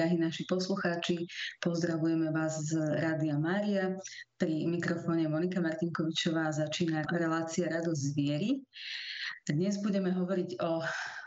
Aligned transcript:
drahí 0.00 0.16
naši 0.16 0.48
poslucháči. 0.48 1.28
Pozdravujeme 1.60 2.32
vás 2.32 2.56
z 2.72 2.72
Rádia 3.04 3.36
Mária. 3.36 4.00
Pri 4.40 4.64
mikrofóne 4.64 5.28
Monika 5.28 5.60
Martinkovičová 5.60 6.48
začína 6.56 7.04
relácia 7.12 7.68
Radosť 7.68 8.00
z 8.00 8.10
viery. 8.16 8.50
Dnes 9.44 9.76
budeme 9.84 10.08
hovoriť 10.08 10.56
o 10.64 10.80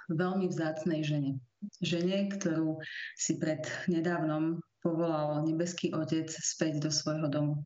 veľmi 0.10 0.50
vzácnej 0.50 1.06
žene. 1.06 1.38
Žene, 1.86 2.34
ktorú 2.34 2.82
si 3.14 3.38
pred 3.38 3.62
nedávnom 3.86 4.58
povolal 4.82 5.46
nebeský 5.46 5.94
otec 5.94 6.34
späť 6.34 6.82
do 6.82 6.90
svojho 6.90 7.30
domu. 7.30 7.62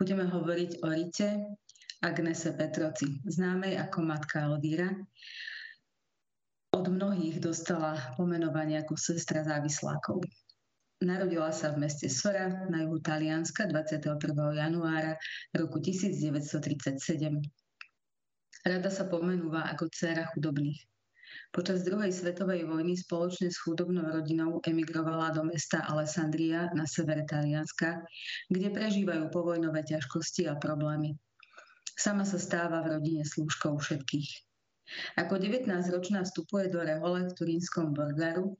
Budeme 0.00 0.24
hovoriť 0.24 0.80
o 0.80 0.96
Rite 0.96 1.44
Agnese 2.00 2.56
Petroci, 2.56 3.20
známej 3.28 3.76
ako 3.84 4.00
matka 4.00 4.48
Elvíra, 4.48 4.96
od 6.76 6.92
mnohých 6.92 7.40
dostala 7.40 7.96
pomenovanie 8.20 8.76
ako 8.84 9.00
sestra 9.00 9.40
závislákov. 9.40 10.20
Narodila 11.00 11.48
sa 11.48 11.72
v 11.72 11.88
meste 11.88 12.08
Sora 12.12 12.68
na 12.68 12.84
juhu 12.84 13.00
Talianska 13.00 13.64
21. 13.64 14.28
januára 14.52 15.16
roku 15.56 15.80
1937. 15.80 17.40
Rada 18.64 18.90
sa 18.92 19.04
pomenúva 19.08 19.72
ako 19.72 19.88
dcéra 19.88 20.28
chudobných. 20.36 20.84
Počas 21.52 21.80
druhej 21.84 22.12
svetovej 22.12 22.68
vojny 22.68 22.96
spoločne 22.96 23.48
s 23.48 23.56
chudobnou 23.60 24.04
rodinou 24.12 24.60
emigrovala 24.60 25.32
do 25.32 25.48
mesta 25.48 25.80
Alessandria 25.88 26.68
na 26.76 26.84
severe 26.84 27.24
Talianska, 27.24 28.04
kde 28.52 28.68
prežívajú 28.68 29.32
povojnové 29.32 29.80
ťažkosti 29.84 30.44
a 30.48 30.60
problémy. 30.60 31.16
Sama 31.96 32.28
sa 32.28 32.36
stáva 32.36 32.84
v 32.84 33.00
rodine 33.00 33.24
slúžkou 33.24 33.80
všetkých. 33.80 34.55
Ako 35.18 35.38
19-ročná 35.38 36.22
vstupuje 36.22 36.70
do 36.70 36.82
rehole 36.82 37.26
v 37.26 37.36
turínskom 37.36 37.94
Borgaru 37.94 38.54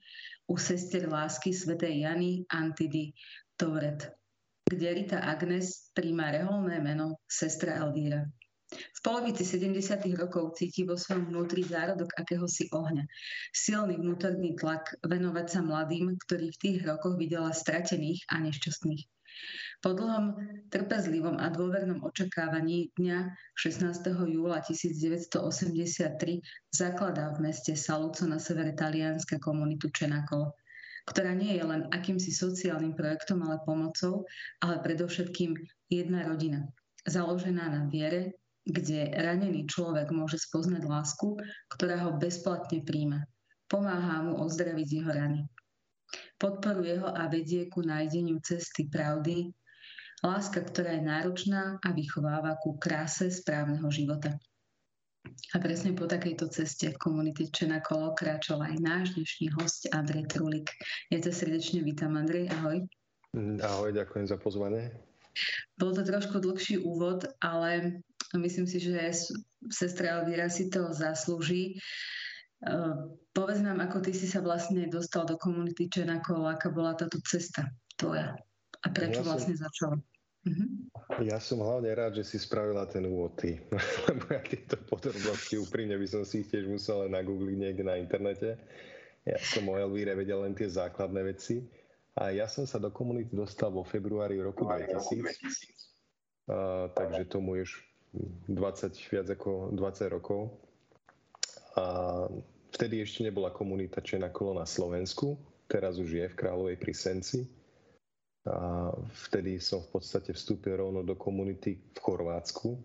u 0.46 0.54
sestier 0.58 1.06
lásky 1.06 1.54
svätej 1.54 2.06
Jany 2.06 2.46
Antidy 2.50 3.14
Touret, 3.58 4.10
kde 4.66 4.88
Rita 4.94 5.18
Agnes 5.22 5.90
príjma 5.94 6.34
reholné 6.34 6.82
meno 6.82 7.22
sestra 7.26 7.78
Elvíra. 7.82 8.26
V 8.66 8.98
polovici 8.98 9.46
70. 9.46 10.02
rokov 10.18 10.58
cíti 10.58 10.82
vo 10.82 10.98
svojom 10.98 11.30
vnútri 11.30 11.62
zárodok 11.62 12.10
akéhosi 12.18 12.66
ohňa. 12.74 13.06
Silný 13.54 13.94
vnútorný 13.94 14.58
tlak 14.58 14.90
venovať 15.06 15.46
sa 15.46 15.60
mladým, 15.62 16.18
ktorí 16.26 16.50
v 16.50 16.58
tých 16.58 16.78
rokoch 16.82 17.14
videla 17.14 17.54
stratených 17.54 18.26
a 18.26 18.42
nešťastných. 18.42 19.06
Po 19.84 19.92
dlhom, 19.92 20.40
trpezlivom 20.72 21.36
a 21.36 21.52
dôvernom 21.52 22.00
očakávaní 22.00 22.96
dňa 22.96 23.28
16. 23.60 24.08
júla 24.24 24.64
1983 24.64 25.36
zakladá 26.72 27.36
v 27.36 27.38
meste 27.44 27.76
Saluzzo 27.76 28.24
na 28.24 28.40
severe 28.40 28.72
Talianska 28.72 29.36
komunitu 29.36 29.92
Čenakolo, 29.92 30.56
ktorá 31.04 31.36
nie 31.36 31.60
je 31.60 31.64
len 31.68 31.92
akýmsi 31.92 32.32
sociálnym 32.32 32.96
projektom, 32.96 33.44
ale 33.44 33.60
pomocou, 33.68 34.24
ale 34.64 34.80
predovšetkým 34.80 35.52
jedna 35.92 36.24
rodina, 36.24 36.64
založená 37.04 37.68
na 37.68 37.82
viere, 37.92 38.32
kde 38.64 39.12
ranený 39.12 39.68
človek 39.68 40.08
môže 40.08 40.40
spoznať 40.40 40.88
lásku, 40.88 41.36
ktorá 41.68 42.08
ho 42.08 42.16
bezplatne 42.16 42.80
príjma. 42.80 43.28
Pomáha 43.68 44.24
mu 44.24 44.40
ozdraviť 44.40 44.88
jeho 44.88 45.12
rany 45.12 45.44
podporuje 46.36 47.00
ho 47.00 47.08
a 47.10 47.28
vedie 47.28 47.66
ku 47.68 47.82
nájdeniu 47.82 48.38
cesty 48.44 48.88
pravdy, 48.88 49.52
láska, 50.24 50.64
ktorá 50.64 50.96
je 50.96 51.04
náročná 51.04 51.76
a 51.82 51.88
vychováva 51.92 52.56
ku 52.62 52.80
kráse 52.80 53.28
správneho 53.28 53.88
života. 53.92 54.32
A 55.26 55.58
presne 55.58 55.90
po 55.92 56.06
takejto 56.06 56.46
ceste 56.54 56.94
v 56.94 57.00
komunite 57.02 57.50
Čenakolo 57.50 58.14
kráčal 58.14 58.62
aj 58.62 58.78
náš 58.78 59.06
dnešný 59.18 59.46
host 59.58 59.90
Andrej 59.90 60.30
Trulik. 60.30 60.70
Ja 61.10 61.18
ťa 61.18 61.32
srdečne 61.34 61.82
vítam, 61.82 62.14
Andrej, 62.14 62.46
ahoj. 62.54 62.86
Ahoj, 63.60 63.90
ďakujem 63.90 64.26
za 64.30 64.38
pozvanie. 64.38 64.94
Bol 65.76 65.92
to 65.92 66.06
trošku 66.06 66.40
dlhší 66.40 66.80
úvod, 66.80 67.28
ale 67.42 68.00
myslím 68.32 68.64
si, 68.64 68.80
že 68.80 69.12
sestra 69.68 70.22
Elvira 70.22 70.48
si 70.48 70.72
to 70.72 70.94
zaslúži. 70.94 71.76
Ehm, 72.64 73.18
povedz 73.36 73.60
nám, 73.60 73.84
ako 73.84 74.00
ty 74.00 74.16
si 74.16 74.24
sa 74.24 74.40
vlastne 74.40 74.88
dostal 74.88 75.28
do 75.28 75.36
komunity 75.36 75.92
Čenakov, 75.92 76.48
aká 76.48 76.72
bola 76.72 76.96
táto 76.96 77.20
cesta 77.26 77.68
tvoja 78.00 78.32
a 78.82 78.86
prečo 78.92 79.20
ja 79.22 79.26
vlastne 79.26 79.54
som, 79.56 79.64
začala. 79.68 79.96
Mhm. 80.46 80.66
Ja 81.26 81.38
som 81.42 81.58
hlavne 81.58 81.90
rád, 81.90 82.22
že 82.22 82.24
si 82.24 82.36
spravila 82.38 82.86
ten 82.86 83.06
úvod 83.08 83.34
ty, 83.40 83.58
lebo 84.08 84.24
ja 84.30 84.40
tieto 84.42 84.78
podrobnosti 84.86 85.58
úprimne 85.58 85.98
by 85.98 86.06
som 86.06 86.22
si 86.22 86.44
ich 86.44 86.50
tiež 86.50 86.70
musel 86.70 87.06
len 87.06 87.16
nagoogliť 87.16 87.56
niekde 87.56 87.84
na 87.84 87.98
internete. 87.98 88.60
Ja 89.26 89.38
som 89.42 89.66
o 89.66 89.74
Elvíre 89.74 90.14
vedel 90.14 90.38
len 90.38 90.54
tie 90.54 90.70
základné 90.70 91.20
veci. 91.26 91.66
A 92.16 92.32
ja 92.32 92.48
som 92.48 92.64
sa 92.64 92.80
do 92.80 92.88
komunity 92.88 93.34
dostal 93.34 93.68
vo 93.68 93.84
februári 93.84 94.40
roku 94.40 94.64
2000. 94.64 95.36
A, 96.48 96.88
takže 96.94 97.28
tomu 97.28 97.60
už 97.60 97.76
20, 98.48 98.96
viac 99.12 99.28
ako 99.28 99.74
20 99.74 100.16
rokov. 100.16 100.54
A 101.76 101.84
vtedy 102.72 103.04
ešte 103.04 103.26
nebola 103.26 103.52
komunita 103.52 104.00
Čena 104.00 104.32
kolo 104.32 104.56
na 104.56 104.64
Slovensku, 104.64 105.36
teraz 105.68 106.00
už 106.00 106.08
je 106.08 106.24
v 106.24 106.38
Kráľovej 106.38 106.76
pri 106.80 106.92
Senci. 106.96 107.44
A 108.46 108.94
vtedy 109.26 109.58
som 109.58 109.82
v 109.82 109.98
podstate 109.98 110.30
vstúpil 110.30 110.78
rovno 110.78 111.02
do 111.02 111.18
komunity 111.18 111.82
v 111.82 111.98
Chorvátsku, 111.98 112.78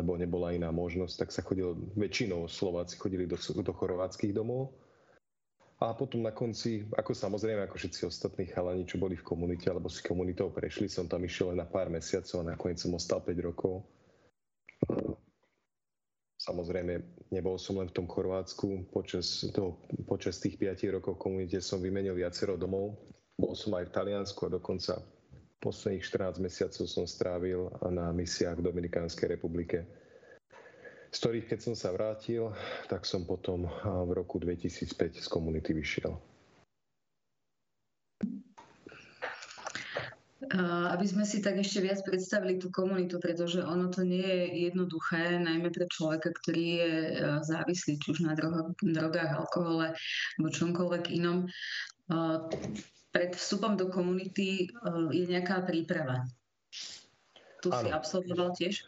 lebo 0.00 0.16
nebola 0.16 0.56
iná 0.56 0.72
možnosť, 0.72 1.14
tak 1.20 1.30
sa 1.30 1.44
chodilo, 1.44 1.76
väčšinou 1.94 2.48
Slováci 2.48 2.96
chodili 2.96 3.28
do, 3.28 3.36
do 3.38 3.72
chorvátskych 3.76 4.32
domov. 4.32 4.72
A 5.84 5.92
potom 5.92 6.24
na 6.24 6.32
konci, 6.32 6.86
ako 6.96 7.12
samozrejme, 7.12 7.66
ako 7.66 7.76
všetci 7.76 8.08
ostatní 8.08 8.48
chalani, 8.48 8.88
čo 8.88 8.96
boli 8.96 9.20
v 9.20 9.26
komunite, 9.26 9.68
alebo 9.68 9.92
si 9.92 10.00
komunitou 10.00 10.48
prešli, 10.48 10.88
som 10.88 11.04
tam 11.04 11.20
išiel 11.22 11.52
len 11.52 11.60
na 11.60 11.68
pár 11.68 11.92
mesiacov 11.92 12.40
a 12.40 12.56
nakoniec 12.56 12.80
som 12.80 12.94
ostal 12.96 13.20
5 13.20 13.36
rokov. 13.44 13.84
Samozrejme, 16.40 17.04
nebol 17.32 17.60
som 17.60 17.80
len 17.80 17.92
v 17.92 17.96
tom 18.00 18.06
Chorvátsku. 18.08 18.88
Počas, 18.92 19.44
toho, 19.52 19.80
počas 20.08 20.40
tých 20.40 20.56
5 20.56 20.96
rokov 20.98 21.20
v 21.20 21.22
komunite 21.22 21.58
som 21.60 21.84
vymenil 21.84 22.16
viacero 22.16 22.56
domov. 22.56 23.13
Bol 23.34 23.54
som 23.58 23.74
aj 23.74 23.90
v 23.90 23.94
Taliansku 23.94 24.46
a 24.46 24.54
dokonca 24.54 25.02
posledných 25.58 26.04
14 26.04 26.44
mesiacov 26.44 26.84
som 26.84 27.08
strávil 27.08 27.72
na 27.88 28.12
misiách 28.12 28.60
v 28.60 28.66
Dominikánskej 28.68 29.32
republike, 29.34 29.88
z 31.08 31.16
ktorých, 31.18 31.48
keď 31.50 31.58
som 31.62 31.74
sa 31.74 31.94
vrátil, 31.94 32.52
tak 32.86 33.08
som 33.08 33.24
potom 33.24 33.66
v 33.82 34.10
roku 34.12 34.36
2005 34.38 35.24
z 35.24 35.28
komunity 35.30 35.72
vyšiel. 35.72 36.14
aby 40.94 41.06
sme 41.10 41.26
si 41.26 41.42
tak 41.42 41.58
ešte 41.58 41.82
viac 41.82 41.98
predstavili 42.06 42.62
tú 42.62 42.70
komunitu, 42.70 43.18
pretože 43.18 43.58
ono 43.58 43.90
to 43.90 44.06
nie 44.06 44.22
je 44.22 44.70
jednoduché, 44.70 45.42
najmä 45.42 45.74
pre 45.74 45.90
človeka, 45.90 46.30
ktorý 46.30 46.66
je 46.78 46.92
závislý 47.42 47.98
či 47.98 48.06
už 48.14 48.22
na 48.22 48.38
drogách, 48.38 49.30
alkohole 49.34 49.96
alebo 50.38 50.48
čomkoľvek 50.54 51.04
inom. 51.10 51.50
Pred 53.14 53.38
vstupom 53.38 53.78
do 53.78 53.86
komunity 53.94 54.66
e, 54.66 54.84
je 55.14 55.24
nejaká 55.30 55.62
príprava. 55.62 56.26
Tu 57.62 57.70
ano. 57.70 57.78
si 57.78 57.88
absolvoval 57.94 58.50
tiež? 58.58 58.82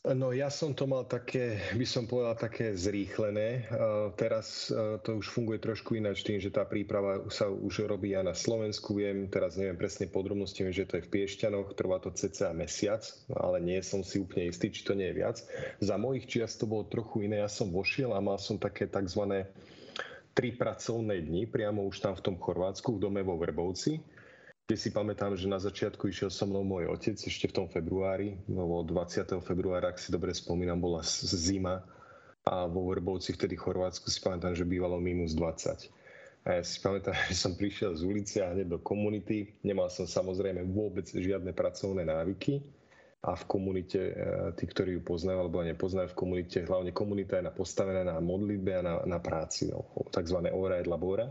No 0.00 0.32
ja 0.32 0.48
som 0.48 0.72
to 0.72 0.88
mal 0.88 1.04
také, 1.04 1.60
by 1.76 1.84
som 1.84 2.08
povedal, 2.08 2.32
také 2.32 2.72
zrýchlené. 2.72 3.68
Teraz 4.16 4.72
to 5.04 5.20
už 5.20 5.28
funguje 5.28 5.60
trošku 5.60 5.92
ináč 5.92 6.24
tým, 6.24 6.40
že 6.40 6.48
tá 6.48 6.64
príprava 6.64 7.20
sa 7.28 7.52
už 7.52 7.84
robí 7.84 8.16
aj 8.16 8.24
na 8.24 8.32
Slovensku. 8.32 8.96
Viem, 8.96 9.28
teraz 9.28 9.60
neviem 9.60 9.76
presne 9.76 10.08
podrobnosti, 10.08 10.56
viem, 10.56 10.72
že 10.72 10.88
to 10.88 10.96
je 10.96 11.04
v 11.04 11.12
Piešťanoch, 11.20 11.76
trvá 11.76 12.00
to 12.00 12.08
cca 12.16 12.56
mesiac, 12.56 13.04
ale 13.28 13.60
nie 13.60 13.76
som 13.84 14.00
si 14.00 14.24
úplne 14.24 14.48
istý, 14.48 14.72
či 14.72 14.88
to 14.88 14.96
nie 14.96 15.12
je 15.12 15.20
viac. 15.20 15.36
Za 15.84 16.00
mojich 16.00 16.24
čiast 16.24 16.56
to 16.56 16.64
bolo 16.64 16.88
trochu 16.88 17.28
iné. 17.28 17.44
Ja 17.44 17.52
som 17.52 17.68
vošiel 17.68 18.16
a 18.16 18.24
mal 18.24 18.40
som 18.40 18.56
také 18.56 18.88
tzv. 18.88 19.44
Tri 20.34 20.54
pracovné 20.54 21.22
dni 21.22 21.46
priamo 21.50 21.84
už 21.86 22.02
tam 22.02 22.14
v 22.14 22.24
tom 22.24 22.36
Chorvátsku, 22.38 22.96
v 22.96 23.02
dome 23.02 23.20
vo 23.22 23.38
Vrbovci 23.38 23.98
kde 24.70 24.78
si 24.78 24.94
pamätám, 24.94 25.34
že 25.34 25.50
na 25.50 25.58
začiatku 25.58 26.06
išiel 26.06 26.30
so 26.30 26.46
mnou 26.46 26.62
môj 26.62 26.86
otec 26.94 27.18
ešte 27.18 27.50
v 27.50 27.56
tom 27.58 27.66
februári, 27.66 28.38
no 28.46 28.86
20. 28.86 29.26
februára, 29.42 29.90
ak 29.90 29.98
si 29.98 30.14
dobre 30.14 30.30
spomínam, 30.30 30.78
bola 30.78 31.02
zima 31.02 31.82
a 32.46 32.70
vo 32.70 32.86
Vrbovci 32.86 33.34
vtedy 33.34 33.58
Chorvátsku 33.58 34.06
si 34.06 34.22
pamätám, 34.22 34.54
že 34.54 34.62
bývalo 34.62 35.02
minus 35.02 35.34
20. 35.34 35.90
A 36.46 36.48
ja 36.54 36.62
si 36.62 36.78
pamätám, 36.78 37.18
že 37.26 37.34
som 37.34 37.58
prišiel 37.58 37.98
z 37.98 38.06
ulice 38.06 38.46
a 38.46 38.54
hneď 38.54 38.70
do 38.70 38.78
komunity. 38.78 39.58
Nemal 39.66 39.90
som 39.90 40.06
samozrejme 40.06 40.62
vôbec 40.70 41.10
žiadne 41.10 41.50
pracovné 41.50 42.06
návyky 42.06 42.62
a 43.20 43.36
v 43.36 43.44
komunite, 43.44 44.00
e, 44.00 44.12
tí, 44.56 44.64
ktorí 44.64 44.96
ju 44.96 45.02
poznajú 45.04 45.44
alebo 45.44 45.60
nepoznajú, 45.60 46.16
v 46.16 46.20
komunite, 46.20 46.64
hlavne 46.64 46.92
komunita 46.92 47.36
je 47.36 47.52
postavená 47.52 48.00
na 48.04 48.16
modlitbe 48.16 48.80
a 48.80 48.82
na, 48.82 48.94
na 49.04 49.18
práci, 49.20 49.68
no, 49.68 49.84
tzv. 50.08 50.40
ora 50.48 50.80
et 50.80 50.88
labora. 50.88 51.28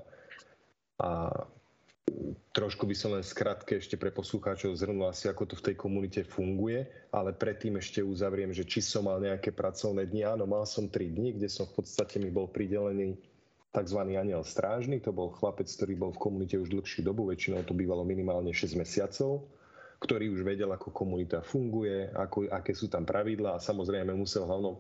A 1.01 1.33
Trošku 2.50 2.89
by 2.89 2.95
som 2.97 3.13
len 3.13 3.21
skratke 3.21 3.77
ešte 3.77 3.95
pre 3.95 4.09
poslucháčov 4.09 4.74
zhrnul 4.74 5.07
asi, 5.13 5.30
ako 5.30 5.53
to 5.53 5.56
v 5.62 5.71
tej 5.71 5.75
komunite 5.77 6.21
funguje, 6.25 6.89
ale 7.13 7.31
predtým 7.31 7.77
ešte 7.77 8.01
uzavriem, 8.01 8.50
že 8.50 8.65
či 8.65 8.81
som 8.81 9.06
mal 9.06 9.21
nejaké 9.21 9.53
pracovné 9.53 10.09
dni. 10.09 10.25
Áno, 10.25 10.50
mal 10.50 10.65
som 10.65 10.89
3 10.89 11.13
dni, 11.13 11.38
kde 11.38 11.47
som 11.47 11.69
v 11.69 11.80
podstate 11.80 12.18
mi 12.18 12.33
bol 12.33 12.50
pridelený 12.50 13.15
tzv. 13.69 14.00
aniel 14.18 14.42
strážny, 14.42 14.97
to 14.97 15.13
bol 15.13 15.30
chlapec, 15.30 15.69
ktorý 15.69 15.94
bol 15.94 16.12
v 16.12 16.21
komunite 16.21 16.57
už 16.57 16.74
dlhšiu 16.74 17.06
dobu, 17.06 17.30
väčšinou 17.30 17.62
to 17.63 17.77
bývalo 17.77 18.01
minimálne 18.01 18.50
6 18.50 18.74
mesiacov, 18.74 19.45
ktorý 19.99 20.31
už 20.31 20.47
vedel, 20.47 20.71
ako 20.71 20.95
komunita 20.95 21.43
funguje, 21.43 22.07
ako, 22.15 22.47
aké 22.47 22.71
sú 22.71 22.87
tam 22.87 23.03
pravidlá 23.03 23.59
a 23.59 23.63
samozrejme 23.63 24.15
musel 24.15 24.47
hlavnom 24.47 24.79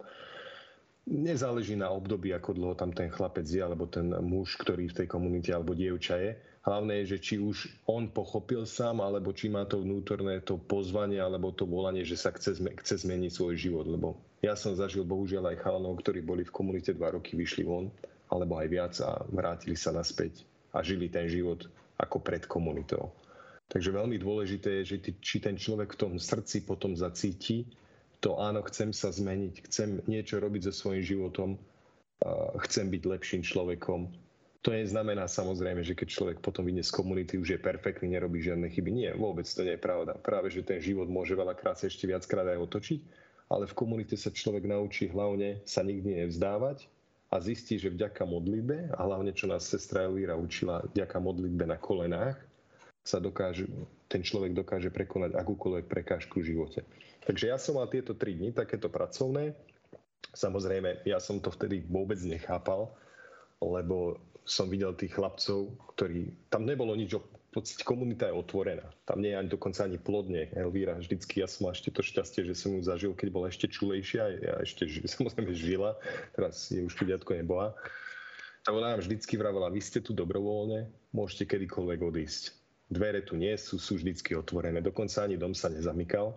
nezáleží 1.09 1.73
na 1.73 1.89
období, 1.89 2.29
ako 2.31 2.53
dlho 2.53 2.75
tam 2.77 2.93
ten 2.93 3.09
chlapec 3.09 3.43
je, 3.43 3.59
alebo 3.59 3.89
ten 3.89 4.13
muž, 4.21 4.55
ktorý 4.61 4.93
v 4.93 4.97
tej 5.03 5.07
komunite, 5.09 5.49
alebo 5.49 5.73
dievča 5.73 6.21
je. 6.21 6.31
Hlavné 6.59 7.01
je, 7.03 7.17
že 7.17 7.23
či 7.23 7.35
už 7.41 7.71
on 7.89 8.13
pochopil 8.13 8.67
sám, 8.69 9.01
alebo 9.01 9.33
či 9.33 9.49
má 9.49 9.65
to 9.65 9.81
vnútorné 9.81 10.43
to 10.45 10.61
pozvanie, 10.61 11.17
alebo 11.17 11.49
to 11.49 11.65
volanie, 11.65 12.05
že 12.05 12.19
sa 12.19 12.29
chce, 12.29 12.61
chce 12.61 12.95
zmeniť 13.07 13.31
svoj 13.31 13.55
život. 13.57 13.89
Lebo 13.89 14.21
ja 14.45 14.53
som 14.53 14.77
zažil 14.77 15.01
bohužiaľ 15.07 15.55
aj 15.55 15.61
chalanov, 15.65 15.97
ktorí 16.03 16.21
boli 16.21 16.45
v 16.45 16.53
komunite 16.53 16.93
dva 16.93 17.15
roky, 17.15 17.33
vyšli 17.33 17.65
von, 17.65 17.89
alebo 18.29 18.61
aj 18.61 18.67
viac 18.69 18.93
a 19.01 19.23
vrátili 19.33 19.73
sa 19.73 19.89
naspäť 19.89 20.45
a 20.75 20.85
žili 20.85 21.09
ten 21.09 21.25
život 21.25 21.65
ako 21.97 22.21
pred 22.21 22.45
komunitou. 22.45 23.09
Takže 23.69 23.93
veľmi 23.93 24.17
dôležité 24.17 24.81
je, 24.81 24.95
že 24.95 24.97
ty, 24.97 25.11
či 25.21 25.37
ten 25.37 25.53
človek 25.53 25.93
v 25.93 25.99
tom 26.01 26.13
srdci 26.17 26.65
potom 26.65 26.97
zacíti 26.97 27.69
to 28.19 28.35
áno, 28.35 28.59
chcem 28.67 28.91
sa 28.91 29.15
zmeniť, 29.15 29.71
chcem 29.71 30.03
niečo 30.03 30.43
robiť 30.43 30.67
so 30.69 30.73
svojím 30.75 31.03
životom, 31.03 31.49
chcem 32.67 32.91
byť 32.91 33.03
lepším 33.07 33.41
človekom. 33.47 34.11
To 34.59 34.75
neznamená 34.75 35.23
samozrejme, 35.31 35.87
že 35.87 35.95
keď 35.95 36.07
človek 36.11 36.37
potom 36.43 36.67
vyjde 36.67 36.83
z 36.83 36.91
komunity, 36.91 37.39
už 37.39 37.55
je 37.55 37.59
perfektný, 37.63 38.11
nerobí 38.11 38.43
žiadne 38.43 38.67
chyby. 38.67 38.91
Nie, 38.91 39.11
vôbec 39.15 39.47
to 39.47 39.63
nie 39.63 39.79
je 39.79 39.81
pravda. 39.81 40.19
Práve, 40.19 40.51
že 40.51 40.67
ten 40.67 40.83
život 40.83 41.07
môže 41.07 41.31
veľakrát 41.31 41.79
sa 41.79 41.87
ešte 41.87 42.11
viackrát 42.11 42.43
aj 42.43 42.59
otočiť, 42.59 42.99
ale 43.47 43.71
v 43.71 43.77
komunite 43.79 44.19
sa 44.19 44.35
človek 44.35 44.67
naučí 44.67 45.07
hlavne 45.07 45.63
sa 45.63 45.79
nikdy 45.79 46.27
nevzdávať 46.27 46.91
a 47.31 47.39
zistí, 47.39 47.79
že 47.79 47.87
vďaka 47.87 48.27
modlitbe, 48.27 48.91
a 48.91 48.99
hlavne 48.99 49.31
čo 49.31 49.47
nás 49.47 49.63
sestra 49.63 50.11
Elvíra 50.11 50.35
učila, 50.35 50.83
vďaka 50.91 51.17
modlitbe 51.23 51.63
na 51.63 51.79
kolenách, 51.79 52.35
sa 53.03 53.17
dokáže, 53.17 53.65
ten 54.11 54.21
človek 54.21 54.53
dokáže 54.53 54.93
prekonať 54.93 55.37
akúkoľvek 55.39 55.85
prekážku 55.89 56.43
v 56.43 56.55
živote. 56.55 56.81
Takže 57.25 57.45
ja 57.49 57.57
som 57.57 57.77
mal 57.77 57.89
tieto 57.89 58.17
tri 58.17 58.35
dni, 58.35 58.53
takéto 58.53 58.89
pracovné. 58.89 59.53
Samozrejme, 60.33 61.05
ja 61.09 61.17
som 61.17 61.41
to 61.41 61.49
vtedy 61.49 61.85
vôbec 61.89 62.19
nechápal, 62.21 62.93
lebo 63.61 64.21
som 64.49 64.69
videl 64.69 64.93
tých 64.97 65.13
chlapcov, 65.13 65.73
ktorí... 65.93 66.33
Tam 66.49 66.65
nebolo 66.65 66.97
nič, 66.97 67.13
v 67.17 67.51
podstate 67.53 67.81
komunita 67.85 68.29
je 68.29 68.37
otvorená. 68.37 68.85
Tam 69.05 69.21
nie 69.21 69.33
je 69.33 69.39
ani 69.41 69.49
dokonca 69.49 69.85
ani 69.85 69.97
plodne. 69.97 70.53
Elvíra, 70.53 71.01
vždycky 71.01 71.41
ja 71.41 71.47
som 71.49 71.69
mal 71.69 71.73
ešte 71.73 71.93
to 71.93 72.05
šťastie, 72.05 72.45
že 72.45 72.57
som 72.57 72.77
ju 72.77 72.81
zažil, 72.85 73.13
keď 73.17 73.27
bola 73.29 73.49
ešte 73.49 73.69
čulejšia. 73.69 74.23
Ja 74.41 74.53
ešte 74.61 74.85
samozrejme 75.17 75.53
žila, 75.53 75.97
teraz 76.37 76.69
je 76.69 76.85
už 76.85 76.93
chudiatko 76.93 77.37
nebola. 77.37 77.73
A 78.67 78.75
ona 78.75 78.93
nám 78.93 79.01
vždycky 79.01 79.33
vravela, 79.39 79.71
vy 79.71 79.81
ste 79.81 80.03
tu 80.03 80.13
dobrovoľne, 80.13 80.91
môžete 81.15 81.57
kedykoľvek 81.57 81.99
odísť 82.05 82.58
dvere 82.89 83.21
tu 83.21 83.37
nie 83.37 83.53
sú, 83.55 83.77
sú 83.77 84.01
vždycky 84.01 84.33
otvorené. 84.33 84.81
Dokonca 84.81 85.23
ani 85.23 85.37
dom 85.37 85.53
sa 85.53 85.69
nezamykal. 85.69 86.33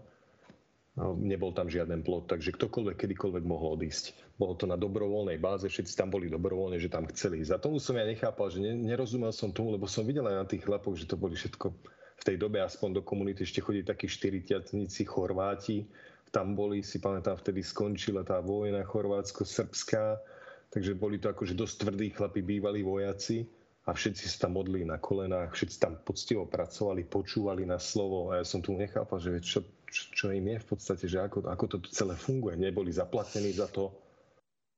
No, 0.92 1.16
nebol 1.16 1.56
tam 1.56 1.72
žiaden 1.72 2.04
plot, 2.04 2.28
takže 2.28 2.52
ktokoľvek, 2.52 3.00
kedykoľvek 3.00 3.44
mohol 3.48 3.80
odísť. 3.80 4.12
Bolo 4.36 4.60
to 4.60 4.68
na 4.68 4.76
dobrovoľnej 4.76 5.40
báze, 5.40 5.64
všetci 5.64 5.96
tam 5.96 6.12
boli 6.12 6.28
dobrovoľne, 6.28 6.76
že 6.76 6.92
tam 6.92 7.08
chceli 7.08 7.40
ísť. 7.40 7.56
A 7.56 7.62
tomu 7.64 7.80
som 7.80 7.96
ja 7.96 8.04
nechápal, 8.04 8.52
že 8.52 8.60
nerozumel 8.60 9.32
som 9.32 9.56
tomu, 9.56 9.72
lebo 9.72 9.88
som 9.88 10.04
videl 10.04 10.28
aj 10.28 10.36
na 10.36 10.44
tých 10.44 10.68
chlapoch, 10.68 10.92
že 10.92 11.08
to 11.08 11.16
boli 11.16 11.32
všetko 11.32 11.72
v 12.20 12.22
tej 12.28 12.36
dobe, 12.36 12.60
aspoň 12.60 13.00
do 13.00 13.02
komunity 13.02 13.40
ešte 13.40 13.64
chodí 13.64 13.80
takí 13.80 14.04
štyriťatníci 14.04 15.08
Chorváti. 15.08 15.88
Tam 16.28 16.52
boli, 16.52 16.84
si 16.84 17.00
pamätám, 17.00 17.40
vtedy 17.40 17.64
skončila 17.64 18.20
tá 18.20 18.44
vojna 18.44 18.84
chorvátsko-srbská, 18.84 20.20
takže 20.76 20.92
boli 20.92 21.16
to 21.16 21.32
akože 21.32 21.56
dosť 21.56 21.88
tvrdí 21.88 22.08
chlapi, 22.12 22.44
bývalí 22.44 22.84
vojaci 22.84 23.48
a 23.82 23.90
všetci 23.90 24.30
sa 24.30 24.46
tam 24.46 24.54
modlili 24.54 24.86
na 24.86 25.02
kolenách, 25.02 25.58
všetci 25.58 25.76
tam 25.82 25.98
poctivo 26.06 26.46
pracovali, 26.46 27.02
počúvali 27.02 27.66
na 27.66 27.82
slovo 27.82 28.30
a 28.30 28.38
ja 28.38 28.44
som 28.46 28.62
tu 28.62 28.78
nechápal, 28.78 29.18
že 29.18 29.42
čo, 29.42 29.66
čo, 29.90 30.02
čo 30.14 30.26
im 30.30 30.54
je 30.54 30.58
v 30.62 30.66
podstate, 30.70 31.04
že 31.10 31.18
ako, 31.18 31.50
ako 31.50 31.64
to 31.66 31.76
celé 31.90 32.14
funguje. 32.14 32.54
Neboli 32.54 32.94
zaplatení 32.94 33.50
za 33.50 33.66
to, 33.66 33.90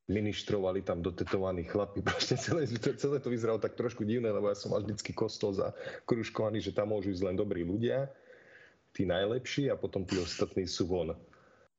ministrovali 0.09 0.81
tam 0.81 1.05
dotetovaní 1.05 1.69
chlapi. 1.69 2.01
Proste 2.09 2.37
celé, 2.37 2.65
celé 2.97 3.17
to 3.21 3.29
vyzeralo 3.29 3.61
tak 3.61 3.77
trošku 3.77 4.01
divné, 4.01 4.33
lebo 4.33 4.49
ja 4.49 4.57
som 4.57 4.73
mal 4.73 4.81
vždycky 4.81 5.13
kostol 5.13 5.53
za 5.53 5.73
kružkovaný, 6.09 6.61
že 6.61 6.73
tam 6.73 6.89
môžu 6.89 7.13
ísť 7.13 7.25
len 7.29 7.37
dobrí 7.37 7.61
ľudia, 7.61 8.09
tí 8.89 9.05
najlepší 9.05 9.69
a 9.69 9.77
potom 9.77 10.01
tí 10.01 10.17
ostatní 10.17 10.65
sú 10.65 10.89
von. 10.89 11.13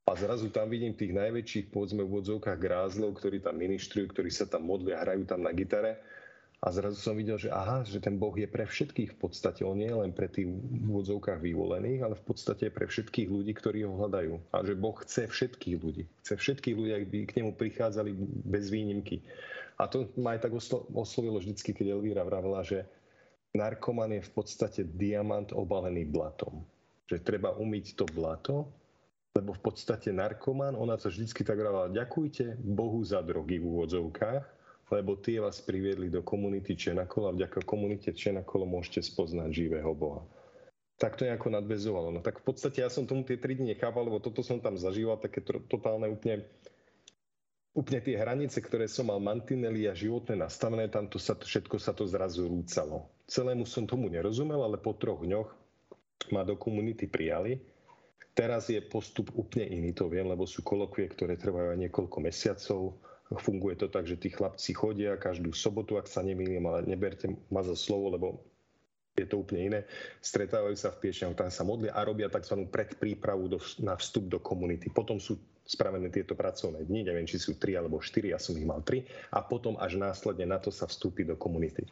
A 0.06 0.14
zrazu 0.14 0.46
tam 0.55 0.70
vidím 0.70 0.94
tých 0.94 1.11
najväčších, 1.11 1.75
povedzme 1.75 2.06
v 2.06 2.23
odzovkách 2.23 2.62
grázlov, 2.62 3.19
ktorí 3.19 3.43
tam 3.43 3.58
ministrujú, 3.58 4.14
ktorí 4.14 4.31
sa 4.31 4.46
tam 4.46 4.70
modlia, 4.70 5.02
hrajú 5.02 5.26
tam 5.26 5.43
na 5.43 5.50
gitare 5.50 5.99
a 6.64 6.73
zrazu 6.73 6.97
som 6.97 7.12
videl, 7.12 7.37
že 7.37 7.53
aha, 7.53 7.85
že 7.85 8.00
ten 8.00 8.17
Boh 8.17 8.32
je 8.32 8.49
pre 8.49 8.64
všetkých 8.64 9.12
v 9.12 9.19
podstate. 9.20 9.61
On 9.61 9.76
nie 9.76 9.93
je 9.93 10.00
len 10.00 10.12
pre 10.17 10.25
tých 10.25 10.49
v 10.49 10.88
vyvolených, 11.53 12.00
ale 12.00 12.17
v 12.17 12.25
podstate 12.25 12.73
pre 12.73 12.88
všetkých 12.88 13.29
ľudí, 13.29 13.53
ktorí 13.53 13.85
ho 13.85 13.93
hľadajú. 13.93 14.41
A 14.56 14.64
že 14.64 14.73
Boh 14.73 14.97
chce 14.97 15.29
všetkých 15.29 15.76
ľudí. 15.76 16.08
Chce 16.25 16.35
všetkých 16.41 16.75
ľudí, 16.75 16.93
aby 16.97 17.19
k 17.29 17.37
nemu 17.44 17.53
prichádzali 17.61 18.11
bez 18.49 18.73
výnimky. 18.73 19.20
A 19.76 19.85
to 19.85 20.08
ma 20.17 20.32
aj 20.32 20.49
tak 20.49 20.56
oslovilo 20.97 21.37
vždycky, 21.37 21.76
keď 21.76 21.93
Elvíra 21.93 22.25
vravela, 22.25 22.64
že 22.64 22.88
narkoman 23.52 24.17
je 24.17 24.25
v 24.25 24.32
podstate 24.32 24.81
diamant 24.88 25.52
obalený 25.52 26.09
blatom. 26.09 26.64
Že 27.12 27.20
treba 27.20 27.52
umyť 27.52 28.00
to 28.00 28.09
blato, 28.17 28.64
lebo 29.37 29.52
v 29.52 29.61
podstate 29.61 30.09
narkoman, 30.09 30.73
ona 30.73 30.97
to 30.97 31.12
vždycky 31.12 31.44
tak 31.44 31.61
vravela, 31.61 31.93
ďakujte 31.93 32.56
Bohu 32.64 33.05
za 33.05 33.20
drogy 33.20 33.61
v 33.61 33.69
úvodzovkách, 33.69 34.56
lebo 34.91 35.19
tie 35.19 35.43
vás 35.43 35.59
priviedli 35.59 36.06
do 36.06 36.23
komunity 36.23 36.79
Čenakol 36.79 37.31
a 37.31 37.35
vďaka 37.35 37.67
komunite 37.67 38.15
Čenakolo 38.15 38.69
môžete 38.69 39.03
spoznať 39.03 39.50
živého 39.50 39.91
Boha. 39.93 40.23
Tak 40.97 41.21
to 41.21 41.29
nejako 41.29 41.53
nadvezovalo. 41.53 42.09
No 42.09 42.25
tak 42.25 42.41
v 42.41 42.55
podstate 42.55 42.81
ja 42.81 42.88
som 42.88 43.05
tomu 43.05 43.27
tie 43.27 43.37
tri 43.37 43.59
dni 43.59 43.77
nechápal, 43.77 44.09
lebo 44.09 44.23
toto 44.23 44.41
som 44.41 44.62
tam 44.62 44.81
zažíval, 44.81 45.21
také 45.21 45.44
totálne 45.44 46.09
úplne 46.09 46.47
úplne 47.77 48.00
tie 48.00 48.17
hranice, 48.17 48.56
ktoré 48.65 48.88
som 48.88 49.12
mal 49.12 49.21
mantinely 49.21 49.85
a 49.85 49.93
životné 49.93 50.41
nastavené, 50.41 50.88
tam 50.88 51.12
to 51.12 51.21
sa, 51.21 51.37
všetko 51.37 51.77
sa 51.77 51.93
to 51.93 52.09
zrazu 52.09 52.49
rúcalo. 52.49 53.12
Celému 53.29 53.69
som 53.69 53.85
tomu 53.85 54.09
nerozumel, 54.09 54.65
ale 54.65 54.81
po 54.81 54.97
troch 54.97 55.21
dňoch 55.21 55.53
ma 56.33 56.41
do 56.43 56.56
komunity 56.56 57.05
prijali. 57.05 57.61
Teraz 58.33 58.73
je 58.73 58.81
postup 58.81 59.29
úplne 59.37 59.69
iný, 59.69 59.93
to 59.93 60.09
viem, 60.09 60.25
lebo 60.25 60.49
sú 60.49 60.65
kolokvie, 60.65 61.12
ktoré 61.12 61.37
trvajú 61.37 61.77
aj 61.77 61.81
niekoľko 61.88 62.19
mesiacov 62.25 62.97
Funguje 63.26 63.75
to 63.75 63.90
tak, 63.90 64.06
že 64.06 64.14
tí 64.14 64.31
chlapci 64.31 64.70
chodia 64.70 65.19
každú 65.19 65.50
sobotu, 65.50 65.99
ak 65.99 66.06
sa 66.06 66.23
nemýlim, 66.23 66.62
ale 66.62 66.87
neberte 66.87 67.26
ma 67.50 67.67
za 67.67 67.75
slovo, 67.75 68.14
lebo 68.14 68.26
je 69.19 69.26
to 69.26 69.43
úplne 69.43 69.62
iné. 69.73 69.81
Stretávajú 70.23 70.76
sa 70.78 70.95
v 70.95 71.09
Piešňahu, 71.09 71.35
tam 71.35 71.50
sa 71.50 71.66
modlia 71.66 71.90
a 71.97 72.06
robia 72.06 72.30
tzv. 72.30 72.68
predprípravu 72.71 73.50
do, 73.50 73.59
na 73.83 73.99
vstup 73.99 74.30
do 74.30 74.38
komunity. 74.38 74.92
Potom 74.92 75.18
sú 75.18 75.40
spravené 75.66 76.12
tieto 76.14 76.38
pracovné 76.38 76.87
dni, 76.87 77.11
neviem, 77.11 77.26
či 77.26 77.42
sú 77.42 77.59
tri 77.59 77.75
alebo 77.75 77.99
štyri, 77.99 78.30
ja 78.30 78.38
som 78.38 78.54
ich 78.54 78.62
mal 78.62 78.87
tri, 78.87 79.02
a 79.35 79.42
potom 79.42 79.75
až 79.83 79.99
následne 79.99 80.47
na 80.47 80.62
to 80.62 80.71
sa 80.71 80.87
vstúpi 80.87 81.26
do 81.26 81.35
komunity. 81.35 81.83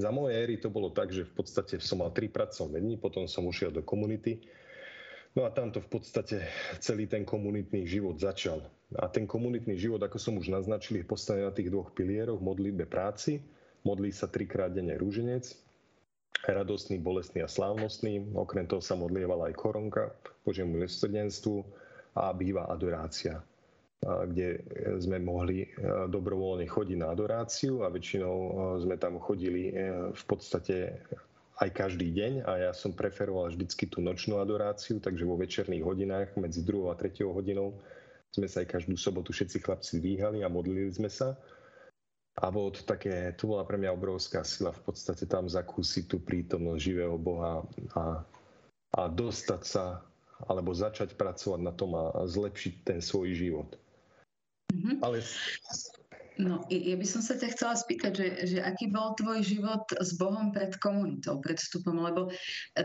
Za 0.00 0.08
mojej 0.08 0.40
éry 0.40 0.56
to 0.56 0.72
bolo 0.72 0.88
tak, 0.88 1.12
že 1.12 1.28
v 1.28 1.32
podstate 1.36 1.76
som 1.84 2.00
mal 2.00 2.16
tri 2.16 2.32
pracovné 2.32 2.80
dni, 2.80 2.96
potom 2.96 3.28
som 3.28 3.44
ušiel 3.44 3.68
do 3.68 3.84
komunity 3.84 4.40
No 5.32 5.48
a 5.48 5.50
tamto 5.50 5.80
v 5.80 5.88
podstate 5.88 6.44
celý 6.76 7.08
ten 7.08 7.24
komunitný 7.24 7.88
život 7.88 8.20
začal. 8.20 8.60
A 8.98 9.08
ten 9.08 9.24
komunitný 9.24 9.78
život, 9.78 10.02
ako 10.02 10.18
som 10.18 10.36
už 10.36 10.52
naznačil, 10.52 11.00
je 11.00 11.06
postavený 11.06 11.48
na 11.48 11.54
tých 11.54 11.72
dvoch 11.72 11.92
pilieroch, 11.92 12.40
modlitbe 12.42 12.84
práci, 12.84 13.40
modlí 13.86 14.12
sa 14.12 14.28
trikrát 14.28 14.72
denne 14.72 14.98
rúženec, 14.98 15.52
radostný, 16.44 16.98
bolestný 16.98 17.44
a 17.44 17.48
slávnostný. 17.48 18.34
Okrem 18.34 18.66
toho 18.66 18.82
sa 18.82 18.98
modlievala 18.98 19.52
aj 19.52 19.54
koronka, 19.56 20.12
Božiemu 20.42 20.76
milosrdenstvu 20.82 21.62
a 22.18 22.34
býva 22.34 22.66
adorácia 22.68 23.40
kde 24.02 24.58
sme 24.98 25.22
mohli 25.22 25.62
dobrovoľne 26.10 26.66
chodiť 26.66 26.98
na 26.98 27.14
adoráciu 27.14 27.86
a 27.86 27.92
väčšinou 27.92 28.36
sme 28.82 28.98
tam 28.98 29.22
chodili 29.22 29.70
e, 29.70 29.72
v 30.10 30.24
podstate 30.26 30.98
aj 31.62 31.70
každý 31.70 32.10
deň 32.10 32.32
a 32.42 32.52
ja 32.68 32.72
som 32.74 32.90
preferoval 32.90 33.54
vždycky 33.54 33.86
tú 33.86 34.02
nočnú 34.02 34.42
adoráciu, 34.42 34.98
takže 34.98 35.22
vo 35.22 35.38
večerných 35.38 35.86
hodinách 35.86 36.28
medzi 36.34 36.66
2 36.66 36.90
a 36.90 36.98
3 36.98 37.22
hodinou 37.30 37.78
sme 38.32 38.48
sa 38.48 38.64
aj 38.64 38.80
každú 38.80 38.96
sobotu 38.96 39.30
všetci 39.30 39.60
chlapci 39.60 40.00
dvíhali 40.00 40.40
a 40.40 40.48
modlili 40.48 40.88
sme 40.88 41.12
sa. 41.12 41.36
A 42.40 42.48
bolo 42.48 42.72
to 42.72 42.80
také, 42.88 43.36
to 43.36 43.44
bola 43.44 43.60
pre 43.68 43.76
mňa 43.76 43.92
obrovská 43.92 44.40
sila 44.40 44.72
v 44.72 44.88
podstate 44.88 45.28
tam 45.28 45.52
zakúsiť 45.52 46.08
tú 46.08 46.16
prítomnosť 46.16 46.80
živého 46.80 47.20
Boha 47.20 47.60
a, 47.92 48.24
a 48.96 49.00
dostať 49.12 49.62
sa 49.68 50.00
alebo 50.48 50.72
začať 50.74 51.14
pracovať 51.14 51.60
na 51.60 51.70
tom 51.76 51.92
a 51.94 52.24
zlepšiť 52.24 52.74
ten 52.82 52.98
svoj 53.04 53.36
život. 53.36 53.70
Mm-hmm. 54.72 55.04
Ale 55.04 55.20
No, 56.40 56.64
ja 56.72 56.96
by 56.96 57.04
som 57.04 57.20
sa 57.20 57.36
ťa 57.36 57.52
chcela 57.52 57.76
spýtať, 57.76 58.12
že, 58.16 58.26
že 58.48 58.58
aký 58.64 58.88
bol 58.88 59.12
tvoj 59.20 59.44
život 59.44 59.84
s 60.00 60.16
Bohom 60.16 60.48
pred 60.48 60.72
komunitou, 60.80 61.36
pred 61.44 61.60
vstupom, 61.60 62.00
lebo 62.00 62.32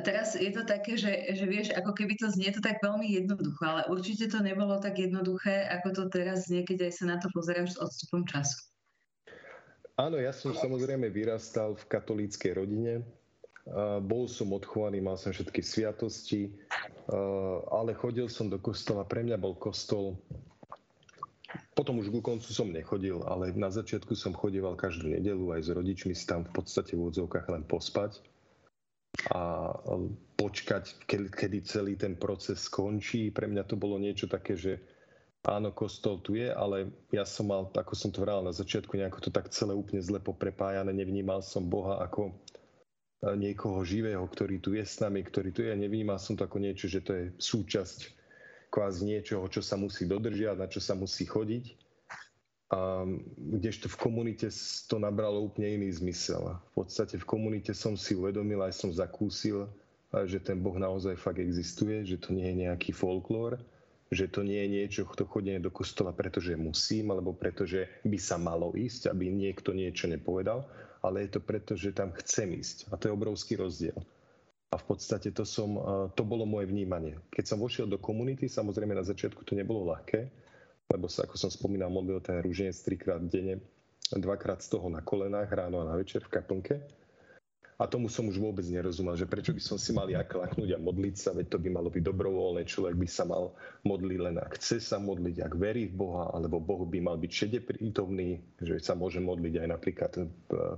teraz 0.03 0.35
je 0.35 0.51
to 0.51 0.67
také, 0.67 0.99
že, 0.99 1.31
že 1.31 1.47
vieš, 1.47 1.71
ako 1.71 1.95
keby 1.95 2.19
to 2.19 2.27
znie 2.27 2.51
to 2.51 2.59
tak 2.59 2.83
veľmi 2.83 3.07
jednoducho, 3.07 3.63
ale 3.63 3.87
určite 3.87 4.27
to 4.27 4.43
nebolo 4.43 4.75
tak 4.83 4.99
jednoduché, 4.99 5.63
ako 5.71 5.95
to 5.95 6.03
teraz 6.11 6.51
znie, 6.51 6.67
aj 6.67 6.91
sa 6.91 7.07
na 7.07 7.23
to 7.23 7.31
pozeráš 7.31 7.75
s 7.75 7.81
odstupom 7.81 8.27
času. 8.27 8.67
Áno, 9.95 10.19
ja 10.19 10.35
som 10.35 10.51
samozrejme 10.51 11.07
vyrastal 11.07 11.73
v 11.73 11.87
katolíckej 11.87 12.51
rodine. 12.53 13.01
Bol 14.03 14.27
som 14.27 14.51
odchovaný, 14.51 14.99
mal 14.99 15.15
som 15.15 15.31
všetky 15.31 15.63
sviatosti, 15.63 16.51
ale 17.71 17.95
chodil 17.95 18.27
som 18.27 18.51
do 18.51 18.59
kostola. 18.59 19.07
Pre 19.07 19.23
mňa 19.23 19.39
bol 19.39 19.55
kostol 19.55 20.19
potom 21.75 22.03
už 22.03 22.11
ku 22.11 22.19
koncu 22.19 22.49
som 22.51 22.67
nechodil, 22.67 23.23
ale 23.23 23.55
na 23.55 23.71
začiatku 23.71 24.11
som 24.19 24.35
chodieval 24.35 24.75
každú 24.75 25.07
nedelu 25.07 25.55
aj 25.55 25.61
s 25.63 25.69
rodičmi 25.71 26.11
si 26.11 26.27
tam 26.27 26.43
v 26.43 26.51
podstate 26.51 26.93
v 26.93 27.07
úvodzovkách 27.07 27.47
len 27.47 27.63
pospať 27.63 28.19
a 29.31 29.73
počkať, 30.37 31.07
kedy 31.07 31.57
celý 31.65 31.93
ten 31.95 32.13
proces 32.19 32.67
skončí. 32.67 33.31
Pre 33.31 33.47
mňa 33.47 33.63
to 33.65 33.79
bolo 33.79 33.97
niečo 33.97 34.29
také, 34.29 34.59
že 34.59 34.77
áno, 35.47 35.71
kostol 35.71 36.19
tu 36.19 36.35
je, 36.35 36.51
ale 36.51 36.91
ja 37.15 37.23
som 37.23 37.47
mal, 37.49 37.71
ako 37.71 37.93
som 37.95 38.11
to 38.11 38.21
vral 38.21 38.43
na 38.43 38.51
začiatku, 38.51 38.99
nejako 38.99 39.23
to 39.23 39.29
tak 39.31 39.49
celé 39.49 39.71
úplne 39.71 40.03
zle 40.03 40.19
poprepájane. 40.19 40.91
Nevnímal 40.91 41.39
som 41.41 41.65
Boha 41.65 42.03
ako 42.03 42.29
e, 42.29 42.33
niekoho 43.39 43.79
živého, 43.87 44.21
ktorý 44.27 44.59
tu 44.59 44.75
je 44.75 44.83
s 44.83 44.99
nami, 44.99 45.23
ktorý 45.23 45.49
tu 45.55 45.63
je. 45.63 45.73
Nevnímal 45.73 46.19
som 46.19 46.35
to 46.35 46.43
ako 46.43 46.59
niečo, 46.59 46.91
že 46.91 46.99
to 47.01 47.11
je 47.15 47.25
súčasť 47.39 47.99
kvázi 48.69 49.07
niečoho, 49.07 49.47
čo 49.47 49.63
sa 49.63 49.79
musí 49.79 50.05
dodržiať, 50.05 50.57
na 50.57 50.67
čo 50.67 50.83
sa 50.83 50.93
musí 50.93 51.23
chodiť. 51.25 51.75
A 52.67 53.07
kdežto 53.39 53.87
v 53.87 53.95
komunite 53.95 54.51
to 54.91 54.99
nabralo 54.99 55.39
úplne 55.39 55.79
iný 55.79 55.89
zmysel. 55.95 56.59
V 56.75 56.83
podstate 56.83 57.15
v 57.15 57.23
komunite 57.23 57.71
som 57.71 57.95
si 57.95 58.11
uvedomil, 58.11 58.59
aj 58.59 58.75
som 58.75 58.91
zakúsil, 58.91 59.71
že 60.27 60.43
ten 60.43 60.59
Boh 60.59 60.75
naozaj 60.75 61.15
fakt 61.15 61.39
existuje, 61.39 62.03
že 62.03 62.19
to 62.19 62.35
nie 62.35 62.43
je 62.51 62.67
nejaký 62.67 62.91
folklór, 62.91 63.55
že 64.11 64.27
to 64.27 64.43
nie 64.43 64.59
je 64.67 64.69
niečo, 64.71 65.07
to 65.15 65.27
chodenie 65.27 65.59
do 65.59 65.71
kostola, 65.71 66.15
pretože 66.15 66.55
musím, 66.55 67.11
alebo 67.11 67.35
pretože 67.35 67.87
by 68.07 68.19
sa 68.19 68.39
malo 68.39 68.71
ísť, 68.75 69.11
aby 69.11 69.31
niekto 69.31 69.75
niečo 69.75 70.07
nepovedal, 70.07 70.63
ale 71.03 71.27
je 71.27 71.39
to 71.39 71.41
preto, 71.43 71.75
že 71.75 71.95
tam 71.95 72.15
chcem 72.19 72.55
ísť. 72.55 72.91
A 72.91 72.99
to 72.99 73.11
je 73.11 73.15
obrovský 73.15 73.59
rozdiel. 73.59 73.95
A 74.67 74.75
v 74.75 74.83
podstate 74.83 75.31
to, 75.31 75.47
som, 75.47 75.79
to 76.11 76.27
bolo 76.27 76.43
moje 76.43 76.67
vnímanie. 76.67 77.15
Keď 77.31 77.55
som 77.55 77.63
vošiel 77.63 77.87
do 77.87 77.95
komunity, 77.95 78.51
samozrejme 78.51 78.91
na 78.91 79.07
začiatku 79.07 79.47
to 79.47 79.55
nebolo 79.55 79.87
ľahké, 79.95 80.27
lebo 80.91 81.07
sa, 81.07 81.23
ako 81.23 81.39
som 81.39 81.47
spomínal, 81.47 81.87
modlil 81.87 82.19
ten 82.19 82.43
rúženec 82.43 82.75
trikrát 82.83 83.23
denne, 83.23 83.63
dvakrát 84.11 84.59
z 84.59 84.75
toho 84.75 84.91
na 84.91 84.99
kolenách, 84.99 85.47
ráno 85.55 85.79
a 85.83 85.87
na 85.87 85.95
večer 85.95 86.19
v 86.19 86.31
kaplnke. 86.35 86.75
A 87.77 87.85
tomu 87.85 88.09
som 88.09 88.25
už 88.25 88.41
vôbec 88.41 88.65
nerozumel, 88.65 89.13
že 89.13 89.29
prečo 89.29 89.53
by 89.53 89.61
som 89.61 89.77
si 89.77 89.93
mal 89.93 90.09
ja 90.09 90.25
klaknúť 90.25 90.75
a 90.75 90.81
modliť 90.81 91.15
sa, 91.15 91.29
veď 91.31 91.45
to 91.47 91.57
by 91.61 91.69
malo 91.69 91.93
byť 91.93 92.03
dobrovoľné, 92.03 92.65
človek 92.65 92.97
by 92.97 93.07
sa 93.07 93.23
mal 93.23 93.53
modliť 93.85 94.19
len 94.19 94.35
ak 94.41 94.57
chce 94.57 94.81
sa 94.81 94.97
modliť, 94.97 95.45
ak 95.45 95.53
verí 95.55 95.85
v 95.85 95.95
Boha, 95.95 96.33
alebo 96.33 96.57
Boh 96.57 96.89
by 96.89 96.99
mal 97.05 97.21
byť 97.21 97.31
všade 97.31 97.59
prítomný, 97.69 98.41
že 98.57 98.81
sa 98.81 98.97
môže 98.97 99.21
modliť 99.21 99.61
aj 99.61 99.67
napríklad 99.69 100.11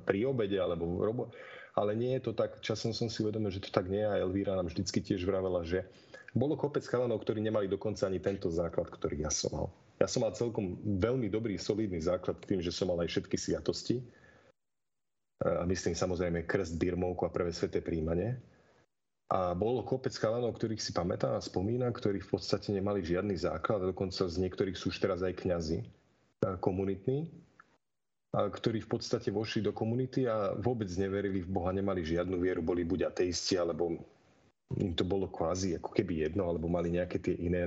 pri 0.03 0.19
obede 0.27 0.60
alebo 0.60 1.00
v 1.00 1.08
robote 1.08 1.34
ale 1.79 1.95
nie 1.95 2.12
je 2.19 2.27
to 2.27 2.31
tak, 2.36 2.59
časom 2.59 2.91
som 2.91 3.07
si 3.07 3.24
uvedomil, 3.24 3.55
že 3.55 3.63
to 3.63 3.71
tak 3.71 3.88
nie 3.88 4.03
je 4.03 4.12
a 4.12 4.19
Elvíra 4.19 4.59
nám 4.59 4.67
vždycky 4.67 5.00
tiež 5.00 5.24
vravela, 5.24 5.63
že 5.63 5.88
bolo 6.36 6.59
kopec 6.59 6.83
chalanov, 6.83 7.24
ktorí 7.24 7.39
nemali 7.39 7.71
dokonca 7.71 8.05
ani 8.05 8.19
tento 8.19 8.51
základ, 8.51 8.91
ktorý 8.91 9.24
ja 9.24 9.31
som 9.31 9.55
mal. 9.55 9.67
Ja 9.98 10.07
som 10.12 10.27
mal 10.27 10.36
celkom 10.36 10.75
veľmi 10.83 11.31
dobrý, 11.31 11.55
solidný 11.55 12.03
základ 12.03 12.36
tým, 12.43 12.59
že 12.59 12.75
som 12.75 12.91
mal 12.91 13.00
aj 13.00 13.09
všetky 13.15 13.36
sviatosti. 13.39 14.03
A 15.39 15.63
myslím 15.63 15.95
samozrejme 15.95 16.43
krst, 16.43 16.75
birmovku 16.75 17.24
a 17.24 17.31
prvé 17.31 17.55
sveté 17.55 17.79
príjmanie. 17.79 18.36
A 19.31 19.55
bolo 19.55 19.86
kopec 19.88 20.12
chalanov, 20.12 20.57
ktorých 20.59 20.83
si 20.83 20.91
pamätám 20.91 21.38
a 21.38 21.41
spomínam, 21.43 21.95
ktorí 21.95 22.19
v 22.19 22.29
podstate 22.33 22.75
nemali 22.75 23.05
žiadny 23.05 23.39
základ, 23.39 23.88
dokonca 23.88 24.27
z 24.27 24.36
niektorých 24.36 24.75
sú 24.75 24.91
už 24.91 25.00
teraz 25.00 25.24
aj 25.24 25.38
kňazi 25.38 25.86
komunitní, 26.59 27.29
ktorí 28.29 28.86
v 28.86 28.91
podstate 28.93 29.33
vošli 29.33 29.65
do 29.65 29.74
komunity 29.74 30.29
a 30.29 30.53
vôbec 30.53 30.89
neverili 30.93 31.41
v 31.41 31.50
Boha, 31.50 31.74
nemali 31.74 32.05
žiadnu 32.05 32.38
vieru, 32.38 32.62
boli 32.62 32.86
buď 32.86 33.09
ateisti, 33.09 33.57
alebo 33.57 33.98
im 34.77 34.93
to 34.93 35.01
bolo 35.01 35.25
kvázi 35.25 35.81
ako 35.81 35.89
keby 35.98 36.29
jedno, 36.29 36.45
alebo 36.45 36.69
mali 36.69 36.93
nejaké 36.93 37.17
tie 37.17 37.33
iné, 37.41 37.65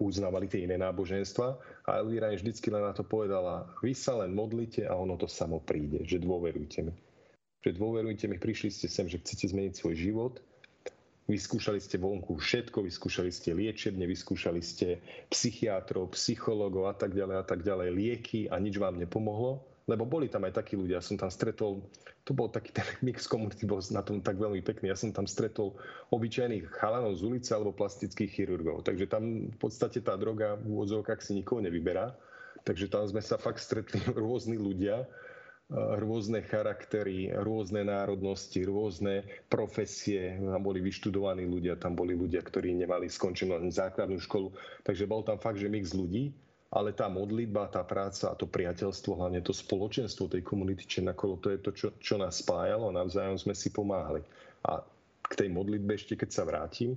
uznávali 0.00 0.48
tie 0.48 0.64
iné 0.64 0.80
náboženstva. 0.80 1.60
A 1.84 2.00
Elvíra 2.00 2.32
im 2.32 2.40
vždycky 2.40 2.72
len 2.72 2.80
na 2.80 2.96
to 2.96 3.04
povedala, 3.04 3.68
vy 3.84 3.92
sa 3.92 4.16
len 4.24 4.32
modlite 4.32 4.88
a 4.88 4.96
ono 4.96 5.20
to 5.20 5.28
samo 5.28 5.60
príde, 5.60 6.00
že 6.08 6.16
dôverujte 6.16 6.88
mi. 6.88 6.96
Že 7.60 7.76
dôverujte 7.76 8.24
mi, 8.32 8.40
prišli 8.40 8.72
ste 8.72 8.88
sem, 8.88 9.04
že 9.04 9.20
chcete 9.20 9.52
zmeniť 9.52 9.76
svoj 9.76 9.94
život 10.00 10.34
Vyskúšali 11.30 11.78
ste 11.78 12.02
vonku 12.02 12.34
všetko, 12.34 12.82
vyskúšali 12.82 13.30
ste 13.30 13.54
liečebne, 13.54 14.10
vyskúšali 14.10 14.58
ste 14.58 14.98
psychiatrov, 15.30 16.10
psychologov 16.18 16.90
a 16.90 16.94
tak 16.98 17.14
ďalej 17.14 17.36
a 17.38 17.44
tak 17.46 17.62
ďalej, 17.62 17.94
lieky 17.94 18.40
a 18.50 18.58
nič 18.58 18.74
vám 18.74 18.98
nepomohlo. 18.98 19.62
Lebo 19.86 20.06
boli 20.06 20.30
tam 20.30 20.46
aj 20.46 20.62
takí 20.62 20.78
ľudia, 20.78 21.02
som 21.02 21.18
tam 21.18 21.30
stretol, 21.30 21.82
to 22.22 22.30
bol 22.34 22.46
taký 22.46 22.70
ten 22.74 22.86
mix 23.06 23.26
komunity, 23.26 23.66
bol 23.66 23.82
na 23.90 24.02
tom 24.02 24.22
tak 24.22 24.38
veľmi 24.38 24.62
pekný, 24.62 24.90
ja 24.90 24.98
som 24.98 25.10
tam 25.10 25.26
stretol 25.26 25.74
obyčajných 26.14 26.70
chalanov 26.74 27.18
z 27.18 27.26
ulice 27.26 27.50
alebo 27.54 27.74
plastických 27.74 28.30
chirurgov. 28.30 28.86
Takže 28.86 29.10
tam 29.10 29.50
v 29.50 29.58
podstate 29.58 30.02
tá 30.02 30.14
droga 30.14 30.58
v 30.58 30.74
úvodzovkách 30.74 31.22
si 31.22 31.38
nikoho 31.38 31.62
nevyberá. 31.62 32.14
Takže 32.62 32.86
tam 32.86 33.02
sme 33.10 33.18
sa 33.18 33.38
fakt 33.42 33.58
stretli 33.58 33.98
rôzni 34.14 34.54
ľudia, 34.54 35.02
rôzne 35.72 36.44
charaktery, 36.44 37.32
rôzne 37.32 37.88
národnosti, 37.88 38.60
rôzne 38.60 39.24
profesie. 39.48 40.36
Tam 40.36 40.60
boli 40.60 40.84
vyštudovaní 40.84 41.48
ľudia, 41.48 41.80
tam 41.80 41.96
boli 41.96 42.12
ľudia, 42.12 42.44
ktorí 42.44 42.76
nemali 42.76 43.08
skončenú 43.08 43.56
základnú 43.72 44.20
školu. 44.20 44.52
Takže 44.84 45.08
bol 45.08 45.24
tam 45.24 45.40
fakt, 45.40 45.56
že 45.56 45.72
mix 45.72 45.96
ľudí, 45.96 46.36
ale 46.72 46.92
tá 46.92 47.08
modlitba, 47.08 47.72
tá 47.72 47.80
práca 47.84 48.32
a 48.32 48.36
to 48.36 48.44
priateľstvo, 48.44 49.16
hlavne 49.16 49.40
to 49.40 49.52
spoločenstvo 49.52 50.28
tej 50.28 50.44
komunity 50.44 50.84
Čenakolo, 50.84 51.40
to 51.40 51.52
je 51.52 51.58
to, 51.60 51.70
čo, 51.72 51.88
čo 52.00 52.20
nás 52.20 52.40
spájalo 52.44 52.92
a 52.92 52.96
navzájom 52.96 53.36
sme 53.40 53.56
si 53.56 53.72
pomáhali. 53.72 54.20
A 54.68 54.80
k 55.24 55.32
tej 55.36 55.48
modlitbe 55.52 55.96
ešte, 55.96 56.16
keď 56.16 56.30
sa 56.32 56.44
vrátim, 56.44 56.96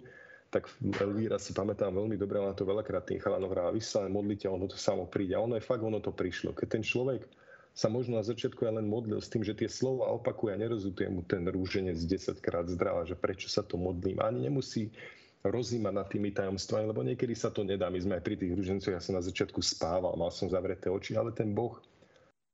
tak 0.52 0.72
Elvíra 0.80 1.36
si 1.36 1.52
pamätám 1.52 1.92
veľmi 1.92 2.16
dobre, 2.16 2.40
ona 2.40 2.56
to 2.56 2.64
veľakrát 2.64 3.04
tým 3.04 3.20
chalanov 3.20 3.52
hrá, 3.52 3.68
vy 3.76 3.84
sa 3.84 4.08
modlite, 4.08 4.48
ono 4.48 4.72
to 4.72 4.80
samo 4.80 5.04
príde. 5.08 5.36
A 5.36 5.44
ono 5.44 5.60
je 5.60 5.68
fakt, 5.68 5.84
ono 5.84 6.00
to 6.00 6.16
prišlo. 6.16 6.56
Keď 6.56 6.68
ten 6.80 6.84
človek 6.84 7.28
sa 7.76 7.92
možno 7.92 8.16
na 8.16 8.24
začiatku 8.24 8.64
aj 8.64 8.80
len 8.80 8.88
modlil 8.88 9.20
s 9.20 9.28
tým, 9.28 9.44
že 9.44 9.52
tie 9.52 9.68
slova 9.68 10.08
opakuje 10.16 10.56
a 10.56 10.62
nerozutuje 10.64 11.12
mu 11.12 11.28
ten 11.28 11.44
rúženec 11.44 12.00
10 12.00 12.40
krát 12.40 12.72
zdravá, 12.72 13.04
že 13.04 13.20
prečo 13.20 13.52
sa 13.52 13.68
to 13.68 13.76
modlím. 13.76 14.24
Ani 14.24 14.48
nemusí 14.48 14.96
rozímať 15.44 15.94
nad 15.94 16.08
tými 16.08 16.32
tajomstvami, 16.32 16.88
lebo 16.88 17.04
niekedy 17.04 17.36
sa 17.36 17.52
to 17.52 17.68
nedá. 17.68 17.92
My 17.92 18.00
sme 18.00 18.16
aj 18.16 18.24
pri 18.24 18.40
tých 18.40 18.56
rúžencoch, 18.56 18.96
ja 18.96 19.04
som 19.04 19.20
na 19.20 19.22
začiatku 19.22 19.60
spával, 19.60 20.16
mal 20.16 20.32
som 20.32 20.48
zavreté 20.48 20.88
oči, 20.88 21.20
ale 21.20 21.36
ten 21.36 21.52
Boh 21.52 21.78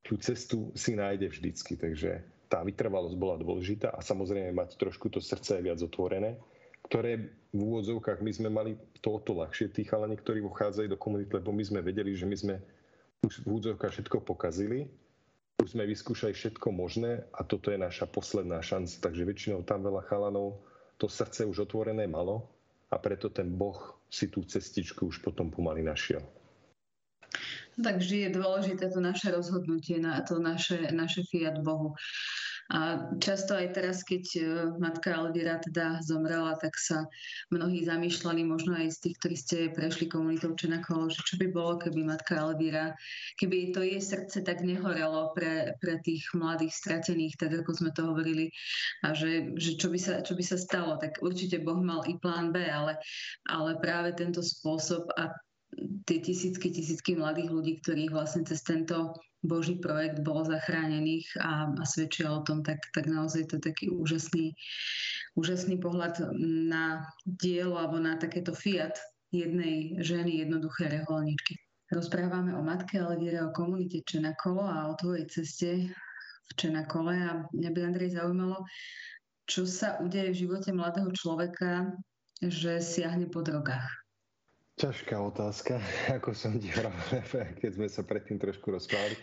tú 0.02 0.18
cestu 0.18 0.74
si 0.74 0.98
nájde 0.98 1.30
vždycky, 1.30 1.78
takže 1.78 2.26
tá 2.50 2.66
vytrvalosť 2.66 3.16
bola 3.16 3.38
dôležitá 3.38 3.94
a 3.94 4.02
samozrejme 4.02 4.52
mať 4.52 4.76
trošku 4.76 5.08
to 5.14 5.22
srdce 5.22 5.62
viac 5.62 5.80
otvorené, 5.80 6.36
ktoré 6.90 7.32
v 7.54 7.60
úvodzovkách 7.62 8.20
my 8.26 8.32
sme 8.34 8.50
mali 8.50 8.72
to 9.00 9.14
o 9.14 9.20
to 9.22 9.38
ľahšie, 9.38 9.70
tí 9.70 9.86
chalani, 9.86 10.18
ktorí 10.18 10.42
vchádzajú 10.42 10.88
do 10.90 11.00
komunity, 11.00 11.32
lebo 11.38 11.54
my 11.54 11.64
sme 11.64 11.80
vedeli, 11.86 12.12
že 12.18 12.26
my 12.26 12.36
sme 12.36 12.56
už 13.22 13.46
v 13.46 13.56
úvodzovkách 13.56 13.94
všetko 13.94 14.26
pokazili 14.26 14.90
už 15.62 15.78
sme 15.78 15.86
vyskúšali 15.86 16.34
všetko 16.34 16.74
možné 16.74 17.22
a 17.38 17.46
toto 17.46 17.70
je 17.70 17.78
naša 17.78 18.10
posledná 18.10 18.60
šanca. 18.66 18.98
Takže 18.98 19.30
väčšinou 19.30 19.62
tam 19.62 19.86
veľa 19.86 20.02
chalanov 20.10 20.58
to 20.98 21.10
srdce 21.10 21.46
už 21.46 21.70
otvorené 21.70 22.06
malo 22.10 22.50
a 22.90 22.98
preto 23.02 23.30
ten 23.30 23.50
Boh 23.50 23.78
si 24.10 24.28
tú 24.28 24.46
cestičku 24.46 25.10
už 25.10 25.22
potom 25.22 25.50
pomaly 25.50 25.82
našiel. 25.82 26.22
Takže 27.80 28.28
je 28.28 28.30
dôležité 28.36 28.92
to 28.92 29.00
naše 29.00 29.32
rozhodnutie, 29.32 30.04
to 30.28 30.36
naše, 30.44 30.92
naše 30.92 31.24
fiat 31.32 31.64
Bohu. 31.64 31.96
A 32.72 33.12
často 33.20 33.52
aj 33.52 33.76
teraz, 33.76 34.00
keď 34.08 34.24
e, 34.40 34.44
matka 34.80 35.12
Elvira 35.12 35.60
teda 35.60 36.00
zomrela, 36.00 36.56
tak 36.56 36.72
sa 36.80 37.04
mnohí 37.52 37.84
zamýšľali, 37.84 38.48
možno 38.48 38.80
aj 38.80 38.96
z 38.96 38.98
tých, 39.04 39.16
ktorí 39.20 39.36
ste 39.36 39.58
prešli 39.76 40.08
komunitou 40.08 40.56
Čenakolo, 40.56 41.12
že 41.12 41.20
čo 41.28 41.36
by 41.36 41.52
bolo, 41.52 41.76
keby 41.84 42.08
matka 42.08 42.40
Elvira, 42.40 42.96
keby 43.36 43.76
to 43.76 43.84
jej 43.84 44.00
srdce 44.00 44.48
tak 44.48 44.64
nehorelo 44.64 45.36
pre, 45.36 45.76
pre 45.84 46.00
tých 46.00 46.24
mladých 46.32 46.72
stratených, 46.72 47.36
tak 47.36 47.52
ako 47.60 47.76
sme 47.76 47.92
to 47.92 48.08
hovorili, 48.08 48.48
a 49.04 49.12
že, 49.12 49.52
že 49.60 49.76
čo, 49.76 49.92
by 49.92 50.00
sa, 50.00 50.24
čo 50.24 50.40
by 50.40 50.44
sa 50.48 50.56
stalo, 50.56 50.96
tak 50.96 51.20
určite 51.20 51.60
Boh 51.60 51.84
mal 51.84 52.08
i 52.08 52.16
plán 52.24 52.56
B, 52.56 52.64
ale, 52.64 52.96
ale 53.52 53.76
práve 53.84 54.16
tento 54.16 54.40
spôsob 54.40 55.12
a 55.20 55.28
tie 56.06 56.18
tisícky, 56.20 56.72
tisícky 56.72 57.16
mladých 57.16 57.50
ľudí, 57.52 57.74
ktorých 57.80 58.12
vlastne 58.12 58.44
cez 58.44 58.62
tento 58.64 59.16
Boží 59.42 59.82
projekt 59.82 60.22
bol 60.22 60.46
zachránených 60.46 61.26
a, 61.42 61.74
a 61.74 61.84
svedčia 61.88 62.30
o 62.30 62.46
tom, 62.46 62.62
tak, 62.62 62.78
tak 62.94 63.10
naozaj 63.10 63.50
to 63.50 63.58
je 63.58 63.68
taký 63.74 63.86
úžasný, 63.90 64.54
úžasný 65.34 65.82
pohľad 65.82 66.22
na 66.70 67.10
dielo 67.26 67.82
alebo 67.82 67.98
na 67.98 68.22
takéto 68.22 68.54
fiat 68.54 69.02
jednej 69.34 69.98
ženy, 70.04 70.46
jednoduché 70.46 70.92
reholničky. 70.92 71.58
Rozprávame 71.92 72.56
o 72.56 72.62
matke 72.64 73.02
Elvíre, 73.02 73.42
o 73.44 73.56
komunite 73.56 74.06
Čenakolo 74.06 74.64
a 74.64 74.88
o 74.92 74.96
tvojej 74.96 75.26
ceste 75.28 75.70
v 76.48 76.52
Čenakole 76.56 77.16
a 77.16 77.32
mňa 77.52 77.70
by 77.72 77.80
Andrej 77.82 78.16
zaujímalo, 78.16 78.64
čo 79.48 79.68
sa 79.68 80.00
udeje 80.00 80.32
v 80.32 80.40
živote 80.48 80.72
mladého 80.72 81.12
človeka, 81.12 81.92
že 82.40 82.80
siahne 82.80 83.28
po 83.28 83.44
drogách. 83.44 84.01
Ťažká 84.82 85.14
otázka, 85.14 85.78
ako 86.18 86.34
som 86.34 86.58
ti 86.58 86.74
keď 87.62 87.70
sme 87.70 87.86
sa 87.86 88.02
predtým 88.02 88.42
trošku 88.42 88.74
rozprávali. 88.74 89.14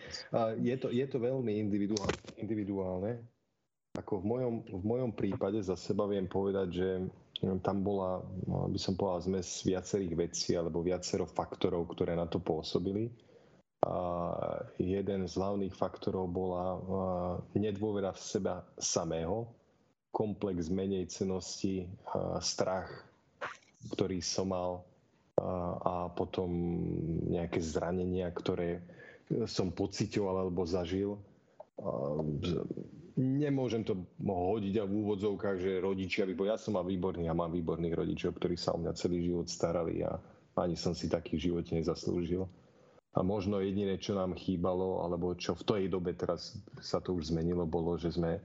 Je 0.63 0.75
to, 0.79 0.87
je 0.87 1.03
to 1.03 1.19
veľmi 1.19 1.51
individuálne, 1.59 2.15
individuálne. 2.39 3.19
Ako 3.99 4.23
v 4.23 4.25
mojom, 4.31 4.55
v 4.71 4.83
mojom 4.87 5.11
prípade 5.11 5.59
za 5.59 5.75
seba 5.75 6.07
viem 6.07 6.31
povedať, 6.31 6.67
že 6.71 6.89
tam 7.59 7.83
bola, 7.83 8.23
no, 8.47 8.71
by 8.71 8.79
som 8.79 8.95
povedal, 8.95 9.35
zmes 9.35 9.67
viacerých 9.67 10.15
vecí 10.15 10.55
alebo 10.55 10.79
viacero 10.79 11.27
faktorov, 11.27 11.91
ktoré 11.91 12.15
na 12.15 12.23
to 12.23 12.39
pôsobili. 12.39 13.11
A 13.83 13.95
jeden 14.79 15.27
z 15.27 15.33
hlavných 15.35 15.75
faktorov 15.75 16.31
bola 16.31 16.79
nedôvera 17.51 18.15
v 18.15 18.23
seba 18.23 18.63
samého, 18.79 19.51
komplex 20.15 20.71
menej 20.71 21.11
cenosti, 21.11 21.87
strach, 22.39 22.91
ktorý 23.91 24.23
som 24.23 24.55
mal 24.55 24.87
a 25.83 26.11
potom 26.11 26.49
nejaké 27.31 27.63
zranenia, 27.63 28.27
ktoré 28.29 28.83
som 29.47 29.71
pocitoval 29.71 30.45
alebo 30.45 30.65
zažil. 30.65 31.15
Nemôžem 33.19 33.83
to 33.83 33.99
hodiť 34.23 34.75
a 34.79 34.87
v 34.87 34.93
úvodzovkách, 35.05 35.57
že 35.59 35.83
rodičia, 35.83 36.27
bo 36.35 36.47
ja 36.47 36.55
som 36.55 36.75
mal 36.75 36.87
výborný 36.87 37.27
a 37.27 37.37
mám 37.37 37.51
výborných 37.51 37.95
rodičov, 37.95 38.39
ktorí 38.39 38.55
sa 38.55 38.75
o 38.75 38.81
mňa 38.81 38.95
celý 38.95 39.27
život 39.27 39.47
starali 39.47 40.03
a 40.03 40.19
ani 40.59 40.75
som 40.75 40.91
si 40.91 41.07
taký 41.07 41.39
v 41.39 41.51
živote 41.51 41.71
nezaslúžil. 41.75 42.43
A 43.17 43.25
možno 43.25 43.57
jediné, 43.59 43.97
čo 43.97 44.13
nám 44.13 44.37
chýbalo, 44.37 45.01
alebo 45.01 45.33
čo 45.33 45.57
v 45.57 45.65
tej 45.65 45.83
dobe 45.89 46.13
teraz 46.13 46.55
sa 46.79 47.01
to 47.01 47.17
už 47.17 47.33
zmenilo, 47.33 47.65
bolo, 47.65 47.97
že 47.97 48.13
sme 48.13 48.37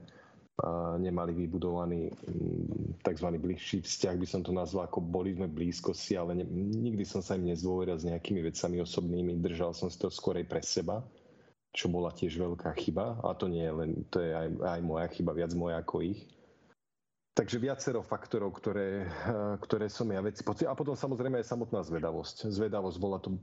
nemali 0.99 1.35
vybudovaný 1.35 2.07
mm, 2.07 3.03
tzv. 3.03 3.27
bližší 3.35 3.83
vzťah, 3.83 4.15
by 4.15 4.27
som 4.27 4.41
to 4.41 4.55
nazval, 4.55 4.87
ako 4.87 5.03
boli 5.03 5.35
sme 5.35 5.51
blízkosti, 5.51 6.15
ale 6.15 6.39
ne, 6.39 6.47
nikdy 6.79 7.03
som 7.03 7.19
sa 7.19 7.35
im 7.35 7.51
nezdôveril 7.51 7.99
s 7.99 8.07
nejakými 8.07 8.39
vecami 8.39 8.79
osobnými, 8.79 9.43
držal 9.43 9.75
som 9.75 9.91
si 9.91 9.99
to 9.99 10.07
skorej 10.07 10.47
pre 10.47 10.63
seba, 10.63 11.03
čo 11.75 11.91
bola 11.91 12.15
tiež 12.15 12.39
veľká 12.39 12.71
chyba 12.79 13.19
a 13.19 13.35
to 13.35 13.51
nie 13.51 13.67
je 13.67 13.73
len, 13.75 13.91
to 14.07 14.23
je 14.23 14.31
aj, 14.31 14.47
aj 14.63 14.79
moja 14.79 15.07
chyba, 15.11 15.35
viac 15.35 15.51
moja 15.51 15.83
ako 15.83 16.07
ich. 16.07 16.23
Takže 17.35 17.59
viacero 17.59 17.99
faktorov, 17.99 18.55
ktoré, 18.55 19.11
ktoré 19.67 19.91
som 19.91 20.07
ja 20.07 20.23
veci 20.23 20.39
pocit. 20.39 20.71
A 20.71 20.77
potom 20.77 20.95
samozrejme 20.95 21.43
aj 21.43 21.51
samotná 21.51 21.83
zvedavosť. 21.83 22.47
Zvedavosť, 22.47 22.95
bola 22.95 23.19
to, 23.19 23.35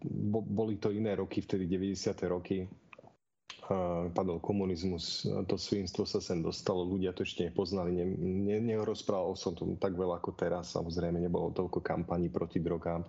boli 0.48 0.80
to 0.80 0.88
iné 0.88 1.12
roky, 1.12 1.44
vtedy 1.44 1.68
90. 1.68 2.16
roky 2.24 2.64
padol 4.12 4.42
komunizmus, 4.42 5.22
to 5.46 5.54
svinstvo 5.54 6.02
sa 6.02 6.18
sem 6.18 6.42
dostalo, 6.42 6.82
ľudia 6.82 7.14
to 7.14 7.22
ešte 7.22 7.46
nepoznali, 7.46 7.94
ne, 7.94 8.06
ne, 8.18 8.56
nerozprával 8.58 9.38
som 9.38 9.54
to 9.54 9.78
tak 9.78 9.94
veľa 9.94 10.18
ako 10.18 10.34
teraz, 10.34 10.74
samozrejme 10.74 11.22
nebolo 11.22 11.54
toľko 11.54 11.78
kampaní 11.78 12.26
proti 12.26 12.58
drogám, 12.58 13.06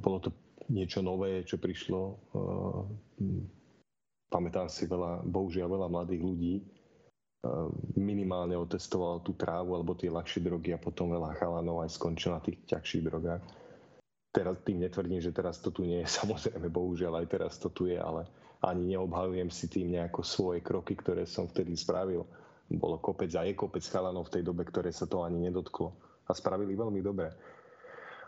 bolo 0.00 0.18
to 0.18 0.32
niečo 0.72 1.04
nové, 1.04 1.44
čo 1.44 1.60
prišlo, 1.60 2.02
pamätám 4.32 4.72
si 4.72 4.88
veľa, 4.88 5.28
bohužiaľ 5.28 5.68
veľa 5.68 5.88
mladých 5.92 6.22
ľudí, 6.24 6.54
minimálne 8.00 8.56
otestovalo 8.56 9.20
tú 9.20 9.36
trávu 9.36 9.76
alebo 9.76 9.92
tie 9.92 10.08
ľahšie 10.08 10.40
drogy 10.40 10.72
a 10.72 10.80
potom 10.80 11.12
veľa 11.12 11.36
chalanov 11.36 11.84
aj 11.84 11.92
skončilo 11.92 12.40
na 12.40 12.42
tých 12.42 12.64
ťažších 12.64 13.04
drogách. 13.04 13.44
Teraz 14.32 14.56
tým 14.64 14.80
netvrdím, 14.82 15.20
že 15.20 15.30
teraz 15.30 15.60
to 15.60 15.68
tu 15.68 15.84
nie 15.84 16.00
je, 16.00 16.08
samozrejme, 16.24 16.72
bohužiaľ 16.72 17.20
aj 17.20 17.26
teraz 17.28 17.60
to 17.60 17.68
tu 17.68 17.92
je, 17.92 18.00
ale 18.00 18.24
ani 18.64 18.96
neobhajujem 18.96 19.50
si 19.52 19.68
tým 19.68 19.92
nejako 19.92 20.24
svoje 20.24 20.60
kroky, 20.64 20.96
ktoré 20.96 21.28
som 21.28 21.48
vtedy 21.48 21.76
spravil. 21.76 22.24
Bolo 22.74 22.96
kopec 22.98 23.28
a 23.36 23.44
je 23.44 23.52
kopec 23.52 23.84
chalanov 23.84 24.32
v 24.32 24.40
tej 24.40 24.42
dobe, 24.48 24.64
ktoré 24.64 24.88
sa 24.88 25.04
to 25.04 25.22
ani 25.22 25.36
nedotklo. 25.36 25.92
A 26.24 26.32
spravili 26.32 26.72
veľmi 26.72 27.04
dobre. 27.04 27.28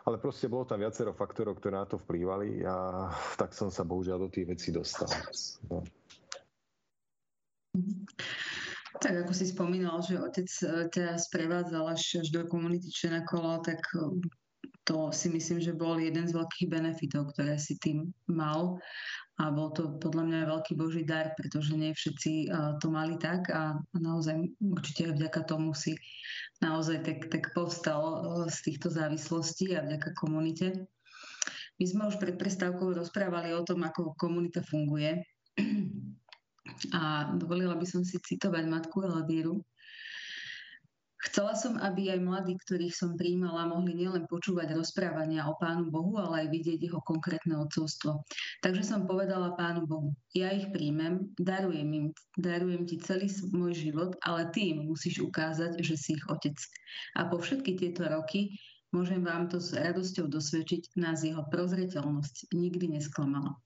Ale 0.07 0.23
proste 0.23 0.47
bolo 0.47 0.69
tam 0.69 0.79
viacero 0.79 1.11
faktorov, 1.17 1.59
ktoré 1.59 1.83
na 1.83 1.89
to 1.89 1.99
vplývali 1.99 2.63
a 2.63 3.09
tak 3.35 3.51
som 3.57 3.73
sa 3.75 3.83
bohužiaľ 3.83 4.29
do 4.29 4.31
tých 4.31 4.47
vecí 4.47 4.69
dostal. 4.71 5.11
No. 5.67 5.83
Tak 9.03 9.27
ako 9.27 9.33
si 9.35 9.51
spomínal, 9.51 9.99
že 10.07 10.21
otec 10.21 10.47
ťa 10.95 11.19
sprevádzal 11.19 11.91
až, 11.91 12.23
až 12.23 12.29
do 12.31 12.47
komunity 12.47 12.89
kolo, 13.27 13.59
tak 13.67 13.83
to 14.87 15.11
si 15.11 15.27
myslím, 15.35 15.59
že 15.59 15.75
bol 15.75 15.99
jeden 15.99 16.31
z 16.31 16.33
veľkých 16.39 16.71
benefitov, 16.71 17.35
ktoré 17.35 17.59
si 17.59 17.75
tým 17.83 18.07
mal. 18.31 18.79
A 19.37 19.53
bol 19.53 19.69
to 19.77 20.01
podľa 20.01 20.25
mňa 20.33 20.41
veľký 20.49 20.73
boží 20.81 21.05
dar, 21.05 21.37
pretože 21.37 21.77
nie 21.77 21.93
všetci 21.93 22.49
to 22.81 22.89
mali 22.89 23.21
tak 23.21 23.53
a 23.53 23.77
naozaj 23.93 24.49
určite 24.65 25.13
aj 25.13 25.21
vďaka 25.21 25.41
tomu 25.45 25.77
si 25.77 25.93
naozaj 26.65 27.05
tak, 27.05 27.29
tak 27.29 27.53
povstal 27.53 28.25
z 28.49 28.59
týchto 28.65 28.89
závislostí 28.89 29.77
a 29.77 29.85
vďaka 29.85 30.17
komunite. 30.17 30.89
My 31.77 31.85
sme 31.85 32.09
už 32.09 32.17
pred 32.17 32.41
prestávkou 32.41 32.97
rozprávali 32.97 33.53
o 33.53 33.61
tom, 33.61 33.85
ako 33.85 34.17
komunita 34.17 34.65
funguje. 34.65 35.21
A 36.97 37.29
dovolila 37.37 37.77
by 37.77 37.85
som 37.85 38.01
si 38.09 38.17
citovať 38.17 38.65
matku 38.65 39.05
Elvíru, 39.05 39.61
Chcela 41.27 41.59
som, 41.59 41.75
aby 41.83 42.15
aj 42.15 42.23
mladí, 42.23 42.55
ktorých 42.55 42.95
som 42.95 43.19
príjmala, 43.19 43.67
mohli 43.67 43.99
nielen 43.99 44.31
počúvať 44.31 44.79
rozprávania 44.79 45.51
o 45.51 45.59
Pánu 45.59 45.91
Bohu, 45.91 46.15
ale 46.23 46.47
aj 46.47 46.49
vidieť 46.55 46.87
jeho 46.87 47.03
konkrétne 47.03 47.59
odcovstvo. 47.59 48.23
Takže 48.63 48.87
som 48.87 49.11
povedala 49.11 49.59
Pánu 49.59 49.91
Bohu, 49.91 50.15
ja 50.39 50.55
ich 50.55 50.71
príjmem, 50.71 51.35
darujem 51.35 51.91
im, 51.91 52.07
darujem 52.39 52.87
ti 52.87 53.03
celý 53.03 53.27
môj 53.51 53.75
život, 53.91 54.15
ale 54.23 54.47
ty 54.55 54.71
im 54.71 54.87
musíš 54.87 55.19
ukázať, 55.27 55.83
že 55.83 55.99
si 55.99 56.15
ich 56.15 56.25
otec. 56.31 56.55
A 57.19 57.27
po 57.27 57.43
všetky 57.43 57.75
tieto 57.75 58.07
roky 58.07 58.55
môžem 58.95 59.27
vám 59.27 59.51
to 59.51 59.59
s 59.59 59.75
radosťou 59.75 60.31
dosvedčiť, 60.31 60.95
nás 60.95 61.27
jeho 61.27 61.43
prozreteľnosť 61.51 62.55
nikdy 62.55 63.03
nesklamala. 63.03 63.59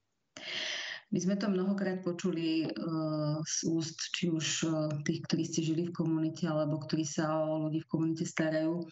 My 1.11 1.19
sme 1.19 1.35
to 1.35 1.51
mnohokrát 1.51 1.99
počuli 2.07 2.71
uh, 2.71 3.43
z 3.43 3.57
úst, 3.67 3.99
či 4.15 4.31
už 4.31 4.47
uh, 4.63 4.87
tých, 5.03 5.27
ktorí 5.27 5.43
ste 5.43 5.59
žili 5.59 5.91
v 5.91 5.95
komunite, 5.95 6.47
alebo 6.47 6.79
ktorí 6.79 7.03
sa 7.03 7.35
o 7.35 7.67
ľudí 7.67 7.83
v 7.83 7.91
komunite 7.91 8.23
starajú, 8.23 8.87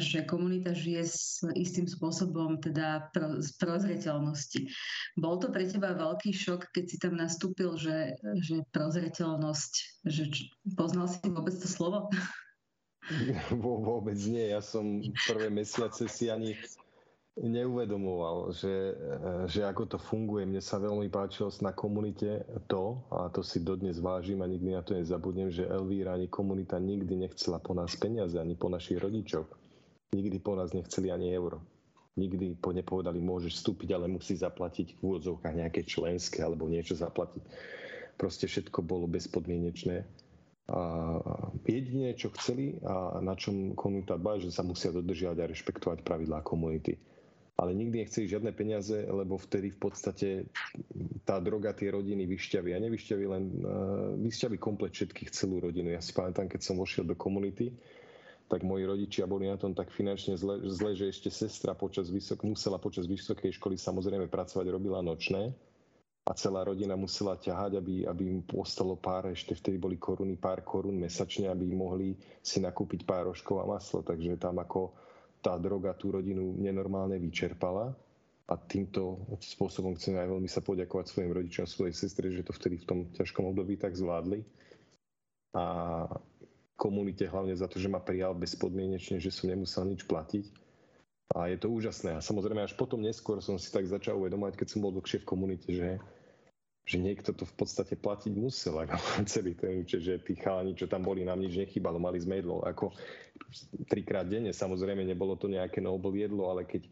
že 0.00 0.24
komunita 0.24 0.72
žije 0.72 1.04
s 1.04 1.44
istým 1.52 1.84
spôsobom 1.84 2.64
teda 2.64 3.12
pro, 3.12 3.44
z 3.44 3.52
prozreteľnosti. 3.60 4.72
Bol 5.20 5.36
to 5.36 5.52
pre 5.52 5.68
teba 5.68 5.92
veľký 5.92 6.32
šok, 6.32 6.72
keď 6.72 6.84
si 6.88 6.96
tam 6.96 7.20
nastúpil, 7.20 7.76
že, 7.76 8.16
že 8.40 8.64
prozreteľnosť, 8.72 9.72
že 10.08 10.32
poznal 10.80 11.12
si 11.12 11.20
vôbec 11.28 11.52
to 11.60 11.68
slovo? 11.68 12.08
Vôbec 13.52 14.16
nie. 14.28 14.52
Ja 14.54 14.62
som 14.62 15.02
prvé 15.26 15.50
mesiace 15.50 16.06
si 16.06 16.30
ani 16.30 16.56
neuvedomoval, 17.40 18.52
že, 18.52 18.92
že 19.48 19.64
ako 19.64 19.96
to 19.96 19.98
funguje. 19.98 20.44
Mne 20.44 20.60
sa 20.60 20.76
veľmi 20.76 21.08
páčilo 21.08 21.48
na 21.64 21.72
komunite 21.72 22.44
to, 22.68 23.00
a 23.08 23.32
to 23.32 23.40
si 23.40 23.64
dodnes 23.64 23.96
vážim 23.96 24.44
a 24.44 24.50
nikdy 24.50 24.76
na 24.76 24.84
to 24.84 24.92
nezabudnem, 24.92 25.48
že 25.48 25.64
Elvíra 25.64 26.20
ani 26.20 26.28
komunita 26.28 26.76
nikdy 26.76 27.16
nechcela 27.16 27.56
po 27.56 27.72
nás 27.72 27.96
peniaze, 27.96 28.36
ani 28.36 28.60
po 28.60 28.68
našich 28.68 29.00
rodičoch. 29.00 29.48
Nikdy 30.12 30.36
po 30.42 30.52
nás 30.58 30.76
nechceli 30.76 31.08
ani 31.08 31.32
euro. 31.32 31.64
Nikdy 32.20 32.60
po 32.60 32.76
nepovedali, 32.76 33.22
môžeš 33.22 33.62
vstúpiť, 33.62 33.96
ale 33.96 34.10
musí 34.10 34.36
zaplatiť 34.36 34.98
v 34.98 35.00
úvodzovkách 35.00 35.54
nejaké 35.56 35.80
členské 35.86 36.44
alebo 36.44 36.68
niečo 36.68 36.92
zaplatiť. 36.92 37.40
Proste 38.20 38.44
všetko 38.50 38.84
bolo 38.84 39.08
bezpodmienečné. 39.08 40.04
A 40.70 40.80
jedine, 41.66 42.14
čo 42.14 42.30
chceli 42.36 42.78
a 42.84 43.18
na 43.18 43.34
čom 43.34 43.74
komunita 43.74 44.20
dbá, 44.20 44.38
že 44.38 44.52
sa 44.52 44.62
musia 44.62 44.92
dodržiavať 44.92 45.38
a 45.40 45.50
rešpektovať 45.50 45.98
pravidlá 46.04 46.44
komunity 46.44 47.09
ale 47.60 47.76
nikdy 47.76 48.00
nechceli 48.00 48.24
žiadne 48.24 48.56
peniaze, 48.56 49.04
lebo 49.04 49.36
vtedy 49.36 49.68
v 49.68 49.78
podstate 49.78 50.28
tá 51.28 51.36
droga 51.44 51.76
tie 51.76 51.92
rodiny 51.92 52.24
vyšťaví. 52.24 52.72
A 52.72 52.80
nevyšťaví 52.80 53.24
len, 53.28 53.44
vyšťaví 54.16 54.56
komplet 54.56 54.96
všetkých, 54.96 55.28
celú 55.28 55.60
rodinu. 55.60 55.92
Ja 55.92 56.00
si 56.00 56.16
pamätám, 56.16 56.48
keď 56.48 56.64
som 56.64 56.80
vošiel 56.80 57.04
do 57.04 57.12
komunity, 57.12 57.76
tak 58.48 58.64
moji 58.64 58.88
rodičia 58.88 59.28
boli 59.28 59.46
na 59.46 59.60
tom 59.60 59.76
tak 59.76 59.92
finančne 59.92 60.40
zle, 60.40 60.64
zle 60.72 60.96
že 60.96 61.12
ešte 61.12 61.28
sestra 61.28 61.76
počas 61.76 62.08
vysok, 62.08 62.48
musela 62.48 62.80
počas 62.80 63.04
vysokej 63.04 63.60
školy 63.60 63.76
samozrejme 63.76 64.26
pracovať, 64.26 64.66
robila 64.72 65.04
nočné 65.04 65.52
a 66.26 66.34
celá 66.34 66.64
rodina 66.66 66.96
musela 66.96 67.38
ťahať, 67.38 67.78
aby, 67.78 67.94
aby 68.08 68.22
im 68.26 68.40
postalo 68.42 68.98
pár, 68.98 69.30
ešte 69.30 69.54
vtedy 69.54 69.76
boli 69.78 70.00
koruny, 70.00 70.34
pár 70.34 70.64
korún 70.66 70.98
mesačne, 70.98 71.46
aby 71.46 71.68
mohli 71.70 72.16
si 72.42 72.58
nakúpiť 72.58 73.06
pár 73.06 73.30
rožkov 73.30 73.62
a 73.62 73.70
maslo. 73.70 74.02
Takže 74.02 74.40
tam 74.40 74.58
ako 74.58 74.96
tá 75.40 75.56
droga 75.56 75.96
tú 75.96 76.12
rodinu 76.12 76.52
nenormálne 76.56 77.16
vyčerpala 77.16 77.96
a 78.50 78.54
týmto 78.58 79.24
spôsobom 79.38 79.94
chcem 79.94 80.18
aj 80.18 80.28
veľmi 80.28 80.50
sa 80.50 80.60
poďakovať 80.60 81.06
svojim 81.06 81.32
rodičom 81.32 81.64
svojej 81.70 81.94
sestre, 81.94 82.28
že 82.34 82.42
to 82.42 82.52
vtedy 82.52 82.82
v 82.82 82.86
tom 82.86 82.98
ťažkom 83.14 83.46
období 83.46 83.78
tak 83.78 83.94
zvládli. 83.94 84.42
A 85.54 86.06
komunite 86.74 87.30
hlavne 87.30 87.54
za 87.54 87.70
to, 87.70 87.78
že 87.78 87.86
ma 87.86 88.02
prijal 88.02 88.34
bezpodmienečne, 88.34 89.22
že 89.22 89.30
som 89.30 89.50
nemusel 89.50 89.86
nič 89.86 90.02
platiť. 90.02 90.44
A 91.30 91.46
je 91.46 91.62
to 91.62 91.70
úžasné. 91.70 92.18
A 92.18 92.24
samozrejme 92.24 92.66
až 92.66 92.74
potom 92.74 92.98
neskôr 92.98 93.38
som 93.38 93.54
si 93.54 93.70
tak 93.70 93.86
začal 93.86 94.18
uvedomať, 94.18 94.58
keď 94.58 94.66
som 94.66 94.82
bol 94.82 94.90
dlhšie 94.90 95.22
v 95.22 95.30
komunite, 95.30 95.70
že 95.70 96.02
že 96.88 96.96
niekto 96.98 97.30
to 97.30 97.46
v 97.46 97.54
podstate 97.54 97.94
platiť 97.94 98.32
musel, 98.34 98.74
ako 98.82 98.96
celý 99.32 99.54
ten 99.54 99.78
účet, 99.78 100.02
že 100.02 100.18
tí 100.22 100.34
chalani, 100.34 100.74
čo 100.74 100.90
tam 100.90 101.06
boli, 101.06 101.22
nám 101.22 101.38
nič 101.38 101.54
nechybalo, 101.54 102.02
mali 102.02 102.18
sme 102.18 102.40
jedlo 102.42 102.64
ako 102.66 102.90
trikrát 103.86 104.26
denne, 104.26 104.50
samozrejme 104.50 105.06
nebolo 105.06 105.38
to 105.38 105.46
nejaké 105.46 105.78
nobel 105.78 106.14
jedlo, 106.16 106.50
ale 106.50 106.66
keď 106.66 106.86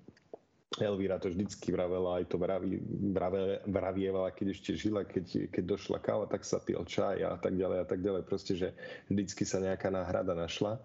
Elvíra 0.79 1.19
to 1.19 1.33
vždycky 1.33 1.75
vravela, 1.75 2.23
aj 2.23 2.31
to 2.31 2.39
vraví, 2.39 2.79
vravé, 3.11 3.59
vravievala, 3.67 4.31
keď 4.31 4.47
ešte 4.55 4.79
žila, 4.79 5.03
keď, 5.03 5.51
keď 5.51 5.65
došla 5.75 5.99
káva, 5.99 6.31
tak 6.31 6.47
sa 6.47 6.63
pil 6.63 6.79
čaj 6.87 7.19
a 7.25 7.35
tak 7.35 7.59
ďalej 7.59 7.79
a 7.83 7.87
tak 7.89 7.99
ďalej. 7.99 8.23
Proste, 8.23 8.55
že 8.55 8.69
vždycky 9.11 9.43
sa 9.43 9.59
nejaká 9.59 9.91
náhrada 9.91 10.39
našla. 10.39 10.79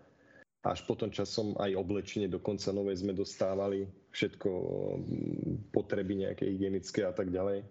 Až 0.64 0.88
potom 0.88 1.12
časom 1.12 1.54
aj 1.60 1.76
oblečenie 1.78 2.32
dokonca 2.32 2.72
nové 2.72 2.96
sme 2.96 3.12
dostávali, 3.14 3.86
všetko 4.16 4.50
potreby 5.76 6.26
nejaké 6.26 6.48
hygienické 6.48 7.04
a 7.04 7.12
tak 7.14 7.30
ďalej 7.30 7.68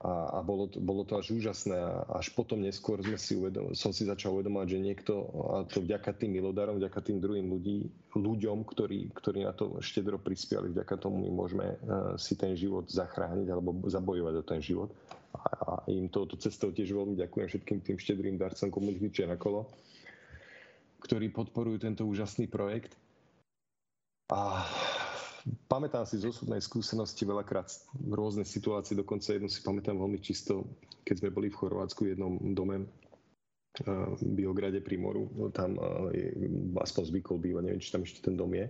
a, 0.00 0.12
a 0.32 0.38
bolo, 0.40 0.64
to, 0.72 0.80
bolo 0.80 1.04
to 1.04 1.20
až 1.20 1.36
úžasné 1.36 1.76
a 1.76 2.08
až 2.16 2.32
potom 2.32 2.64
neskôr 2.64 3.04
sme 3.04 3.20
si 3.20 3.36
uvedom, 3.36 3.76
som 3.76 3.92
si 3.92 4.08
začal 4.08 4.32
uvedomať, 4.32 4.66
že 4.72 4.78
niekto, 4.80 5.12
a 5.52 5.56
to 5.68 5.84
vďaka 5.84 6.16
tým 6.16 6.40
milodarom, 6.40 6.80
vďaka 6.80 7.04
tým 7.04 7.20
druhým 7.20 7.44
ľudí, 7.52 7.84
ľuďom, 8.16 8.64
ktorí, 8.64 9.12
ktorí 9.12 9.44
na 9.44 9.52
to 9.52 9.76
štedro 9.84 10.16
prispiali, 10.16 10.72
vďaka 10.72 10.96
tomu 10.96 11.28
my 11.28 11.30
môžeme 11.36 11.76
uh, 11.76 12.16
si 12.16 12.32
ten 12.32 12.56
život 12.56 12.88
zachrániť 12.88 13.52
alebo 13.52 13.76
zabojovať 13.84 14.34
o 14.40 14.44
ten 14.48 14.64
život. 14.64 14.88
A, 15.36 15.40
a 15.68 15.72
im 15.92 16.08
touto 16.08 16.40
cestou 16.40 16.72
tiež 16.72 16.96
veľmi 16.96 17.20
ďakujem 17.20 17.46
všetkým 17.52 17.78
tým 17.84 17.96
štedrým 18.00 18.40
darcom 18.40 18.72
komunity 18.72 19.12
na 19.28 19.36
ktorí 21.04 21.28
podporujú 21.28 21.76
tento 21.76 22.08
úžasný 22.08 22.48
projekt. 22.48 22.96
A 24.32 24.64
pamätám 25.68 26.04
si 26.04 26.20
z 26.20 26.28
osobnej 26.28 26.60
skúsenosti 26.60 27.24
veľakrát 27.24 27.68
rôzne 28.10 28.44
situácie, 28.44 28.98
dokonca 28.98 29.32
jednu 29.32 29.48
si 29.48 29.64
pamätám 29.64 29.96
veľmi 29.96 30.20
čisto, 30.20 30.66
keď 31.04 31.24
sme 31.24 31.30
boli 31.34 31.48
v 31.48 31.58
Chorvátsku 31.58 32.04
v 32.04 32.12
jednom 32.16 32.36
dome 32.52 32.88
v 33.86 34.22
Biograde 34.34 34.82
pri 34.82 34.98
moru, 34.98 35.30
tam 35.54 35.78
je, 36.10 36.34
aspoň 36.74 37.02
zvykol 37.06 37.38
bývať, 37.38 37.62
neviem, 37.70 37.82
či 37.82 37.94
tam 37.94 38.02
ešte 38.02 38.26
ten 38.26 38.34
dom 38.34 38.50
je, 38.50 38.66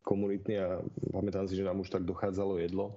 komunitný 0.00 0.54
a 0.64 0.80
pamätám 1.12 1.44
si, 1.44 1.60
že 1.60 1.66
nám 1.68 1.84
už 1.84 1.92
tak 1.92 2.08
dochádzalo 2.08 2.56
jedlo 2.58 2.96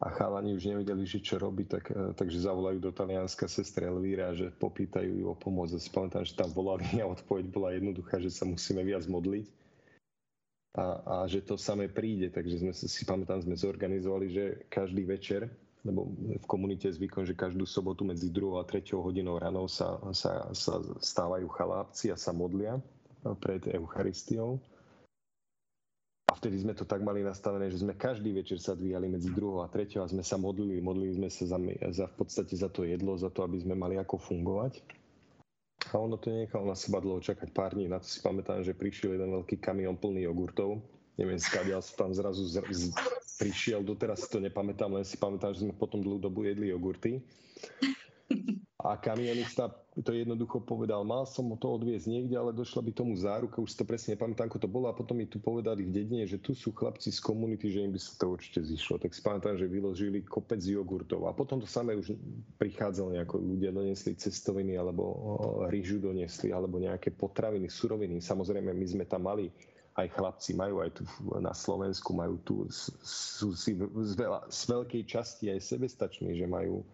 a 0.00 0.08
chalani 0.14 0.56
už 0.56 0.70
nevedeli, 0.70 1.04
že 1.04 1.20
čo 1.20 1.36
robiť, 1.36 1.66
tak, 1.68 1.84
takže 2.16 2.46
zavolajú 2.46 2.80
do 2.80 2.88
Talianska 2.94 3.50
sestre 3.50 3.84
Elvíra, 3.84 4.32
že 4.32 4.48
popýtajú 4.56 5.12
ju 5.20 5.26
o 5.28 5.36
pomoc. 5.36 5.68
A 5.74 5.78
si 5.78 5.92
pamätám, 5.92 6.24
že 6.24 6.32
tam 6.32 6.48
volali 6.56 6.88
a 7.02 7.04
odpoveď 7.04 7.52
bola 7.52 7.76
jednoduchá, 7.76 8.16
že 8.16 8.32
sa 8.32 8.48
musíme 8.48 8.80
viac 8.80 9.04
modliť 9.04 9.59
a, 10.74 10.86
a 11.02 11.14
že 11.26 11.42
to 11.42 11.58
samé 11.58 11.90
príde. 11.90 12.30
Takže 12.30 12.62
sme 12.62 12.72
si 12.74 13.02
pamätám, 13.02 13.42
sme 13.42 13.58
zorganizovali, 13.58 14.26
že 14.30 14.44
každý 14.70 15.02
večer, 15.02 15.50
lebo 15.82 16.12
v 16.14 16.46
komunite 16.46 16.86
je 16.86 16.98
zvykom, 17.00 17.24
že 17.26 17.34
každú 17.34 17.64
sobotu 17.66 18.06
medzi 18.06 18.30
2 18.30 18.60
a 18.60 18.64
3 18.68 18.94
hodinou 18.94 19.40
ráno 19.40 19.66
sa, 19.66 19.98
sa, 20.12 20.52
sa 20.52 20.74
stávajú 21.00 21.48
chalápci 21.50 22.12
a 22.12 22.16
sa 22.20 22.30
modlia 22.30 22.78
pred 23.40 23.64
Eucharistiou. 23.66 24.60
A 26.30 26.38
vtedy 26.38 26.62
sme 26.62 26.78
to 26.78 26.86
tak 26.86 27.02
mali 27.02 27.26
nastavené, 27.26 27.66
že 27.66 27.82
sme 27.82 27.98
každý 27.98 28.30
večer 28.30 28.62
sa 28.62 28.78
dvíjali 28.78 29.10
medzi 29.10 29.34
2 29.34 29.66
a 29.66 29.66
3 29.66 29.98
a 29.98 30.06
sme 30.06 30.22
sa 30.22 30.38
modlili. 30.38 30.78
Modlili 30.78 31.18
sme 31.18 31.26
sa 31.26 31.56
za, 31.56 31.58
za, 31.90 32.06
v 32.06 32.14
podstate 32.14 32.54
za 32.54 32.70
to 32.70 32.86
jedlo, 32.86 33.18
za 33.18 33.32
to, 33.34 33.42
aby 33.42 33.58
sme 33.58 33.74
mali 33.74 33.98
ako 33.98 34.22
fungovať. 34.22 34.99
A 35.90 35.98
ono 35.98 36.16
to 36.16 36.30
nenechalo 36.30 36.70
na 36.70 36.78
seba 36.78 37.02
dlho 37.02 37.18
čakať 37.18 37.50
pár 37.50 37.74
dní. 37.74 37.90
Na 37.90 37.98
to 37.98 38.06
si 38.06 38.22
pamätám, 38.22 38.62
že 38.62 38.78
prišiel 38.78 39.18
jeden 39.18 39.34
veľký 39.42 39.58
kamión 39.58 39.98
plný 39.98 40.26
jogurtov. 40.30 40.78
Neviem, 41.18 41.42
skadiaľ 41.42 41.84
som 41.84 42.08
tam 42.08 42.10
zrazu 42.16 42.46
z, 42.48 42.64
z, 42.70 42.82
prišiel, 43.36 43.84
doteraz 43.84 44.24
si 44.24 44.28
to 44.32 44.40
nepamätám, 44.40 44.88
len 44.94 45.04
si 45.04 45.20
pamätám, 45.20 45.52
že 45.52 45.66
sme 45.68 45.76
potom 45.76 46.00
dlhú 46.00 46.16
dobu 46.16 46.48
jedli 46.48 46.72
jogurty. 46.72 47.20
A 48.80 48.96
kamionista 48.96 49.68
to 50.00 50.14
jednoducho 50.14 50.64
povedal, 50.64 51.04
mal 51.04 51.28
som 51.28 51.50
to 51.58 51.76
odviezť 51.76 52.06
niekde, 52.08 52.38
ale 52.38 52.56
došla 52.56 52.80
by 52.80 52.90
tomu 52.94 53.12
záruka, 53.18 53.60
už 53.60 53.74
si 53.74 53.78
to 53.78 53.84
presne 53.84 54.16
nepamätám, 54.16 54.48
ako 54.48 54.62
to 54.62 54.68
bolo 54.70 54.88
a 54.88 54.96
potom 54.96 55.18
mi 55.18 55.26
tu 55.28 55.42
povedali 55.42 55.84
v 55.84 55.92
dedine, 55.92 56.24
že 56.24 56.40
tu 56.40 56.56
sú 56.56 56.72
chlapci 56.72 57.12
z 57.12 57.20
komunity, 57.20 57.68
že 57.68 57.84
im 57.84 57.92
by 57.92 58.00
sa 58.00 58.16
to 58.16 58.32
určite 58.32 58.64
zišlo. 58.64 59.02
Tak 59.02 59.12
si 59.12 59.20
pamätám, 59.20 59.60
že 59.60 59.68
vyložili 59.68 60.24
kopec 60.24 60.62
jogurtov 60.62 61.28
a 61.28 61.36
potom 61.36 61.60
to 61.60 61.68
samé 61.68 61.98
už 61.98 62.16
prichádzalo 62.56 63.18
nejako 63.18 63.36
ľudia 63.42 63.74
donesli 63.74 64.16
cestoviny 64.16 64.78
alebo 64.78 65.04
rýžu 65.68 66.00
donesli 66.00 66.54
alebo 66.54 66.80
nejaké 66.80 67.12
potraviny, 67.12 67.68
suroviny. 67.68 68.22
Samozrejme, 68.22 68.72
my 68.72 68.86
sme 68.86 69.04
tam 69.04 69.28
mali 69.28 69.52
aj 69.98 70.06
chlapci 70.16 70.54
majú 70.54 70.80
aj 70.80 70.90
tu 70.96 71.02
na 71.42 71.52
Slovensku, 71.52 72.14
majú 72.14 72.38
tu, 72.46 72.54
sú 73.02 73.52
si 73.52 73.74
z, 73.76 74.12
veľa, 74.14 74.46
z 74.48 74.60
veľkej 74.70 75.02
časti 75.04 75.50
aj 75.50 75.60
sebestační, 75.60 76.38
že 76.38 76.46
majú 76.46 76.86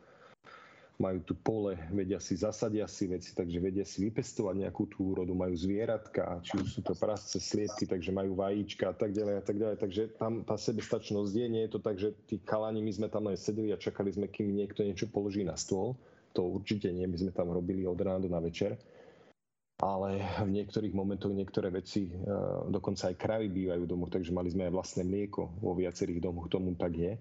majú 0.97 1.21
tu 1.21 1.37
pole, 1.37 1.77
vedia 1.93 2.17
si, 2.17 2.41
zasadia 2.41 2.89
si 2.89 3.05
veci, 3.05 3.37
takže 3.37 3.61
vedia 3.61 3.85
si 3.85 4.01
vypestovať 4.09 4.65
nejakú 4.65 4.89
tú 4.89 5.13
úrodu, 5.13 5.37
majú 5.37 5.53
zvieratka, 5.53 6.41
či 6.41 6.57
už 6.57 6.69
sú 6.73 6.81
to 6.81 6.97
prasce, 6.97 7.37
sliepky, 7.37 7.85
takže 7.85 8.17
majú 8.17 8.33
vajíčka 8.33 8.93
a 8.93 8.95
tak 8.97 9.13
ďalej 9.13 9.35
a 9.37 9.43
tak 9.45 9.57
ďalej. 9.61 9.77
Takže 9.77 10.03
tam 10.17 10.41
tá 10.49 10.57
sebestačnosť 10.57 11.33
je, 11.37 11.47
nie 11.53 11.63
je 11.69 11.73
to 11.77 11.81
tak, 11.85 12.01
že 12.01 12.17
tí 12.25 12.41
kalani, 12.41 12.81
my 12.81 12.93
sme 12.97 13.09
tam 13.13 13.29
len 13.29 13.37
sedeli 13.37 13.77
a 13.77 13.81
čakali 13.81 14.09
sme, 14.09 14.27
kým 14.33 14.57
niekto 14.57 14.81
niečo 14.81 15.09
položí 15.13 15.45
na 15.45 15.55
stôl. 15.61 16.01
To 16.33 16.49
určite 16.49 16.89
nie, 16.89 17.05
my 17.05 17.17
sme 17.17 17.33
tam 17.33 17.53
robili 17.53 17.85
od 17.85 18.01
rána 18.01 18.25
do 18.25 18.33
na 18.33 18.41
večer. 18.41 18.77
Ale 19.77 20.25
v 20.41 20.57
niektorých 20.57 20.97
momentoch 20.97 21.37
niektoré 21.37 21.69
veci, 21.69 22.09
e, 22.09 22.13
dokonca 22.73 23.13
aj 23.13 23.21
kravy 23.21 23.53
bývajú 23.53 23.85
v 23.85 23.91
domoch, 23.93 24.09
takže 24.09 24.33
mali 24.33 24.49
sme 24.49 24.69
aj 24.69 24.73
vlastné 24.73 25.05
mlieko 25.05 25.53
vo 25.61 25.77
viacerých 25.77 26.25
domoch, 26.25 26.49
tomu 26.49 26.73
tak 26.81 26.97
je 26.97 27.13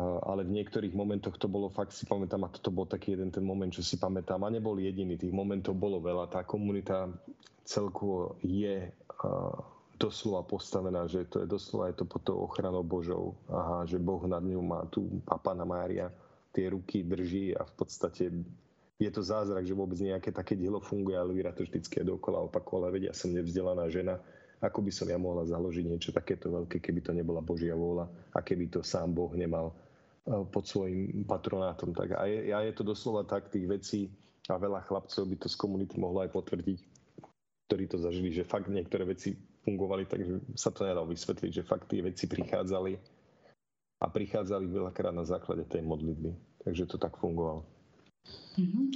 ale 0.00 0.42
v 0.42 0.54
niektorých 0.58 0.90
momentoch 0.90 1.38
to 1.38 1.46
bolo 1.46 1.70
fakt, 1.70 1.94
si 1.94 2.02
pamätám, 2.02 2.42
a 2.42 2.50
toto 2.50 2.74
bol 2.74 2.82
taký 2.82 3.14
jeden 3.14 3.30
ten 3.30 3.46
moment, 3.46 3.70
čo 3.70 3.86
si 3.86 3.94
pamätám, 3.94 4.42
a 4.42 4.50
nebol 4.50 4.74
jediný, 4.74 5.14
tých 5.14 5.30
momentov 5.30 5.78
bolo 5.78 6.02
veľa. 6.02 6.26
Tá 6.34 6.42
komunita 6.42 7.06
celkovo 7.62 8.34
je 8.42 8.90
doslova 9.94 10.42
postavená, 10.42 11.06
že 11.06 11.30
to 11.30 11.46
je 11.46 11.46
doslova 11.46 11.94
je 11.94 12.02
to 12.02 12.04
pod 12.10 12.26
tou 12.26 12.42
ochranou 12.42 12.82
Božou. 12.82 13.38
Aha, 13.46 13.86
že 13.86 14.02
Boh 14.02 14.20
nad 14.26 14.42
ňou 14.42 14.62
má 14.66 14.82
tu 14.90 15.22
a 15.30 15.38
Pána 15.38 15.62
Mária 15.62 16.10
tie 16.50 16.70
ruky 16.70 17.06
drží 17.06 17.54
a 17.54 17.62
v 17.62 17.72
podstate 17.78 18.30
je 18.98 19.10
to 19.10 19.22
zázrak, 19.22 19.66
že 19.66 19.74
vôbec 19.74 19.98
nejaké 19.98 20.30
také 20.30 20.54
dielo 20.54 20.78
funguje, 20.78 21.18
ale 21.18 21.34
Elvira 21.34 21.50
to 21.50 21.66
vždycky 21.66 22.02
dokola 22.02 22.42
opakovala, 22.46 22.94
vedia, 22.94 23.10
som 23.10 23.34
nevzdelaná 23.34 23.90
žena, 23.90 24.18
ako 24.62 24.86
by 24.86 24.90
som 24.94 25.10
ja 25.10 25.18
mohla 25.18 25.42
založiť 25.46 25.84
niečo 25.86 26.10
takéto 26.14 26.50
veľké, 26.50 26.78
keby 26.78 27.00
to 27.02 27.10
nebola 27.10 27.42
Božia 27.42 27.74
vôľa 27.74 28.06
a 28.34 28.38
keby 28.38 28.70
to 28.70 28.86
sám 28.86 29.10
Boh 29.10 29.34
nemal 29.34 29.74
pod 30.24 30.64
svojim 30.64 31.24
patronátom. 31.28 31.92
Tak 31.92 32.16
a 32.16 32.24
je, 32.24 32.52
a 32.52 32.60
je 32.64 32.72
to 32.72 32.84
doslova 32.84 33.28
tak 33.28 33.52
tých 33.52 33.68
vecí 33.68 34.00
a 34.48 34.56
veľa 34.56 34.84
chlapcov 34.84 35.24
by 35.28 35.36
to 35.36 35.48
z 35.48 35.56
komunity 35.56 35.96
mohlo 36.00 36.24
aj 36.24 36.32
potvrdiť, 36.32 36.78
ktorí 37.68 37.84
to 37.88 38.00
zažili, 38.00 38.32
že 38.32 38.48
fakt 38.48 38.68
niektoré 38.68 39.04
veci 39.04 39.36
fungovali, 39.64 40.04
takže 40.04 40.56
sa 40.56 40.68
to 40.68 40.84
nedalo 40.84 41.08
vysvetliť, 41.08 41.50
že 41.60 41.68
fakt 41.68 41.88
tie 41.88 42.04
veci 42.04 42.28
prichádzali 42.28 42.92
a 44.00 44.06
prichádzali 44.08 44.68
veľakrát 44.68 45.16
na 45.16 45.24
základe 45.24 45.64
tej 45.64 45.80
modlitby. 45.80 46.60
Takže 46.64 46.84
to 46.88 46.96
tak 47.00 47.16
fungovalo. 47.16 47.73
Mm-hmm. 48.54 48.86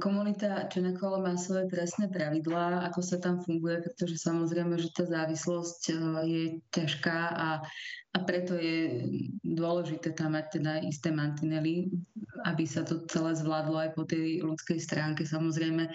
Komunita 0.00 0.66
Čenekolo 0.66 1.20
má 1.20 1.36
svoje 1.36 1.68
presné 1.68 2.08
pravidlá, 2.08 2.88
ako 2.88 3.00
sa 3.04 3.20
tam 3.20 3.38
funguje, 3.44 3.84
pretože 3.84 4.16
samozrejme, 4.18 4.80
že 4.80 4.90
tá 4.96 5.04
závislosť 5.04 5.82
eh, 5.92 5.96
je 6.24 6.44
ťažká 6.72 7.18
a, 7.36 7.48
a 8.12 8.18
preto 8.24 8.56
je 8.56 9.06
dôležité 9.44 10.16
tam 10.16 10.34
mať 10.34 10.58
teda 10.58 10.72
isté 10.88 11.12
mantinely, 11.12 11.92
aby 12.48 12.64
sa 12.64 12.82
to 12.82 13.04
celé 13.12 13.36
zvládlo 13.36 13.76
aj 13.76 13.90
po 13.92 14.08
tej 14.08 14.40
ľudskej 14.40 14.80
stránke. 14.80 15.22
Samozrejme, 15.28 15.92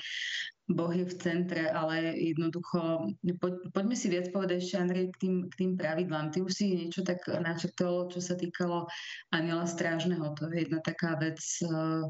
Boh 0.67 0.91
je 0.91 1.07
v 1.07 1.15
centre, 1.23 1.63
ale 1.71 2.11
jednoducho, 2.19 3.07
po, 3.39 3.47
poďme 3.71 3.95
si 3.95 4.11
viac 4.11 4.27
povedať 4.35 4.59
ešte, 4.59 4.75
Andrej, 4.75 5.05
k 5.15 5.17
tým, 5.23 5.35
k 5.47 5.53
tým 5.55 5.71
pravidlám. 5.79 6.35
Ty 6.35 6.43
už 6.43 6.51
si 6.51 6.75
niečo 6.75 7.07
tak 7.07 7.23
načrtol, 7.27 8.11
čo 8.11 8.19
sa 8.19 8.35
týkalo 8.35 8.83
aniela 9.31 9.63
strážneho. 9.63 10.35
To 10.35 10.51
je 10.51 10.67
jedna 10.67 10.83
taká 10.83 11.15
vec, 11.15 11.39
eh, 11.63 12.03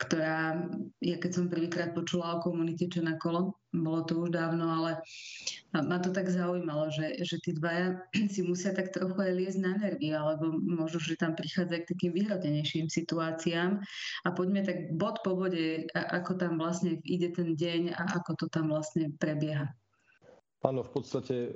ktorá, 0.00 0.56
ja 1.04 1.16
keď 1.20 1.30
som 1.30 1.52
prvýkrát 1.52 1.92
počula 1.92 2.40
o 2.40 2.42
komunite 2.42 2.88
čo 2.88 3.04
na 3.04 3.20
kolo, 3.20 3.60
bolo 3.70 4.02
to 4.02 4.16
už 4.26 4.32
dávno, 4.32 4.66
ale 4.66 5.04
ma 5.76 6.00
to 6.00 6.10
tak 6.10 6.26
zaujímalo, 6.26 6.88
že, 6.90 7.20
že 7.22 7.36
tí 7.44 7.52
dvaja 7.52 8.00
si 8.32 8.40
musia 8.42 8.72
tak 8.72 8.96
trochu 8.96 9.14
aj 9.20 9.32
liesť 9.36 9.60
na 9.60 9.76
nervy, 9.76 10.16
alebo 10.16 10.56
možno, 10.56 10.98
že 10.98 11.20
tam 11.20 11.36
prichádza 11.36 11.84
k 11.84 11.90
takým 11.92 12.16
vyhrotenejším 12.16 12.88
situáciám. 12.88 13.78
A 14.24 14.28
poďme 14.32 14.64
tak 14.64 14.90
bod 14.96 15.20
po 15.20 15.36
bode, 15.36 15.86
ako 15.94 16.40
tam 16.40 16.56
vlastne 16.56 16.98
ide 17.04 17.30
ten 17.30 17.54
deň 17.54 17.94
a 17.94 18.02
ako 18.18 18.40
to 18.40 18.46
tam 18.48 18.72
vlastne 18.72 19.12
prebieha. 19.20 19.68
Áno, 20.60 20.84
v 20.84 20.92
podstate 20.92 21.48
e, 21.48 21.50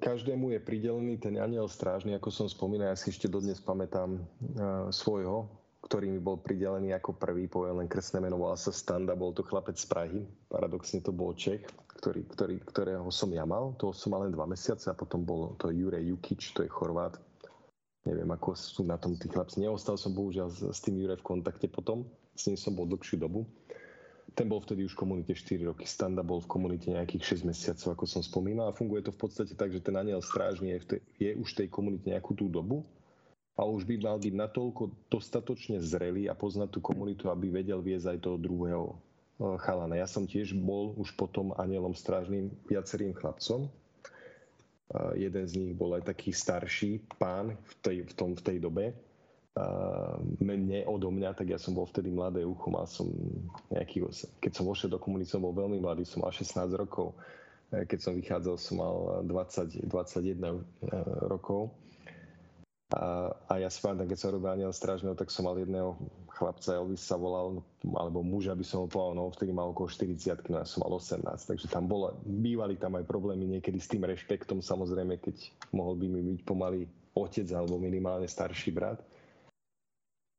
každému 0.00 0.56
je 0.56 0.60
pridelený 0.64 1.20
ten 1.20 1.36
aniel 1.36 1.68
strážny, 1.68 2.16
ako 2.16 2.32
som 2.32 2.48
spomínal, 2.48 2.96
ja 2.96 2.96
si 2.96 3.12
ešte 3.12 3.28
dodnes 3.28 3.60
pamätám 3.60 4.16
e, 4.16 4.20
svojho, 4.88 5.52
ktorý 5.88 6.12
mi 6.12 6.20
bol 6.20 6.36
pridelený 6.36 6.92
ako 7.00 7.16
prvý, 7.16 7.48
poviem 7.48 7.80
len 7.80 7.88
kresné 7.88 8.20
meno, 8.20 8.36
volal 8.36 8.60
sa 8.60 8.68
Standa, 8.68 9.16
bol 9.16 9.32
to 9.32 9.40
chlapec 9.40 9.72
z 9.80 9.88
Prahy, 9.88 10.20
paradoxne 10.52 11.00
to 11.00 11.16
bol 11.16 11.32
Čech, 11.32 11.64
ktorý, 11.96 12.28
ktorý, 12.28 12.60
ktorého 12.60 13.08
som 13.08 13.32
ja 13.32 13.48
mal, 13.48 13.72
toho 13.80 13.96
som 13.96 14.12
mal 14.12 14.28
len 14.28 14.36
dva 14.36 14.44
mesiace 14.44 14.92
a 14.92 14.94
potom 14.94 15.24
bol 15.24 15.56
to 15.56 15.72
Jure 15.72 15.96
Jukič, 15.96 16.52
to 16.52 16.60
je 16.60 16.68
Chorvát. 16.68 17.16
Neviem, 18.04 18.28
ako 18.28 18.52
sú 18.52 18.84
na 18.84 19.00
tom 19.00 19.16
tí 19.16 19.32
chlapci. 19.32 19.64
Neostal 19.64 19.96
som 19.96 20.12
bohužiaľ 20.12 20.52
s 20.52 20.80
tým 20.84 21.00
Jure 21.00 21.16
v 21.16 21.24
kontakte 21.24 21.72
potom, 21.72 22.04
s 22.36 22.44
ním 22.52 22.60
som 22.60 22.76
bol 22.76 22.84
dlhšiu 22.84 23.16
dobu. 23.16 23.48
ten 24.36 24.44
bol 24.44 24.60
vtedy 24.60 24.84
už 24.84 24.92
v 24.92 25.02
komunite 25.08 25.32
4 25.32 25.72
roky, 25.72 25.88
Standa 25.88 26.20
bol 26.20 26.44
v 26.44 26.52
komunite 26.52 26.92
nejakých 26.92 27.40
6 27.40 27.48
mesiacov, 27.48 27.96
ako 27.96 28.04
som 28.04 28.20
spomínal. 28.20 28.70
A 28.70 28.76
funguje 28.76 29.08
to 29.08 29.10
v 29.10 29.24
podstate 29.24 29.56
tak, 29.56 29.72
že 29.72 29.80
ten 29.80 29.96
aniel 29.96 30.20
strážny 30.20 30.76
je, 30.76 30.78
v 30.78 30.86
tej, 30.86 31.00
je 31.16 31.30
už 31.40 31.48
v 31.56 31.58
tej 31.64 31.68
komunite 31.72 32.06
nejakú 32.06 32.36
tú 32.36 32.46
dobu 32.46 32.84
a 33.58 33.66
už 33.66 33.82
by 33.82 33.98
mal 33.98 34.22
byť 34.22 34.34
natoľko 34.38 35.10
dostatočne 35.10 35.82
zrelý 35.82 36.30
a 36.30 36.38
poznať 36.38 36.78
tú 36.78 36.80
komunitu, 36.80 37.26
aby 37.26 37.50
vedel 37.50 37.82
viesť 37.82 38.14
aj 38.14 38.18
toho 38.22 38.38
druhého 38.38 38.86
e, 38.86 38.96
chalana. 39.58 39.98
Ja 39.98 40.06
som 40.06 40.30
tiež 40.30 40.54
bol 40.54 40.94
už 40.94 41.18
potom 41.18 41.50
anielom 41.58 41.98
strážnym 41.98 42.54
viacerým 42.70 43.18
chlapcom. 43.18 43.66
E, 43.66 43.70
jeden 45.18 45.44
z 45.50 45.52
nich 45.58 45.72
bol 45.74 45.98
aj 45.98 46.06
taký 46.06 46.30
starší 46.30 47.02
pán 47.18 47.58
v 47.58 47.72
tej, 47.82 47.96
v 48.06 48.12
tom, 48.14 48.38
v 48.38 48.42
tej 48.46 48.56
dobe, 48.62 48.94
mne 50.38 50.86
odo 50.86 51.10
mňa, 51.10 51.34
tak 51.34 51.50
ja 51.50 51.58
som 51.58 51.74
bol 51.74 51.88
vtedy 51.88 52.12
mladé 52.12 52.44
ucho, 52.44 52.68
mal 52.70 52.86
som 52.86 53.08
nejaký, 53.72 54.06
keď 54.38 54.52
som 54.54 54.64
vošiel 54.68 54.92
do 54.92 55.00
komunity, 55.00 55.30
som 55.30 55.42
bol 55.42 55.54
veľmi 55.56 55.82
mladý, 55.82 56.06
som 56.06 56.22
mal 56.22 56.30
16 56.30 56.78
rokov, 56.78 57.16
e, 57.74 57.84
keď 57.86 57.98
som 57.98 58.12
vychádzal, 58.14 58.54
som 58.60 58.76
mal 58.78 58.96
20, 59.26 59.88
21 59.88 59.88
e, 59.88 60.62
rokov. 61.26 61.74
A, 62.88 63.28
a 63.52 63.60
ja 63.60 63.68
si 63.68 63.84
pamätám, 63.84 64.08
keď 64.08 64.18
som 64.18 64.32
robil 64.32 64.48
aniel 64.48 64.72
strážneho, 64.72 65.12
tak 65.12 65.28
som 65.28 65.44
mal 65.44 65.60
jedného 65.60 66.00
chlapca, 66.32 66.72
Elvis 66.72 67.04
sa 67.04 67.20
volal, 67.20 67.60
alebo 67.84 68.24
muža 68.24 68.56
by 68.56 68.64
som 68.64 68.84
ho 68.84 68.88
povedal, 68.88 69.12
no 69.12 69.28
vtedy 69.28 69.52
mal 69.52 69.76
okolo 69.76 69.92
40, 69.92 70.48
no 70.48 70.56
ja 70.56 70.64
som 70.64 70.80
mal 70.80 70.96
18, 70.96 71.20
takže 71.28 71.68
tam 71.68 71.84
bola, 71.84 72.16
bývali 72.24 72.80
tam 72.80 72.96
aj 72.96 73.04
problémy 73.04 73.44
niekedy 73.44 73.76
s 73.76 73.92
tým 73.92 74.08
rešpektom, 74.08 74.64
samozrejme, 74.64 75.20
keď 75.20 75.36
mohol 75.76 76.00
by 76.00 76.06
mi 76.08 76.32
byť 76.32 76.40
pomaly 76.48 76.88
otec 77.12 77.44
alebo 77.52 77.76
minimálne 77.76 78.24
starší 78.24 78.72
brat. 78.72 79.04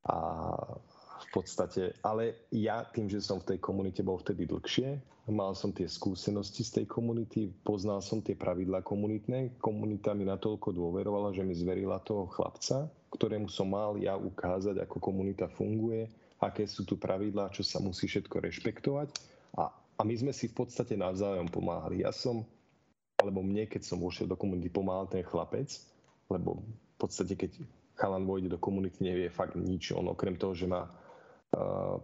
A 0.09 0.17
v 1.19 1.27
podstate, 1.41 1.95
ale 1.99 2.47
ja 2.55 2.87
tým, 2.87 3.11
že 3.11 3.19
som 3.19 3.43
v 3.43 3.55
tej 3.55 3.59
komunite 3.59 4.01
bol 4.01 4.19
vtedy 4.19 4.47
dlhšie, 4.47 4.99
mal 5.29 5.53
som 5.53 5.69
tie 5.69 5.85
skúsenosti 5.85 6.65
z 6.65 6.81
tej 6.81 6.85
komunity, 6.89 7.53
poznal 7.61 8.01
som 8.01 8.19
tie 8.19 8.33
pravidlá 8.33 8.81
komunitné, 8.81 9.61
komunita 9.61 10.17
mi 10.17 10.25
natoľko 10.25 10.73
dôverovala, 10.73 11.31
že 11.37 11.45
mi 11.45 11.53
zverila 11.53 12.01
toho 12.01 12.25
chlapca, 12.25 12.89
ktorému 13.13 13.49
som 13.49 13.69
mal 13.69 13.97
ja 14.01 14.17
ukázať, 14.17 14.81
ako 14.81 14.97
komunita 14.97 15.45
funguje, 15.53 16.09
aké 16.41 16.65
sú 16.65 16.85
tu 16.87 16.97
pravidlá, 16.97 17.53
čo 17.53 17.61
sa 17.61 17.77
musí 17.77 18.09
všetko 18.09 18.41
rešpektovať. 18.41 19.09
A, 19.57 19.69
a 19.69 20.01
my 20.01 20.15
sme 20.17 20.31
si 20.33 20.49
v 20.49 20.65
podstate 20.65 20.97
navzájom 20.97 21.49
pomáhali. 21.51 22.01
Ja 22.01 22.15
som, 22.15 22.45
alebo 23.21 23.45
mne, 23.45 23.69
keď 23.69 23.85
som 23.85 24.01
vošiel 24.01 24.25
do 24.25 24.39
komunity, 24.39 24.71
pomáhal 24.71 25.09
ten 25.11 25.21
chlapec, 25.21 25.69
lebo 26.29 26.63
v 26.65 26.97
podstate, 26.97 27.35
keď 27.35 27.51
chalan 27.99 28.23
vojde 28.23 28.47
do 28.47 28.61
komunity, 28.61 29.03
nevie 29.03 29.27
fakt 29.27 29.59
nič. 29.59 29.91
On 29.91 30.07
okrem 30.07 30.39
toho, 30.39 30.55
že 30.55 30.69
má 30.69 30.87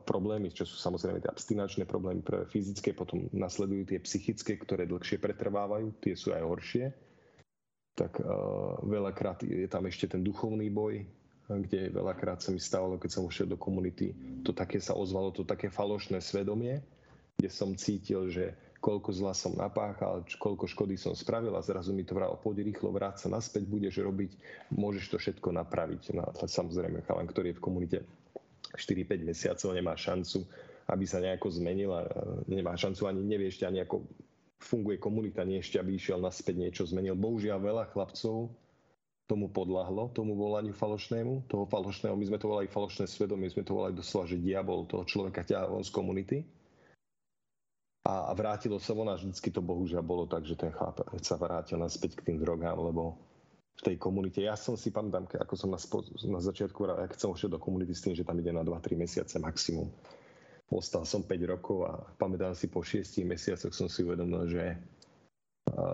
problémy, 0.05 0.49
čo 0.49 0.65
sú 0.65 0.75
samozrejme 0.81 1.21
tie 1.21 1.29
abstinačné 1.29 1.85
problémy 1.85 2.25
pre 2.25 2.49
fyzické, 2.49 2.97
potom 2.97 3.29
nasledujú 3.29 3.93
tie 3.93 3.99
psychické, 4.01 4.57
ktoré 4.57 4.89
dlhšie 4.89 5.21
pretrvávajú, 5.21 6.01
tie 6.01 6.17
sú 6.17 6.33
aj 6.33 6.41
horšie. 6.41 6.85
Tak 7.95 8.19
uh, 8.19 8.81
veľakrát 8.83 9.45
je 9.45 9.69
tam 9.71 9.87
ešte 9.87 10.11
ten 10.11 10.25
duchovný 10.25 10.67
boj, 10.73 11.05
kde 11.45 11.93
veľakrát 11.93 12.41
sa 12.41 12.49
mi 12.49 12.57
stávalo, 12.57 12.97
keď 12.97 13.21
som 13.21 13.23
ušiel 13.29 13.45
do 13.45 13.55
komunity, 13.55 14.17
to 14.41 14.49
také 14.51 14.81
sa 14.81 14.97
ozvalo, 14.97 15.29
to 15.29 15.45
také 15.45 15.69
falošné 15.69 16.17
svedomie, 16.19 16.81
kde 17.37 17.49
som 17.53 17.77
cítil, 17.77 18.27
že 18.33 18.57
koľko 18.81 19.13
zla 19.13 19.33
som 19.37 19.53
napáchal, 19.53 20.25
koľko 20.41 20.65
škody 20.65 20.97
som 20.97 21.13
spravil 21.13 21.53
a 21.53 21.61
zrazu 21.61 21.93
mi 21.93 22.01
to 22.01 22.17
vralo, 22.17 22.37
poď 22.41 22.65
rýchlo, 22.65 22.89
vráť 22.89 23.25
sa 23.25 23.27
naspäť, 23.29 23.69
budeš 23.69 24.01
robiť, 24.01 24.31
môžeš 24.73 25.05
to 25.13 25.17
všetko 25.21 25.53
napraviť. 25.53 26.17
No, 26.17 26.33
samozrejme, 26.33 27.05
chalan, 27.05 27.29
ktorý 27.29 27.53
je 27.53 27.57
v 27.61 27.65
komunite 27.65 27.97
4-5 28.77 29.25
mesiacov, 29.25 29.69
nemá 29.73 29.93
šancu, 29.97 30.45
aby 30.91 31.05
sa 31.07 31.17
nejako 31.23 31.47
zmenila, 31.49 32.05
nemá 32.45 32.77
šancu 32.77 33.09
ani 33.09 33.25
nevie 33.25 33.49
ešte 33.49 33.65
ani 33.65 33.81
ako 33.81 34.05
funguje 34.61 34.97
komunita, 35.01 35.43
nie 35.43 35.59
ešte, 35.59 35.81
aby 35.81 35.97
išiel 35.97 36.21
naspäť 36.21 36.55
niečo 36.57 36.83
zmenil. 36.85 37.17
Bohužiaľ 37.17 37.59
veľa 37.59 37.85
chlapcov 37.91 38.53
tomu 39.25 39.49
podľahlo, 39.49 40.13
tomu 40.13 40.37
volaniu 40.37 40.73
falošnému, 40.73 41.49
toho 41.49 41.65
falošného, 41.65 42.13
my 42.13 42.25
sme 42.29 42.37
to 42.37 42.45
volali 42.45 42.69
falošné 42.69 43.09
svedomie, 43.09 43.49
my 43.49 43.53
sme 43.57 43.65
to 43.65 43.73
volali 43.73 43.93
doslova, 43.97 44.29
že 44.29 44.37
diabol 44.37 44.85
toho 44.85 45.01
človeka 45.01 45.41
ťahá 45.41 45.65
von 45.65 45.81
z 45.81 45.89
komunity 45.89 46.37
a 48.05 48.29
vrátilo 48.37 48.77
sa 48.77 48.93
von 48.93 49.09
a 49.09 49.17
vždycky 49.17 49.49
to 49.49 49.65
bohužiaľ 49.65 50.05
bolo 50.05 50.29
tak, 50.29 50.45
že 50.45 50.53
ten 50.53 50.69
chlap 50.69 51.01
sa 51.25 51.41
vrátil 51.41 51.81
naspäť 51.81 52.21
k 52.21 52.25
tým 52.29 52.37
drogám, 52.37 52.77
lebo 52.77 53.17
v 53.75 53.81
tej 53.91 53.95
komunite. 53.99 54.39
Ja 54.39 54.55
som 54.55 54.79
si 54.79 54.91
pamätám, 54.91 55.27
ako 55.35 55.53
som 55.59 55.69
na, 55.71 55.79
na 56.31 56.41
začiatku, 56.41 56.79
keď 57.11 57.19
som 57.19 57.35
ušiel 57.35 57.51
do 57.51 57.59
komunity 57.59 57.91
s 57.91 58.03
tým, 58.03 58.15
že 58.15 58.23
tam 58.23 58.39
ide 58.39 58.55
na 58.55 58.63
2-3 58.63 58.95
mesiace 58.95 59.35
maximum. 59.39 59.91
Ostal 60.71 61.03
som 61.05 61.21
5 61.21 61.51
rokov 61.51 61.85
a 61.85 61.93
pamätám 62.17 62.55
si 62.55 62.71
po 62.71 62.81
6 62.81 63.21
mesiacoch 63.27 63.75
som 63.75 63.85
si 63.91 64.01
uvedomil, 64.01 64.49
že 64.49 64.79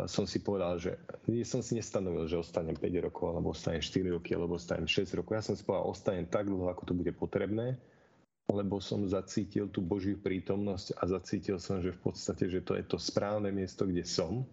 som 0.06 0.28
si 0.28 0.44
povedal, 0.44 0.78
že 0.78 1.00
nie 1.32 1.48
som 1.48 1.64
si 1.64 1.80
nestanovil, 1.80 2.28
že 2.28 2.38
ostanem 2.38 2.76
5 2.76 3.08
rokov, 3.08 3.34
alebo 3.34 3.56
ostanem 3.56 3.82
4 3.82 4.14
roky, 4.14 4.36
alebo 4.38 4.60
ostanem 4.60 4.86
6 4.86 5.18
rokov. 5.18 5.34
Ja 5.36 5.44
som 5.44 5.56
si 5.58 5.64
povedal, 5.66 5.90
ostanem 5.90 6.28
tak 6.28 6.48
dlho, 6.48 6.70
ako 6.70 6.84
to 6.86 6.94
bude 6.94 7.12
potrebné 7.18 7.82
lebo 8.52 8.84
som 8.84 9.08
zacítil 9.08 9.72
tú 9.72 9.80
Božiu 9.80 10.20
prítomnosť 10.20 11.00
a 11.00 11.08
zacítil 11.08 11.58
som, 11.58 11.80
že 11.80 11.96
v 11.96 12.02
podstate, 12.04 12.52
že 12.52 12.60
to 12.60 12.76
je 12.76 12.84
to 12.84 13.00
správne 13.00 13.48
miesto, 13.50 13.88
kde 13.88 14.04
som, 14.04 14.44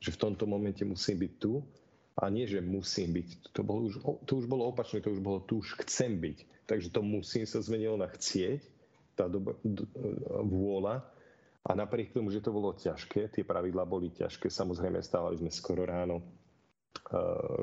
že 0.00 0.10
v 0.16 0.20
tomto 0.28 0.48
momente 0.48 0.80
musím 0.82 1.20
byť 1.20 1.32
tu 1.36 1.60
a 2.16 2.32
nie, 2.32 2.48
že 2.48 2.64
musím 2.64 3.12
byť. 3.12 3.28
To, 3.52 3.60
bolo 3.60 3.92
už, 3.92 4.00
to 4.24 4.32
už 4.40 4.46
bolo 4.48 4.72
opačné, 4.72 5.04
to 5.04 5.12
už 5.12 5.20
bolo 5.20 5.44
tu 5.44 5.60
už 5.60 5.76
chcem 5.84 6.16
byť. 6.16 6.38
Takže 6.66 6.88
to 6.90 7.04
musím 7.04 7.44
sa 7.44 7.60
zmenilo 7.60 8.00
na 8.00 8.08
chcieť, 8.08 8.64
tá 9.16 9.28
doba, 9.28 9.56
vôľa 10.44 11.04
a 11.66 11.70
napriek 11.74 12.14
tomu, 12.14 12.30
že 12.30 12.44
to 12.44 12.54
bolo 12.54 12.76
ťažké, 12.76 13.32
tie 13.32 13.42
pravidlá 13.42 13.82
boli 13.88 14.12
ťažké, 14.14 14.46
samozrejme 14.46 15.02
stávali 15.02 15.40
sme 15.40 15.50
skoro 15.50 15.82
ráno, 15.82 16.22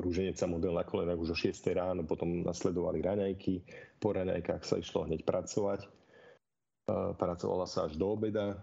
rúženec 0.00 0.36
sa 0.36 0.44
model 0.44 0.76
na 0.76 0.84
kolenách 0.84 1.20
už 1.20 1.30
o 1.32 1.38
6 1.38 1.56
ráno, 1.72 2.04
potom 2.04 2.44
nasledovali 2.44 3.00
raňajky, 3.00 3.64
po 3.96 4.12
raňajkách 4.12 4.62
sa 4.64 4.76
išlo 4.76 5.08
hneď 5.08 5.24
pracovať. 5.24 5.88
Pracovala 7.16 7.64
sa 7.64 7.88
až 7.88 7.96
do 7.96 8.12
obeda, 8.12 8.60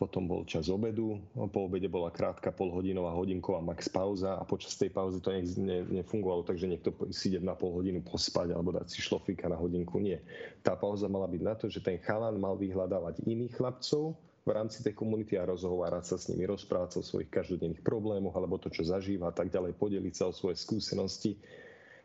potom 0.00 0.24
bol 0.24 0.48
čas 0.48 0.72
obedu, 0.72 1.20
po 1.52 1.68
obede 1.68 1.84
bola 1.84 2.08
krátka 2.08 2.48
polhodinová 2.48 3.12
hodinková 3.12 3.60
max 3.60 3.84
pauza 3.84 4.40
a 4.40 4.42
počas 4.48 4.72
tej 4.80 4.88
pauzy 4.88 5.20
to 5.20 5.28
ne, 5.28 5.44
ne, 5.60 5.78
nefungovalo 6.00 6.40
tak, 6.40 6.56
že 6.56 6.72
niekto 6.72 6.88
si 7.12 7.28
ide 7.28 7.44
na 7.44 7.52
pol 7.52 7.76
hodinu 7.76 8.00
pospať 8.00 8.56
alebo 8.56 8.72
dať 8.72 8.88
si 8.88 9.04
šlofika 9.04 9.52
na 9.52 9.60
hodinku. 9.60 10.00
Nie. 10.00 10.24
Tá 10.64 10.72
pauza 10.72 11.04
mala 11.04 11.28
byť 11.28 11.42
na 11.44 11.52
to, 11.52 11.68
že 11.68 11.84
ten 11.84 12.00
chalan 12.00 12.40
mal 12.40 12.56
vyhľadávať 12.56 13.28
iných 13.28 13.52
chlapcov, 13.60 14.16
v 14.42 14.50
rámci 14.50 14.82
tej 14.82 14.98
komunity 14.98 15.38
a 15.38 15.46
rozhovárať 15.46 16.04
sa 16.14 16.16
s 16.18 16.26
nimi, 16.26 16.50
rozprávať 16.50 16.98
sa 16.98 16.98
o 16.98 17.06
svojich 17.06 17.30
každodenných 17.30 17.78
problémoch 17.86 18.34
alebo 18.34 18.58
to, 18.58 18.74
čo 18.74 18.82
zažíva 18.82 19.30
a 19.30 19.34
tak 19.34 19.54
ďalej, 19.54 19.78
podeliť 19.78 20.14
sa 20.18 20.26
o 20.26 20.34
svoje 20.34 20.58
skúsenosti. 20.58 21.38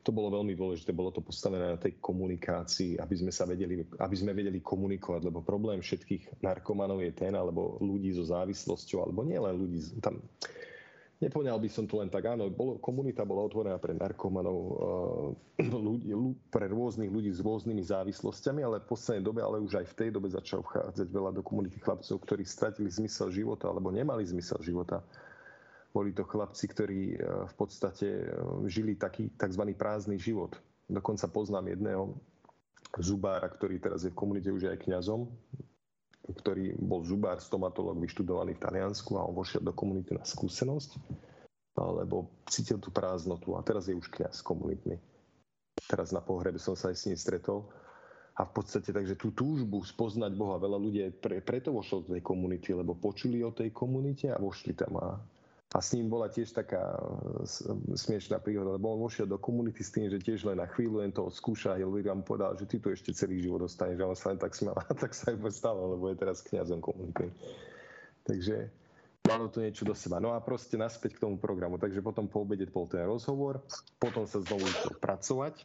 To 0.06 0.16
bolo 0.16 0.32
veľmi 0.32 0.56
dôležité, 0.56 0.96
bolo 0.96 1.12
to 1.12 1.20
postavené 1.20 1.76
na 1.76 1.80
tej 1.80 2.00
komunikácii, 2.00 2.96
aby 2.96 3.16
sme 3.18 3.32
sa 3.34 3.44
vedeli, 3.44 3.84
aby 3.84 4.16
sme 4.16 4.32
vedeli 4.32 4.64
komunikovať, 4.64 5.22
lebo 5.28 5.44
problém 5.44 5.84
všetkých 5.84 6.40
narkomanov 6.40 7.04
je 7.04 7.12
ten, 7.12 7.36
alebo 7.36 7.76
ľudí 7.84 8.16
so 8.16 8.24
závislosťou, 8.24 9.04
alebo 9.04 9.28
nielen 9.28 9.56
ľudí, 9.60 10.00
tam 10.00 10.24
Nepoňal 11.18 11.58
by 11.58 11.70
som 11.74 11.90
to 11.90 11.98
len 11.98 12.14
tak, 12.14 12.30
áno, 12.30 12.46
bolo, 12.54 12.78
komunita 12.78 13.26
bola 13.26 13.42
otvorená 13.42 13.82
pre 13.82 13.98
narkomanov, 13.98 14.58
eh, 15.58 15.66
ľudí, 15.90 16.14
pre 16.54 16.70
rôznych 16.70 17.10
ľudí 17.10 17.34
s 17.34 17.42
rôznymi 17.42 17.82
závislosťami, 17.82 18.62
ale 18.62 18.86
v 18.86 18.90
poslednej 18.94 19.26
dobe, 19.26 19.42
ale 19.42 19.58
už 19.58 19.82
aj 19.82 19.86
v 19.90 19.98
tej 19.98 20.10
dobe 20.14 20.30
začalo 20.30 20.62
vchádzať 20.62 21.08
veľa 21.10 21.32
do 21.34 21.42
komunity 21.42 21.82
chlapcov, 21.82 22.22
ktorí 22.22 22.46
stratili 22.46 22.94
zmysel 22.94 23.34
života 23.34 23.66
alebo 23.66 23.90
nemali 23.90 24.22
zmysel 24.30 24.62
života. 24.62 25.02
Boli 25.98 26.14
to 26.14 26.22
chlapci, 26.30 26.70
ktorí 26.70 27.02
eh, 27.18 27.20
v 27.50 27.54
podstate 27.58 28.06
eh, 28.06 28.30
žili 28.70 28.94
taký 28.94 29.34
tzv. 29.34 29.74
prázdny 29.74 30.22
život. 30.22 30.54
Dokonca 30.86 31.26
poznám 31.34 31.74
jedného 31.74 32.14
zubára, 33.02 33.50
ktorý 33.50 33.82
teraz 33.82 34.06
je 34.06 34.14
v 34.14 34.20
komunite 34.20 34.54
už 34.54 34.70
aj 34.70 34.86
kňazom, 34.86 35.28
ktorý 36.32 36.78
bol 36.80 37.04
zubár, 37.04 37.42
stomatolog, 37.44 38.00
vyštudovaný 38.00 38.56
v 38.56 38.64
Taliansku 38.64 39.20
a 39.20 39.26
on 39.26 39.36
vošiel 39.36 39.64
do 39.64 39.76
komunity 39.76 40.16
na 40.16 40.24
skúsenosť, 40.24 40.96
lebo 41.76 42.32
cítil 42.48 42.80
tú 42.80 42.92
prázdnotu 42.92 43.56
a 43.56 43.64
teraz 43.64 43.92
je 43.92 43.96
už 43.96 44.08
kniaz 44.08 44.40
komunitný. 44.40 45.00
Teraz 45.88 46.16
na 46.16 46.20
pohrebe 46.20 46.60
som 46.60 46.76
sa 46.76 46.92
aj 46.92 46.98
s 47.00 47.06
ním 47.12 47.20
stretol 47.20 47.68
a 48.38 48.46
v 48.46 48.52
podstate 48.54 48.92
takže 48.92 49.16
tú 49.18 49.32
túžbu 49.34 49.82
spoznať 49.82 50.32
Boha 50.36 50.62
veľa 50.62 50.78
ľudí 50.78 51.02
pre, 51.18 51.40
preto 51.42 51.74
vošlo 51.74 52.06
do 52.06 52.18
tej 52.18 52.24
komunity, 52.26 52.76
lebo 52.76 52.98
počuli 52.98 53.42
o 53.42 53.56
tej 53.56 53.72
komunite 53.72 54.30
a 54.30 54.38
vošli 54.38 54.74
tam 54.76 55.00
a 55.00 55.16
a 55.78 55.80
s 55.82 55.94
ním 55.94 56.10
bola 56.10 56.26
tiež 56.26 56.58
taká 56.58 56.98
smiešná 57.94 58.42
príhoda, 58.42 58.82
lebo 58.82 58.98
on 58.98 59.06
vošiel 59.06 59.30
do 59.30 59.38
komunity 59.38 59.86
s 59.86 59.94
tým, 59.94 60.10
že 60.10 60.18
tiež 60.18 60.50
len 60.50 60.58
na 60.58 60.66
chvíľu 60.66 61.06
len 61.06 61.14
to 61.14 61.30
skúša 61.30 61.78
a 61.78 61.80
Hilvira 61.80 62.18
mu 62.18 62.26
povedal, 62.26 62.58
že 62.58 62.66
ty 62.66 62.82
tu 62.82 62.90
ešte 62.90 63.14
celý 63.14 63.38
život 63.46 63.62
dostaneš. 63.62 64.02
A 64.02 64.10
on 64.10 64.18
sa 64.18 64.34
len 64.34 64.42
tak 64.42 64.58
smial, 64.58 64.74
tak 65.06 65.14
sa 65.14 65.30
aj 65.30 65.38
stalo, 65.54 65.94
lebo 65.94 66.10
je 66.10 66.18
teraz 66.18 66.42
kňazom 66.42 66.82
komunity. 66.82 67.30
Takže 68.26 68.74
malo 69.30 69.54
to 69.54 69.62
niečo 69.62 69.86
do 69.86 69.94
seba. 69.94 70.18
No 70.18 70.34
a 70.34 70.42
proste 70.42 70.82
naspäť 70.82 71.22
k 71.22 71.30
tomu 71.30 71.38
programu. 71.38 71.78
Takže 71.78 72.02
potom 72.02 72.26
po 72.26 72.42
obede 72.42 72.66
bol 72.66 72.90
ten 72.90 73.06
rozhovor, 73.06 73.62
potom 74.02 74.26
sa 74.26 74.42
znovu 74.42 74.66
išlo 74.66 74.98
pracovať. 74.98 75.62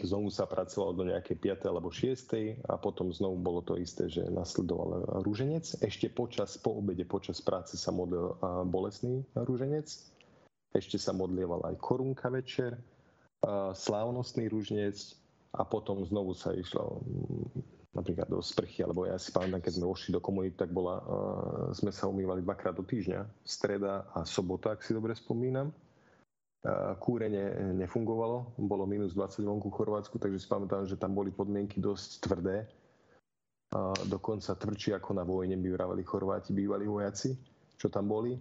Znovu 0.00 0.28
sa 0.28 0.44
pracovalo 0.44 0.92
do 0.92 1.04
nejakej 1.08 1.36
5. 1.62 1.70
alebo 1.70 1.88
6. 1.88 2.66
a 2.68 2.74
potom 2.76 3.08
znovu 3.12 3.40
bolo 3.40 3.60
to 3.64 3.80
isté, 3.80 4.10
že 4.10 4.28
nasledoval 4.28 5.22
rúženec. 5.24 5.64
Ešte 5.80 6.12
počas, 6.12 6.60
po 6.60 6.76
obede, 6.76 7.08
počas 7.08 7.40
práce 7.40 7.80
sa 7.80 7.94
modlil 7.94 8.36
bolesný 8.68 9.24
rúženec. 9.32 9.88
Ešte 10.76 11.00
sa 11.00 11.16
modlieval 11.16 11.64
aj 11.64 11.80
korunka 11.80 12.28
večer, 12.28 12.76
slávnostný 13.72 14.52
rúženec 14.52 14.96
a 15.56 15.64
potom 15.64 16.04
znovu 16.04 16.36
sa 16.36 16.52
išlo 16.52 17.00
mm, 17.00 17.48
napríklad 17.96 18.28
do 18.28 18.44
sprchy, 18.44 18.84
alebo 18.84 19.08
ja 19.08 19.16
si 19.16 19.32
pamätám, 19.32 19.64
keď 19.64 19.72
sme 19.80 19.88
vošli 19.88 20.10
do 20.12 20.20
komunity, 20.20 20.52
tak 20.52 20.68
bola, 20.68 21.00
sme 21.72 21.88
sa 21.88 22.12
umývali 22.12 22.44
dvakrát 22.44 22.76
do 22.76 22.84
týždňa, 22.84 23.24
streda 23.40 24.04
a 24.12 24.28
sobota, 24.28 24.76
ak 24.76 24.84
si 24.84 24.92
dobre 24.92 25.16
spomínam 25.16 25.72
kúrenie 26.98 27.74
nefungovalo, 27.78 28.58
bolo 28.58 28.84
minus 28.90 29.14
20 29.14 29.46
vonku 29.46 29.70
v 29.70 29.76
Chorvátsku, 29.78 30.18
takže 30.18 30.42
si 30.42 30.48
pamätám, 30.50 30.82
že 30.86 30.98
tam 30.98 31.14
boli 31.14 31.30
podmienky 31.30 31.78
dosť 31.78 32.10
tvrdé. 32.26 32.66
Dokonca 34.06 34.54
tvrdšie 34.54 34.98
ako 34.98 35.10
na 35.14 35.24
vojne 35.26 35.54
by 35.58 35.68
vraveli 35.74 36.02
Chorváti, 36.02 36.50
bývalí 36.50 36.90
vojaci, 36.90 37.34
čo 37.78 37.86
tam 37.86 38.10
boli. 38.10 38.34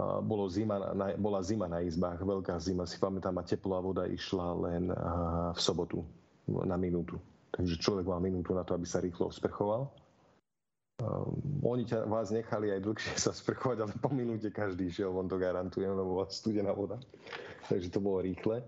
Bolo 0.00 0.48
zima 0.48 0.96
bola 1.20 1.44
zima 1.44 1.68
na 1.68 1.84
izbách, 1.84 2.24
veľká 2.24 2.56
zima, 2.56 2.88
si 2.88 2.96
pamätám, 2.96 3.36
a 3.36 3.44
teplá 3.44 3.84
voda 3.84 4.08
išla 4.08 4.46
len 4.56 4.88
v 5.52 5.60
sobotu 5.60 6.06
na 6.48 6.78
minútu. 6.80 7.20
Takže 7.50 7.76
človek 7.82 8.06
mal 8.06 8.22
minútu 8.22 8.54
na 8.56 8.64
to, 8.64 8.78
aby 8.78 8.86
sa 8.86 9.02
rýchlo 9.02 9.28
osprchoval. 9.28 9.90
Um, 11.00 11.40
oni 11.64 11.88
ťa, 11.88 12.04
vás 12.04 12.28
nechali 12.28 12.68
aj 12.76 12.84
dlhšie 12.84 13.16
sa 13.16 13.32
sprchovať, 13.32 13.78
ale 13.80 13.92
po 13.96 14.12
minúte 14.12 14.52
každý 14.52 14.92
šiel, 14.92 15.16
on 15.16 15.32
to 15.32 15.40
garantujem, 15.40 15.96
lebo 15.96 16.20
bola 16.20 16.28
studená 16.28 16.76
voda. 16.76 17.00
Takže 17.72 17.88
to 17.88 18.04
bolo 18.04 18.20
rýchle. 18.20 18.60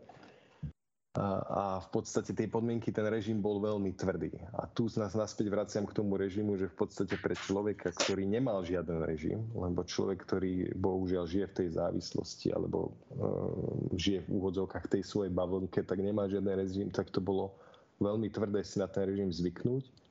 A, 1.12 1.29
a 1.45 1.62
v 1.85 1.88
podstate 1.92 2.33
tej 2.33 2.49
podmienky, 2.49 2.88
ten 2.88 3.05
režim 3.05 3.37
bol 3.37 3.61
veľmi 3.61 3.92
tvrdý. 3.92 4.33
A 4.57 4.64
tu 4.64 4.88
nás 4.97 5.12
naspäť 5.12 5.53
vraciam 5.53 5.85
k 5.85 5.92
tomu 5.92 6.16
režimu, 6.16 6.57
že 6.57 6.73
v 6.73 6.77
podstate 6.88 7.21
pre 7.21 7.37
človeka, 7.37 7.92
ktorý 7.92 8.25
nemal 8.25 8.64
žiaden 8.64 9.05
režim, 9.05 9.45
lebo 9.53 9.85
človek, 9.85 10.25
ktorý 10.25 10.73
bohužiaľ 10.73 11.29
žije 11.29 11.47
v 11.53 11.57
tej 11.61 11.68
závislosti 11.77 12.49
alebo 12.57 12.97
uh, 13.12 13.92
žije 13.92 14.25
v 14.25 14.40
úvodzovkách 14.40 14.88
tej 14.88 15.05
svojej 15.05 15.29
bavlnke, 15.37 15.85
tak 15.85 16.01
nemá 16.01 16.33
žiaden 16.33 16.57
režim, 16.57 16.88
tak 16.88 17.12
to 17.12 17.21
bolo 17.21 17.61
veľmi 18.01 18.33
tvrdé 18.33 18.64
si 18.64 18.81
na 18.81 18.88
ten 18.88 19.05
režim 19.05 19.29
zvyknúť 19.29 20.02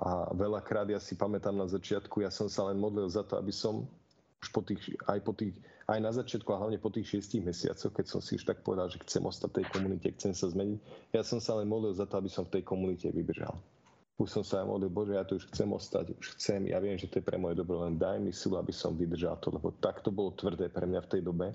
a 0.00 0.32
veľakrát 0.32 0.88
ja 0.88 0.96
si 0.96 1.12
pamätám 1.12 1.52
na 1.52 1.68
začiatku, 1.68 2.24
ja 2.24 2.32
som 2.32 2.48
sa 2.48 2.72
len 2.72 2.80
modlil 2.80 3.04
za 3.12 3.20
to, 3.20 3.36
aby 3.36 3.52
som 3.52 3.84
už 4.40 4.48
po 4.48 4.64
tých, 4.64 4.80
aj, 5.04 5.20
po 5.20 5.36
tých, 5.36 5.52
aj 5.84 6.00
na 6.00 6.08
začiatku 6.08 6.48
a 6.56 6.60
hlavne 6.64 6.80
po 6.80 6.88
tých 6.88 7.12
šiestich 7.12 7.44
mesiacoch, 7.44 7.92
keď 7.92 8.06
som 8.08 8.20
si 8.24 8.40
už 8.40 8.48
tak 8.48 8.64
povedal, 8.64 8.88
že 8.88 8.96
chcem 9.04 9.20
ostať 9.20 9.48
v 9.52 9.56
tej 9.60 9.66
komunite, 9.68 10.08
chcem 10.16 10.32
sa 10.32 10.48
zmeniť, 10.48 10.78
ja 11.12 11.20
som 11.20 11.36
sa 11.36 11.60
len 11.60 11.68
modlil 11.68 11.92
za 11.92 12.08
to, 12.08 12.16
aby 12.16 12.32
som 12.32 12.48
v 12.48 12.56
tej 12.56 12.62
komunite 12.64 13.12
vydržal. 13.12 13.60
Už 14.16 14.28
som 14.32 14.44
sa 14.44 14.64
aj 14.64 14.72
modlil, 14.72 14.88
Bože, 14.88 15.16
ja 15.16 15.24
tu 15.28 15.36
už 15.36 15.48
chcem 15.52 15.68
ostať, 15.68 16.16
už 16.16 16.26
chcem, 16.40 16.72
ja 16.72 16.80
viem, 16.80 16.96
že 16.96 17.08
to 17.08 17.20
je 17.20 17.24
pre 17.24 17.36
moje 17.36 17.60
dobro, 17.60 17.84
len 17.84 18.00
daj 18.00 18.16
mi 18.20 18.32
silu, 18.32 18.56
aby 18.56 18.72
som 18.72 18.96
vydržal 18.96 19.36
to, 19.36 19.52
lebo 19.52 19.76
tak 19.76 20.00
to 20.00 20.08
bolo 20.08 20.32
tvrdé 20.32 20.72
pre 20.72 20.88
mňa 20.88 21.00
v 21.04 21.10
tej 21.12 21.22
dobe, 21.24 21.52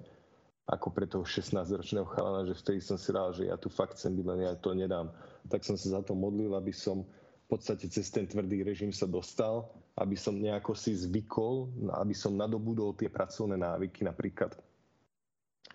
ako 0.65 0.88
pre 0.89 1.05
toho 1.05 1.25
16-ročného 1.25 2.10
chalana, 2.10 2.45
že 2.45 2.58
vtedy 2.58 2.81
som 2.81 2.97
si 2.97 3.13
dal, 3.13 3.34
že 3.34 3.49
ja 3.49 3.58
tu 3.58 3.69
fakt 3.69 3.97
chcem 3.97 4.17
byť, 4.17 4.25
len 4.25 4.49
ja 4.49 4.53
to 4.58 4.73
nedám. 4.73 5.13
Tak 5.45 5.62
som 5.62 5.77
sa 5.77 5.97
za 5.97 6.01
to 6.01 6.17
modlil, 6.17 6.58
aby 6.58 6.73
som 6.73 7.05
v 7.45 7.47
podstate 7.53 7.86
cez 7.93 8.10
ten 8.10 8.25
tvrdý 8.25 8.65
režim 8.65 8.89
sa 8.89 9.05
dostal, 9.05 9.69
aby 10.01 10.17
som 10.17 10.34
nejako 10.34 10.73
si 10.73 10.97
zvykol, 10.97 11.69
aby 12.01 12.17
som 12.17 12.34
nadobudol 12.34 12.97
tie 12.97 13.05
pracovné 13.05 13.53
návyky. 13.53 14.01
Napríklad, 14.01 14.58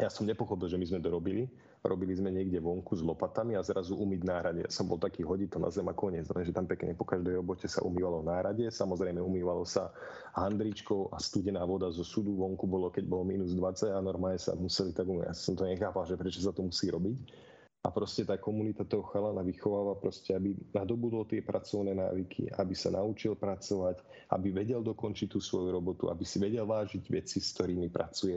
ja 0.02 0.10
som 0.10 0.26
nepochopil, 0.26 0.66
že 0.66 0.74
my 0.74 0.86
sme 0.90 0.98
to 0.98 1.14
robili. 1.14 1.46
Robili 1.80 2.12
sme 2.12 2.28
niekde 2.34 2.60
vonku 2.60 2.92
s 2.92 3.06
lopatami 3.06 3.56
a 3.56 3.64
zrazu 3.64 3.96
umyť 3.96 4.20
nárade. 4.26 4.62
Som 4.68 4.90
bol 4.90 5.00
taký 5.00 5.22
hodito 5.22 5.56
na 5.56 5.70
zem 5.70 5.86
a 5.88 5.94
koniec, 5.96 6.28
že 6.28 6.52
tam 6.52 6.66
pekne 6.68 6.92
po 6.92 7.06
každej 7.06 7.40
robote 7.40 7.70
sa 7.70 7.86
umývalo 7.86 8.20
v 8.20 8.28
nárade. 8.34 8.64
Samozrejme 8.68 9.22
umývalo 9.22 9.62
sa 9.64 9.94
handričkou 10.34 11.14
a 11.14 11.22
studená 11.22 11.62
voda 11.64 11.88
zo 11.88 12.02
sudu 12.02 12.34
vonku 12.34 12.66
bolo, 12.66 12.92
keď 12.92 13.06
bolo 13.06 13.24
minus 13.24 13.54
20 13.54 13.94
a 13.94 14.02
normálne 14.02 14.42
sa 14.42 14.52
museli 14.58 14.90
tak 14.90 15.06
umývať. 15.06 15.32
Ja 15.32 15.38
som 15.38 15.54
to 15.54 15.64
nechápal, 15.70 16.04
že 16.04 16.18
prečo 16.18 16.42
sa 16.42 16.50
to 16.52 16.66
musí 16.66 16.90
robiť 16.90 17.49
a 17.80 17.88
proste 17.88 18.28
tá 18.28 18.36
komunita 18.36 18.84
toho 18.84 19.08
chalana 19.08 19.40
vychováva 19.40 19.96
proste, 19.96 20.36
aby 20.36 20.52
nadobudol 20.76 21.24
tie 21.24 21.40
pracovné 21.40 21.96
návyky, 21.96 22.52
aby 22.60 22.74
sa 22.76 22.92
naučil 22.92 23.40
pracovať, 23.40 24.04
aby 24.36 24.52
vedel 24.52 24.84
dokončiť 24.84 25.28
tú 25.32 25.40
svoju 25.40 25.72
robotu, 25.72 26.12
aby 26.12 26.20
si 26.20 26.36
vedel 26.36 26.68
vážiť 26.68 27.04
veci, 27.08 27.40
s 27.40 27.56
ktorými 27.56 27.88
pracuje 27.88 28.36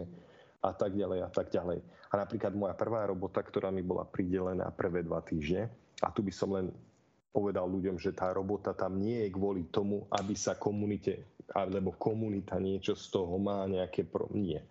a 0.63 0.71
tak 0.71 0.95
ďalej 0.95 1.19
a 1.27 1.29
tak 1.29 1.51
ďalej. 1.51 1.83
A 1.83 2.13
napríklad 2.15 2.55
moja 2.55 2.71
prvá 2.71 3.03
robota, 3.03 3.43
ktorá 3.43 3.67
mi 3.67 3.83
bola 3.83 4.07
pridelená 4.07 4.71
prvé 4.71 5.03
dva 5.03 5.19
týždne, 5.19 5.67
a 5.99 6.07
tu 6.11 6.23
by 6.23 6.31
som 6.31 6.55
len 6.55 6.71
povedal 7.35 7.67
ľuďom, 7.67 7.99
že 7.99 8.15
tá 8.15 8.31
robota 8.31 8.71
tam 8.71 8.95
nie 8.95 9.27
je 9.27 9.29
kvôli 9.33 9.67
tomu, 9.67 10.07
aby 10.07 10.39
sa 10.39 10.55
komunite, 10.55 11.35
alebo 11.51 11.91
komunita 11.99 12.61
niečo 12.63 12.95
z 12.95 13.11
toho 13.11 13.35
má 13.41 13.67
nejaké... 13.67 14.07
Pro... 14.07 14.31
Nie. 14.31 14.63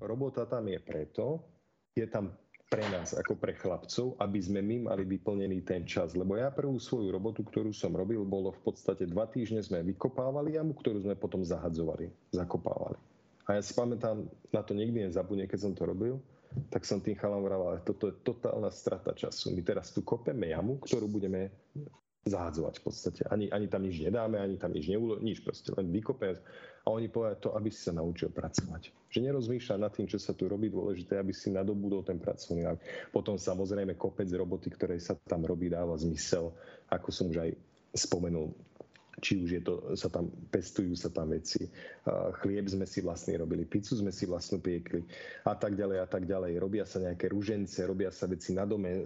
Robota 0.00 0.48
tam 0.48 0.72
je 0.72 0.80
preto, 0.80 1.44
je 1.92 2.06
tam 2.08 2.32
pre 2.66 2.82
nás 2.90 3.14
ako 3.14 3.38
pre 3.38 3.54
chlapcov, 3.54 4.18
aby 4.18 4.38
sme 4.42 4.58
my 4.58 4.90
mali 4.90 5.06
vyplnený 5.06 5.62
ten 5.62 5.86
čas. 5.86 6.18
Lebo 6.18 6.34
ja 6.34 6.50
prvú 6.50 6.82
svoju 6.82 7.14
robotu, 7.14 7.46
ktorú 7.46 7.70
som 7.70 7.94
robil, 7.94 8.26
bolo 8.26 8.50
v 8.50 8.60
podstate 8.66 9.06
dva 9.06 9.30
týždne 9.30 9.62
sme 9.62 9.86
vykopávali 9.86 10.58
jamu, 10.58 10.74
ktorú 10.74 11.06
sme 11.06 11.14
potom 11.14 11.46
zahadzovali, 11.46 12.10
zakopávali. 12.34 12.98
A 13.46 13.54
ja 13.54 13.62
si 13.62 13.70
pamätám, 13.78 14.26
na 14.50 14.62
to 14.66 14.74
nikdy 14.74 15.06
nezabudne, 15.06 15.46
keď 15.46 15.70
som 15.70 15.72
to 15.78 15.86
robil, 15.86 16.18
tak 16.66 16.82
som 16.82 16.98
tým 16.98 17.14
chalom 17.14 17.46
vraval, 17.46 17.78
toto 17.86 18.10
je 18.10 18.18
totálna 18.26 18.74
strata 18.74 19.14
času. 19.14 19.54
My 19.54 19.62
teraz 19.62 19.94
tu 19.94 20.02
kopeme 20.02 20.50
jamu, 20.50 20.82
ktorú 20.82 21.06
budeme 21.06 21.54
zahadzovať 22.26 22.74
v 22.78 22.82
podstate. 22.82 23.20
Ani, 23.30 23.46
ani 23.54 23.70
tam 23.70 23.86
nič 23.86 24.02
nedáme, 24.02 24.42
ani 24.42 24.58
tam 24.58 24.74
nič 24.74 24.90
neulo, 24.90 25.22
nič 25.22 25.40
proste, 25.40 25.70
len 25.72 25.88
vykope 25.94 26.34
a 26.82 26.86
oni 26.90 27.10
povedali 27.10 27.42
to, 27.42 27.50
aby 27.54 27.70
si 27.70 27.80
sa 27.86 27.94
naučil 27.94 28.30
pracovať. 28.30 28.90
Že 29.10 29.18
nerozmýšľa 29.30 29.82
nad 29.82 29.94
tým, 29.94 30.06
čo 30.10 30.18
sa 30.18 30.34
tu 30.34 30.50
robí, 30.50 30.70
dôležité, 30.70 31.18
aby 31.18 31.30
si 31.30 31.54
nadobudol 31.54 32.02
ten 32.02 32.18
pracovný 32.18 32.66
návik. 32.66 32.82
Potom 33.14 33.38
samozrejme 33.38 33.94
kopec 33.94 34.30
roboty, 34.34 34.70
ktoré 34.70 34.98
sa 34.98 35.14
tam 35.26 35.46
robí, 35.46 35.70
dáva 35.70 35.94
zmysel, 35.98 36.50
ako 36.90 37.08
som 37.14 37.30
už 37.30 37.46
aj 37.46 37.50
spomenul, 37.94 38.54
či 39.16 39.40
už 39.40 39.48
je 39.48 39.62
to, 39.64 39.74
sa 39.96 40.12
tam, 40.12 40.28
pestujú 40.52 40.92
sa 40.92 41.08
tam 41.08 41.32
veci, 41.32 41.64
chlieb 42.44 42.68
sme 42.68 42.84
si 42.84 43.00
vlastne 43.00 43.40
robili, 43.40 43.64
pizzu 43.64 43.96
sme 43.96 44.12
si 44.12 44.28
vlastne 44.28 44.60
piekli 44.60 45.00
a 45.48 45.56
tak 45.56 45.72
ďalej 45.72 45.98
a 46.04 46.08
tak 46.08 46.28
ďalej. 46.28 46.60
Robia 46.60 46.84
sa 46.84 47.00
nejaké 47.00 47.32
ružence, 47.32 47.80
robia 47.88 48.12
sa 48.12 48.28
veci 48.28 48.52
na 48.52 48.68
dome, 48.68 48.92
e, 48.92 49.02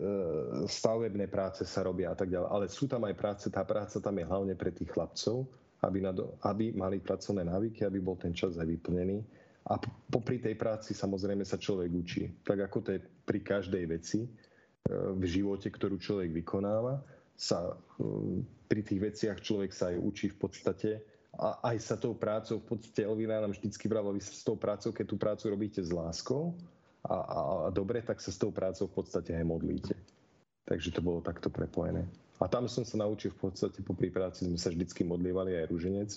stavebné 0.66 1.30
práce 1.30 1.62
sa 1.62 1.86
robia 1.86 2.10
a 2.10 2.16
tak 2.18 2.26
ďalej. 2.26 2.48
Ale 2.50 2.66
sú 2.66 2.90
tam 2.90 3.06
aj 3.06 3.14
práce, 3.14 3.46
tá 3.54 3.62
práca 3.62 4.02
tam 4.02 4.18
je 4.18 4.26
hlavne 4.26 4.54
pre 4.58 4.74
tých 4.74 4.90
chlapcov, 4.90 5.46
aby, 5.86 5.98
na, 6.02 6.12
aby 6.42 6.74
mali 6.74 6.98
pracovné 6.98 7.46
návyky, 7.46 7.86
aby 7.86 8.02
bol 8.02 8.18
ten 8.18 8.34
čas 8.34 8.58
aj 8.58 8.66
vyplnený. 8.66 9.22
A 9.70 9.78
popri 10.10 10.42
tej 10.42 10.58
práci 10.58 10.90
samozrejme 10.90 11.46
sa 11.46 11.60
človek 11.60 11.90
učí. 11.94 12.22
Tak 12.42 12.66
ako 12.66 12.78
to 12.82 12.90
je 12.98 13.00
pri 13.22 13.46
každej 13.46 13.84
veci 13.86 14.26
e, 14.26 14.28
v 15.14 15.22
živote, 15.22 15.70
ktorú 15.70 16.02
človek 16.02 16.34
vykonáva, 16.34 16.98
sa 17.40 17.72
mm, 17.96 18.68
pri 18.68 18.80
tých 18.84 19.00
veciach 19.00 19.38
človek 19.40 19.72
sa 19.72 19.88
aj 19.88 19.96
učí 19.96 20.28
v 20.28 20.38
podstate 20.44 20.90
a 21.40 21.56
aj 21.72 21.76
sa 21.80 21.96
tou 21.96 22.12
prácou, 22.12 22.60
v 22.60 22.76
podstate 22.76 23.08
Elvina 23.08 23.40
nám 23.40 23.56
vždycky 23.56 23.88
brala, 23.88 24.12
vy 24.12 24.20
sa 24.20 24.36
s 24.36 24.44
tou 24.44 24.60
prácou, 24.60 24.92
keď 24.92 25.06
tú 25.08 25.16
prácu 25.16 25.44
robíte 25.48 25.80
s 25.80 25.88
láskou 25.88 26.52
a, 27.08 27.16
a, 27.16 27.38
a 27.64 27.68
dobre, 27.72 28.04
tak 28.04 28.20
sa 28.20 28.28
s 28.28 28.36
tou 28.36 28.52
prácou 28.52 28.92
v 28.92 29.00
podstate 29.00 29.32
aj 29.32 29.48
modlíte. 29.48 29.96
Takže 30.68 30.92
to 30.92 31.00
bolo 31.00 31.24
takto 31.24 31.48
prepojené. 31.48 32.04
A 32.40 32.48
tam 32.48 32.68
som 32.68 32.84
sa 32.84 33.00
naučil 33.00 33.32
v 33.32 33.48
podstate, 33.48 33.80
po 33.80 33.96
práci 33.96 34.44
sme 34.44 34.60
sa 34.60 34.68
vždycky 34.68 35.04
modlievali 35.04 35.56
aj 35.56 35.68
rúženec. 35.72 36.10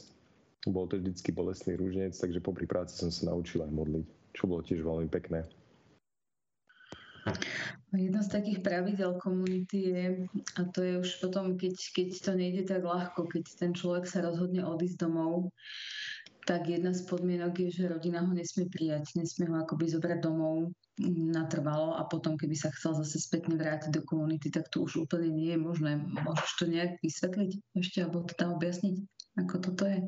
Bol 0.68 0.88
to 0.92 1.00
vždycky 1.00 1.32
bolestný 1.32 1.80
rúženec, 1.80 2.16
takže 2.16 2.44
po 2.44 2.52
práci 2.52 3.00
som 3.00 3.12
sa 3.12 3.32
naučil 3.32 3.64
aj 3.64 3.72
modliť, 3.72 4.08
čo 4.36 4.48
bolo 4.48 4.64
tiež 4.64 4.84
veľmi 4.84 5.08
pekné. 5.08 5.44
Jedno 7.94 8.26
z 8.26 8.30
takých 8.30 8.60
pravidel 8.66 9.16
komunity 9.22 9.78
je, 9.94 10.06
a 10.58 10.62
to 10.66 10.82
je 10.82 10.94
už 11.00 11.10
potom, 11.22 11.56
keď, 11.56 11.76
keď 11.94 12.08
to 12.20 12.32
nejde 12.34 12.64
tak 12.66 12.82
ľahko, 12.84 13.30
keď 13.30 13.44
ten 13.54 13.72
človek 13.72 14.10
sa 14.10 14.26
rozhodne 14.26 14.66
odísť 14.66 14.98
domov, 14.98 15.54
tak 16.44 16.68
jedna 16.68 16.92
z 16.92 17.08
podmienok 17.08 17.56
je, 17.56 17.70
že 17.72 17.92
rodina 17.92 18.20
ho 18.20 18.34
nesmie 18.36 18.68
prijať, 18.68 19.16
nesmie 19.16 19.48
ho 19.48 19.64
akoby 19.64 19.88
zobrať 19.88 20.20
domov 20.20 20.76
natrvalo 21.34 21.98
a 21.98 22.06
potom, 22.06 22.38
keby 22.38 22.54
sa 22.54 22.70
chcel 22.70 22.94
zase 22.94 23.18
spätne 23.18 23.58
vrátiť 23.58 23.90
do 23.90 24.06
komunity, 24.06 24.54
tak 24.54 24.70
to 24.70 24.86
už 24.86 25.10
úplne 25.10 25.34
nie 25.34 25.56
je 25.56 25.60
možné. 25.60 25.98
Môžeš 25.98 26.52
to 26.60 26.65
nejak 26.69 27.02
vysvetliť 27.02 27.52
ešte, 27.80 27.98
alebo 28.06 28.28
tam 28.30 28.54
objasniť, 28.60 28.96
ako 29.42 29.56
toto 29.58 29.90
je? 29.90 30.06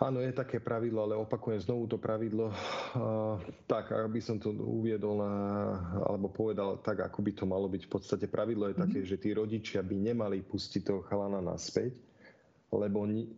Áno, 0.00 0.24
je 0.24 0.32
také 0.32 0.56
pravidlo, 0.56 1.04
ale 1.04 1.14
opakujem 1.20 1.60
znovu 1.60 1.84
to 1.84 2.00
pravidlo. 2.00 2.48
Uh, 2.96 3.36
tak, 3.68 3.92
aby 3.92 4.24
som 4.24 4.40
to 4.40 4.48
uviedol 4.50 5.20
na, 5.20 5.32
alebo 6.08 6.32
povedal 6.32 6.80
tak, 6.80 7.04
ako 7.04 7.18
by 7.20 7.32
to 7.36 7.44
malo 7.44 7.68
byť. 7.68 7.82
V 7.86 7.92
podstate 7.92 8.26
pravidlo 8.26 8.72
je 8.72 8.80
také, 8.80 8.98
mm-hmm. 9.04 9.12
že 9.12 9.20
tí 9.20 9.30
rodičia 9.36 9.84
by 9.84 9.92
nemali 9.92 10.40
pustiť 10.40 10.80
toho 10.80 11.04
chalana 11.04 11.44
naspäť, 11.44 12.00
lebo 12.72 13.04
ni- 13.04 13.28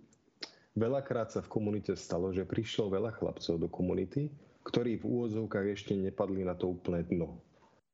veľakrát 0.79 1.35
sa 1.35 1.43
v 1.43 1.51
komunite 1.51 1.99
stalo, 1.99 2.31
že 2.31 2.47
prišlo 2.47 2.87
veľa 2.87 3.19
chlapcov 3.19 3.55
do 3.59 3.67
komunity, 3.67 4.31
ktorí 4.63 5.03
v 5.03 5.05
úvodzovkách 5.11 5.67
ešte 5.75 5.93
nepadli 5.99 6.47
na 6.47 6.55
to 6.55 6.71
úplné 6.71 7.03
dno. 7.03 7.35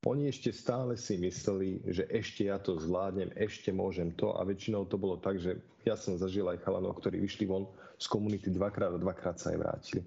Oni 0.01 0.33
ešte 0.33 0.49
stále 0.49 0.97
si 0.97 1.13
mysleli, 1.21 1.77
že 1.85 2.09
ešte 2.09 2.49
ja 2.49 2.57
to 2.57 2.73
zvládnem, 2.73 3.29
ešte 3.37 3.69
môžem 3.69 4.09
to 4.17 4.33
a 4.33 4.41
väčšinou 4.41 4.89
to 4.89 4.97
bolo 4.97 5.21
tak, 5.21 5.37
že 5.37 5.61
ja 5.85 5.93
som 5.93 6.17
zažil 6.17 6.49
aj 6.49 6.65
chalanov, 6.65 6.97
ktorí 6.97 7.21
vyšli 7.21 7.45
von 7.45 7.69
z 8.01 8.09
komunity 8.09 8.49
dvakrát 8.49 8.97
a 8.97 9.01
dvakrát 9.01 9.37
sa 9.37 9.53
aj 9.53 9.61
vrátili. 9.61 10.01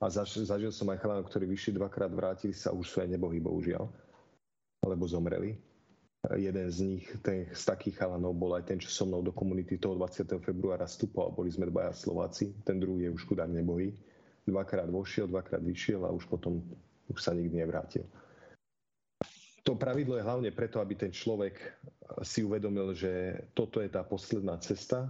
A 0.00 0.08
zažil, 0.08 0.72
som 0.72 0.88
aj 0.88 1.00
chalanov, 1.00 1.28
ktorí 1.28 1.44
vyšli 1.44 1.76
dvakrát, 1.76 2.08
vrátili 2.08 2.56
sa 2.56 2.72
už 2.72 2.88
sú 2.88 2.96
aj 3.04 3.08
nebohy, 3.12 3.36
bohužiaľ, 3.40 3.84
alebo 4.80 5.04
zomreli. 5.04 5.60
Jeden 6.40 6.68
z 6.72 6.78
nich, 6.80 7.04
ten, 7.20 7.44
z 7.52 7.62
takých 7.68 8.00
chalanov 8.00 8.32
bol 8.40 8.56
aj 8.56 8.64
ten, 8.64 8.80
čo 8.80 8.88
so 8.88 9.04
mnou 9.04 9.20
do 9.20 9.28
komunity 9.28 9.76
toho 9.76 9.92
20. 10.00 10.24
februára 10.40 10.88
vstúpal. 10.88 11.36
Boli 11.36 11.52
sme 11.52 11.68
dvaja 11.68 11.92
Slováci, 11.92 12.56
ten 12.64 12.80
druhý 12.80 13.08
je 13.08 13.10
už 13.12 13.28
chudák 13.28 13.52
nebohý. 13.52 13.92
Dvakrát 14.48 14.88
vošiel, 14.88 15.28
dvakrát 15.28 15.60
vyšiel 15.60 16.00
a 16.08 16.12
už 16.16 16.24
potom 16.32 16.64
už 17.12 17.20
sa 17.20 17.36
nikdy 17.36 17.60
nevrátil. 17.60 18.08
To 19.64 19.72
pravidlo 19.72 20.20
je 20.20 20.26
hlavne 20.28 20.52
preto, 20.52 20.76
aby 20.76 20.92
ten 20.92 21.08
človek 21.08 21.56
si 22.20 22.44
uvedomil, 22.44 22.92
že 22.92 23.40
toto 23.56 23.80
je 23.80 23.88
tá 23.88 24.04
posledná 24.04 24.60
cesta. 24.60 25.08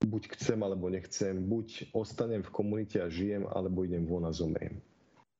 Buď 0.00 0.32
chcem, 0.40 0.56
alebo 0.64 0.88
nechcem. 0.88 1.36
Buď 1.36 1.92
ostanem 1.92 2.40
v 2.40 2.54
komunite 2.54 2.96
a 2.96 3.12
žijem, 3.12 3.44
alebo 3.52 3.84
idem 3.84 4.08
von 4.08 4.24
a 4.24 4.32
zomriem. 4.32 4.80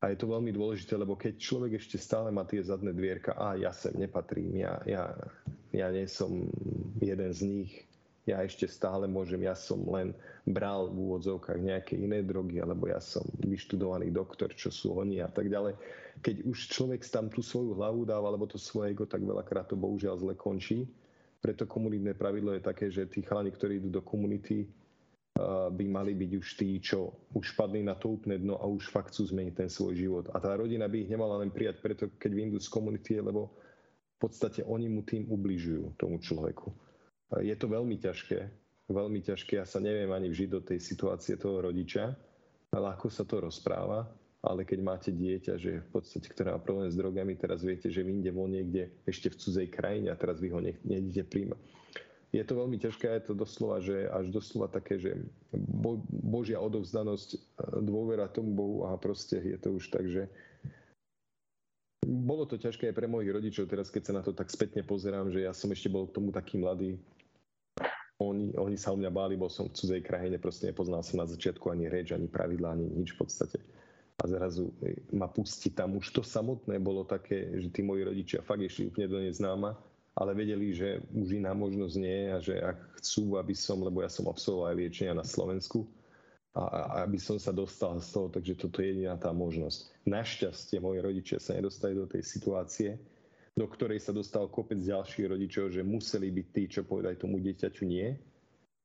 A 0.04 0.12
je 0.12 0.20
to 0.20 0.30
veľmi 0.30 0.52
dôležité, 0.52 0.94
lebo 0.94 1.16
keď 1.16 1.40
človek 1.40 1.80
ešte 1.80 1.96
stále 1.96 2.28
má 2.28 2.44
tie 2.44 2.60
zadné 2.60 2.92
dvierka, 2.92 3.32
a 3.34 3.56
ja 3.56 3.72
sem 3.72 3.96
nepatrím, 3.96 4.60
ja, 4.60 4.78
ja, 4.84 5.10
ja 5.72 5.88
nie 5.88 6.06
som 6.06 6.46
jeden 7.00 7.30
z 7.32 7.40
nich, 7.48 7.87
ja 8.28 8.44
ešte 8.44 8.68
stále 8.68 9.08
môžem, 9.08 9.40
ja 9.48 9.56
som 9.56 9.80
len 9.88 10.12
bral 10.44 10.92
v 10.92 11.00
úvodzovkách 11.08 11.56
nejaké 11.56 11.96
iné 11.96 12.20
drogy, 12.20 12.60
alebo 12.60 12.92
ja 12.92 13.00
som 13.00 13.24
vyštudovaný 13.40 14.12
doktor, 14.12 14.52
čo 14.52 14.68
sú 14.68 15.00
oni 15.00 15.24
a 15.24 15.32
tak 15.32 15.48
ďalej. 15.48 15.80
Keď 16.20 16.44
už 16.44 16.68
človek 16.68 17.00
tam 17.08 17.32
tú 17.32 17.40
svoju 17.40 17.72
hlavu 17.80 18.04
dáva, 18.04 18.28
alebo 18.28 18.44
to 18.44 18.60
svoje 18.60 18.92
ego, 18.92 19.08
tak 19.08 19.24
veľakrát 19.24 19.72
to 19.72 19.80
bohužiaľ 19.80 20.20
zle 20.20 20.36
končí. 20.36 20.84
Preto 21.40 21.64
komunitné 21.64 22.12
pravidlo 22.12 22.52
je 22.52 22.62
také, 22.62 22.92
že 22.92 23.08
tí 23.08 23.24
chalani, 23.24 23.48
ktorí 23.48 23.80
idú 23.80 23.88
do 23.88 24.02
komunity, 24.04 24.68
by 25.70 25.84
mali 25.86 26.18
byť 26.18 26.30
už 26.34 26.48
tí, 26.58 26.82
čo 26.82 27.14
už 27.30 27.54
padli 27.54 27.78
na 27.86 27.94
to 27.94 28.18
úplne 28.18 28.42
dno 28.42 28.58
a 28.58 28.66
už 28.66 28.90
fakt 28.90 29.14
chcú 29.14 29.30
zmeniť 29.30 29.54
ten 29.54 29.70
svoj 29.70 29.94
život. 29.94 30.26
A 30.34 30.42
tá 30.42 30.50
rodina 30.58 30.90
by 30.90 31.06
ich 31.06 31.10
nemala 31.14 31.38
len 31.38 31.54
prijať 31.54 31.78
preto, 31.78 32.10
keď 32.18 32.30
vyjdú 32.34 32.58
z 32.58 32.66
komunity, 32.66 33.22
lebo 33.22 33.54
v 34.18 34.26
podstate 34.26 34.66
oni 34.66 34.90
mu 34.90 35.06
tým 35.06 35.30
ubližujú, 35.30 35.94
tomu 35.94 36.18
človeku. 36.18 36.74
Je 37.36 37.52
to 37.60 37.68
veľmi 37.68 38.00
ťažké, 38.00 38.48
veľmi 38.88 39.20
ťažké. 39.20 39.60
Ja 39.60 39.68
sa 39.68 39.84
neviem 39.84 40.08
ani 40.08 40.32
vžiť 40.32 40.48
do 40.48 40.64
tej 40.64 40.80
situácie 40.80 41.36
toho 41.36 41.60
rodiča, 41.60 42.16
ľahko 42.72 43.12
sa 43.12 43.24
to 43.28 43.44
rozpráva, 43.44 44.08
ale 44.40 44.64
keď 44.64 44.78
máte 44.80 45.10
dieťa, 45.12 45.54
že 45.60 45.84
v 45.84 45.88
podstate, 45.92 46.28
ktoré 46.30 46.54
má 46.54 46.60
problém 46.60 46.88
s 46.88 46.96
drogami, 46.96 47.34
teraz 47.36 47.64
viete, 47.64 47.92
že 47.92 48.06
vyjde 48.06 48.30
von 48.32 48.48
niekde 48.52 48.92
ešte 49.04 49.32
v 49.32 49.38
cudzej 49.40 49.68
krajine 49.68 50.08
a 50.08 50.20
teraz 50.20 50.40
vy 50.40 50.48
ho 50.52 50.60
nejdete 50.62 51.24
príjmať. 51.28 51.60
Je 52.28 52.44
to 52.44 52.60
veľmi 52.60 52.76
ťažké, 52.76 53.08
je 53.08 53.24
to 53.24 53.34
doslova, 53.34 53.80
že 53.80 54.04
až 54.04 54.28
doslova 54.28 54.68
také, 54.68 55.00
že 55.00 55.16
bo, 55.56 56.04
Božia 56.12 56.60
odovzdanosť, 56.60 57.28
e, 57.32 57.38
dôvera 57.80 58.28
tomu 58.28 58.52
Bohu 58.52 58.84
a 58.84 59.00
proste 59.00 59.40
je 59.40 59.56
to 59.56 59.72
už 59.72 59.88
tak, 59.88 60.04
že 60.04 60.28
bolo 62.04 62.44
to 62.44 62.60
ťažké 62.60 62.92
aj 62.92 62.96
pre 63.00 63.08
mojich 63.08 63.32
rodičov, 63.32 63.72
teraz 63.72 63.88
keď 63.88 64.12
sa 64.12 64.16
na 64.20 64.22
to 64.24 64.36
tak 64.36 64.52
spätne 64.52 64.84
pozerám, 64.84 65.32
že 65.32 65.48
ja 65.48 65.56
som 65.56 65.72
ešte 65.72 65.88
bol 65.88 66.04
k 66.04 66.20
tomu 66.20 66.28
taký 66.28 66.60
mladý, 66.60 67.00
oni, 68.18 68.54
oni 68.58 68.76
sa 68.76 68.90
o 68.92 68.98
mňa 68.98 69.10
báli, 69.14 69.38
bol 69.38 69.50
som 69.50 69.70
v 69.70 69.74
cudzej 69.78 70.02
krajine, 70.02 70.42
proste 70.42 70.70
nepoznal 70.70 71.06
som 71.06 71.22
na 71.22 71.26
začiatku 71.26 71.70
ani 71.70 71.86
reč, 71.86 72.10
ani 72.10 72.26
pravidla, 72.26 72.74
ani 72.74 72.86
nič 72.90 73.14
v 73.14 73.26
podstate. 73.26 73.58
A 74.18 74.26
zrazu 74.26 74.74
ma 75.14 75.30
pustiť 75.30 75.78
tam. 75.78 75.94
Už 75.94 76.10
to 76.10 76.22
samotné 76.26 76.82
bolo 76.82 77.06
také, 77.06 77.54
že 77.62 77.70
tí 77.70 77.86
moji 77.86 78.02
rodičia 78.02 78.42
fakt 78.42 78.66
išli 78.66 78.90
úplne 78.90 79.06
do 79.06 79.18
neznáma 79.22 79.78
ale 80.18 80.34
vedeli, 80.34 80.74
že 80.74 80.98
už 81.14 81.38
iná 81.38 81.54
možnosť 81.54 81.94
nie 81.94 82.20
a 82.34 82.42
že 82.42 82.58
ak 82.58 82.98
chcú, 82.98 83.38
aby 83.38 83.54
som, 83.54 83.78
lebo 83.78 84.02
ja 84.02 84.10
som 84.10 84.26
absolvoval 84.26 84.74
aj 84.74 84.78
liečenia 84.82 85.14
na 85.14 85.22
Slovensku, 85.22 85.86
a, 86.58 86.62
a 86.66 86.80
aby 87.06 87.22
som 87.22 87.38
sa 87.38 87.54
dostal 87.54 87.94
z 88.02 88.10
toho, 88.10 88.26
takže 88.26 88.58
toto 88.58 88.82
je 88.82 88.90
jediná 88.90 89.14
tá 89.14 89.30
možnosť. 89.30 89.94
Našťastie 90.10 90.82
moji 90.82 90.98
rodičia 90.98 91.38
sa 91.38 91.54
nedostali 91.54 91.94
do 91.94 92.10
tej 92.10 92.26
situácie, 92.26 92.98
do 93.58 93.66
ktorej 93.66 93.98
sa 93.98 94.14
dostal 94.14 94.46
kopec 94.46 94.78
ďalších 94.78 95.34
rodičov, 95.34 95.74
že 95.74 95.82
museli 95.82 96.30
byť 96.30 96.46
tí, 96.54 96.62
čo 96.70 96.86
povedali 96.86 97.18
tomu 97.18 97.42
dieťaťu 97.42 97.82
nie. 97.82 98.14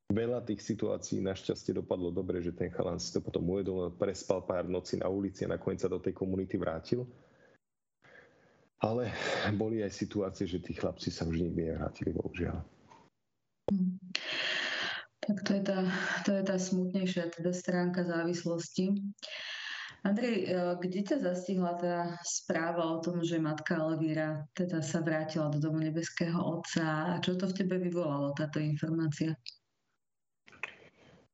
Veľa 0.09 0.41
tých 0.41 0.65
situácií 0.65 1.21
našťastie 1.21 1.77
dopadlo 1.77 2.09
dobre, 2.09 2.41
že 2.41 2.57
ten 2.57 2.73
chalan 2.73 2.97
si 2.97 3.13
to 3.13 3.21
potom 3.21 3.45
uvedomil, 3.45 3.93
prespal 3.93 4.41
pár 4.41 4.65
noci 4.65 4.97
na 4.97 5.05
ulici 5.05 5.45
a 5.45 5.53
nakoniec 5.53 5.85
sa 5.85 5.89
do 5.93 6.01
tej 6.01 6.17
komunity 6.17 6.57
vrátil 6.57 7.05
ale 8.83 9.15
boli 9.55 9.79
aj 9.79 9.95
situácie, 9.95 10.43
že 10.43 10.59
tí 10.59 10.75
chlapci 10.75 11.07
sa 11.07 11.23
už 11.23 11.39
nikdy 11.39 11.71
nevrátili, 11.71 12.11
bohužiaľ. 12.11 12.59
Tak 15.23 15.37
to 15.47 15.51
je 15.55 15.63
tá, 15.63 15.79
to 16.27 16.35
je 16.35 16.43
tá 16.43 16.57
smutnejšia 16.59 17.31
teda 17.31 17.55
stránka 17.55 18.03
závislosti. 18.03 18.91
Andrej, 20.03 20.35
e, 20.43 20.75
kde 20.83 20.99
ťa 20.99 21.17
zastihla 21.23 21.79
tá 21.79 22.19
správa 22.27 22.83
o 22.91 22.99
tom, 22.99 23.23
že 23.23 23.39
matka 23.39 23.79
Elvíra 23.79 24.43
teda 24.51 24.83
sa 24.83 24.99
vrátila 24.99 25.47
do 25.47 25.63
domu 25.63 25.79
nebeského 25.79 26.35
otca 26.35 27.15
a 27.15 27.23
čo 27.23 27.39
to 27.39 27.47
v 27.47 27.63
tebe 27.63 27.79
vyvolalo, 27.79 28.35
táto 28.35 28.59
informácia? 28.59 29.31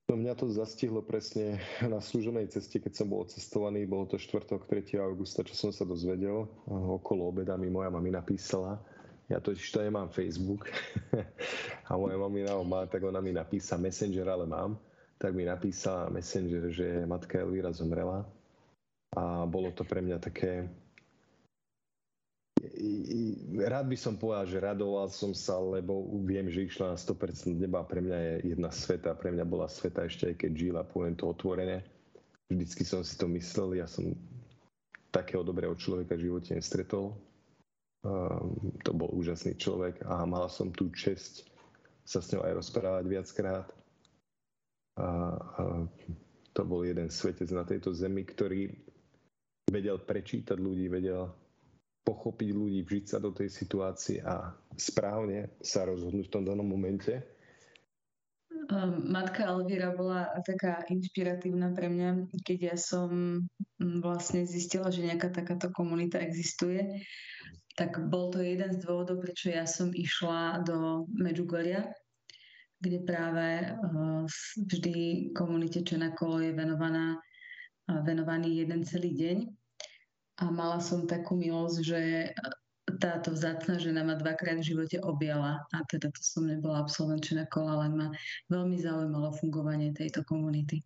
No 0.05 0.17
mňa 0.17 0.37
to 0.37 0.49
zastihlo 0.53 1.01
presne 1.01 1.61
na 1.81 1.97
služenej 1.97 2.49
ceste, 2.53 2.77
keď 2.77 2.93
som 2.93 3.09
bol 3.09 3.25
cestovaný, 3.25 3.89
bolo 3.89 4.05
to 4.09 4.21
4. 4.21 4.45
3. 4.61 5.01
augusta, 5.01 5.45
čo 5.45 5.53
som 5.53 5.69
sa 5.73 5.85
dozvedel. 5.85 6.49
Okolo 6.69 7.29
obeda 7.29 7.57
mi 7.57 7.73
moja 7.73 7.89
mami 7.93 8.13
napísala, 8.13 8.81
ja 9.29 9.37
totiž 9.37 9.65
to 9.69 9.85
nemám 9.85 10.09
Facebook 10.09 10.69
a 11.89 11.97
moja 11.97 12.17
mamina 12.17 12.57
ho 12.57 12.65
má, 12.65 12.89
tak 12.89 13.05
ona 13.05 13.21
mi 13.21 13.33
napísa 13.33 13.77
Messenger, 13.77 14.29
ale 14.29 14.45
mám, 14.49 14.77
tak 15.21 15.37
mi 15.37 15.45
napísala 15.45 16.09
Messenger, 16.09 16.69
že 16.73 17.05
matka 17.05 17.41
Elvíra 17.41 17.69
zomrela 17.69 18.25
a 19.17 19.45
bolo 19.49 19.73
to 19.73 19.81
pre 19.81 20.05
mňa 20.05 20.21
také, 20.21 20.69
rád 23.65 23.89
by 23.89 23.97
som 23.97 24.19
povedal, 24.19 24.45
že 24.45 24.61
radoval 24.61 25.09
som 25.09 25.33
sa, 25.33 25.57
lebo 25.57 26.05
viem, 26.21 26.51
že 26.51 26.67
išla 26.67 26.93
na 26.93 26.97
100% 26.99 27.55
neba. 27.55 27.81
Pre 27.87 28.03
mňa 28.03 28.17
je 28.17 28.33
jedna 28.53 28.69
sveta, 28.69 29.15
pre 29.15 29.31
mňa 29.33 29.45
bola 29.47 29.65
sveta 29.65 30.05
ešte 30.05 30.29
aj 30.29 30.35
keď 30.45 30.51
žila, 30.53 30.81
poviem 30.85 31.15
to 31.17 31.31
otvorene. 31.31 31.81
Vždycky 32.49 32.83
som 32.85 33.01
si 33.01 33.17
to 33.17 33.25
myslel, 33.33 33.77
ja 33.77 33.85
som 33.89 34.13
takého 35.09 35.41
dobrého 35.41 35.73
človeka 35.73 36.13
v 36.13 36.29
živote 36.29 36.53
nestretol. 36.53 37.17
Um, 37.99 38.71
to 38.85 38.95
bol 38.95 39.11
úžasný 39.11 39.59
človek 39.59 40.05
a 40.07 40.23
mal 40.23 40.47
som 40.47 40.71
tú 40.71 40.87
čest 40.95 41.49
sa 42.07 42.23
s 42.23 42.31
ňou 42.31 42.45
aj 42.45 42.53
rozprávať 42.63 43.05
viackrát. 43.05 43.67
A, 44.97 45.35
a 45.35 45.61
to 46.53 46.61
bol 46.65 46.81
jeden 46.81 47.11
svetec 47.11 47.49
na 47.53 47.67
tejto 47.67 47.93
zemi, 47.93 48.25
ktorý 48.25 48.88
vedel 49.69 50.01
prečítať 50.01 50.57
ľudí, 50.57 50.89
vedel 50.89 51.29
pochopiť 52.09 52.49
ľudí, 52.49 52.81
vžiť 52.81 53.05
sa 53.05 53.17
do 53.21 53.29
tej 53.29 53.53
situácie 53.53 54.17
a 54.25 54.49
správne 54.73 55.53
sa 55.61 55.85
rozhodnúť 55.85 56.25
v 56.25 56.33
tom 56.33 56.43
danom 56.43 56.65
momente? 56.65 57.21
Ehm, 58.69 59.09
matka 59.09 59.45
Elvíra 59.45 59.93
bola 59.93 60.29
taká 60.41 60.85
inšpiratívna 60.89 61.73
pre 61.73 61.89
mňa, 61.89 62.29
keď 62.45 62.59
ja 62.73 62.77
som 62.77 63.09
mm, 63.77 64.01
vlastne 64.01 64.45
zistila, 64.45 64.89
že 64.89 65.05
nejaká 65.05 65.29
takáto 65.29 65.69
komunita 65.69 66.17
existuje. 66.17 67.05
Tak 67.77 68.09
bol 68.09 68.33
to 68.33 68.41
jeden 68.41 68.73
z 68.73 68.83
dôvodov, 68.83 69.21
prečo 69.21 69.53
ja 69.53 69.69
som 69.69 69.93
išla 69.93 70.65
do 70.65 71.09
Medjugorja, 71.13 71.93
kde 72.81 73.05
práve 73.05 73.69
ehm, 73.69 74.25
vždy 74.65 75.29
komunite 75.37 75.85
Čenakolo 75.85 76.41
je 76.41 76.51
venovaná, 76.53 77.21
venovaný 77.89 78.65
jeden 78.65 78.85
celý 78.85 79.13
deň 79.17 79.58
a 80.39 80.47
mala 80.47 80.79
som 80.79 81.03
takú 81.03 81.35
milosť, 81.35 81.77
že 81.83 82.01
táto 82.97 83.35
vzácna 83.35 83.77
žena 83.77 84.01
ma 84.01 84.17
dvakrát 84.17 84.57
v 84.57 84.73
živote 84.73 84.97
objala 85.03 85.61
a 85.69 85.77
teda 85.85 86.09
to 86.09 86.21
som 86.23 86.49
nebola 86.49 86.81
absolvenčná 86.81 87.45
kola, 87.51 87.77
ale 87.77 87.87
ma 87.91 88.07
veľmi 88.49 88.79
zaujímalo 88.81 89.35
fungovanie 89.37 89.93
tejto 89.93 90.25
komunity. 90.25 90.81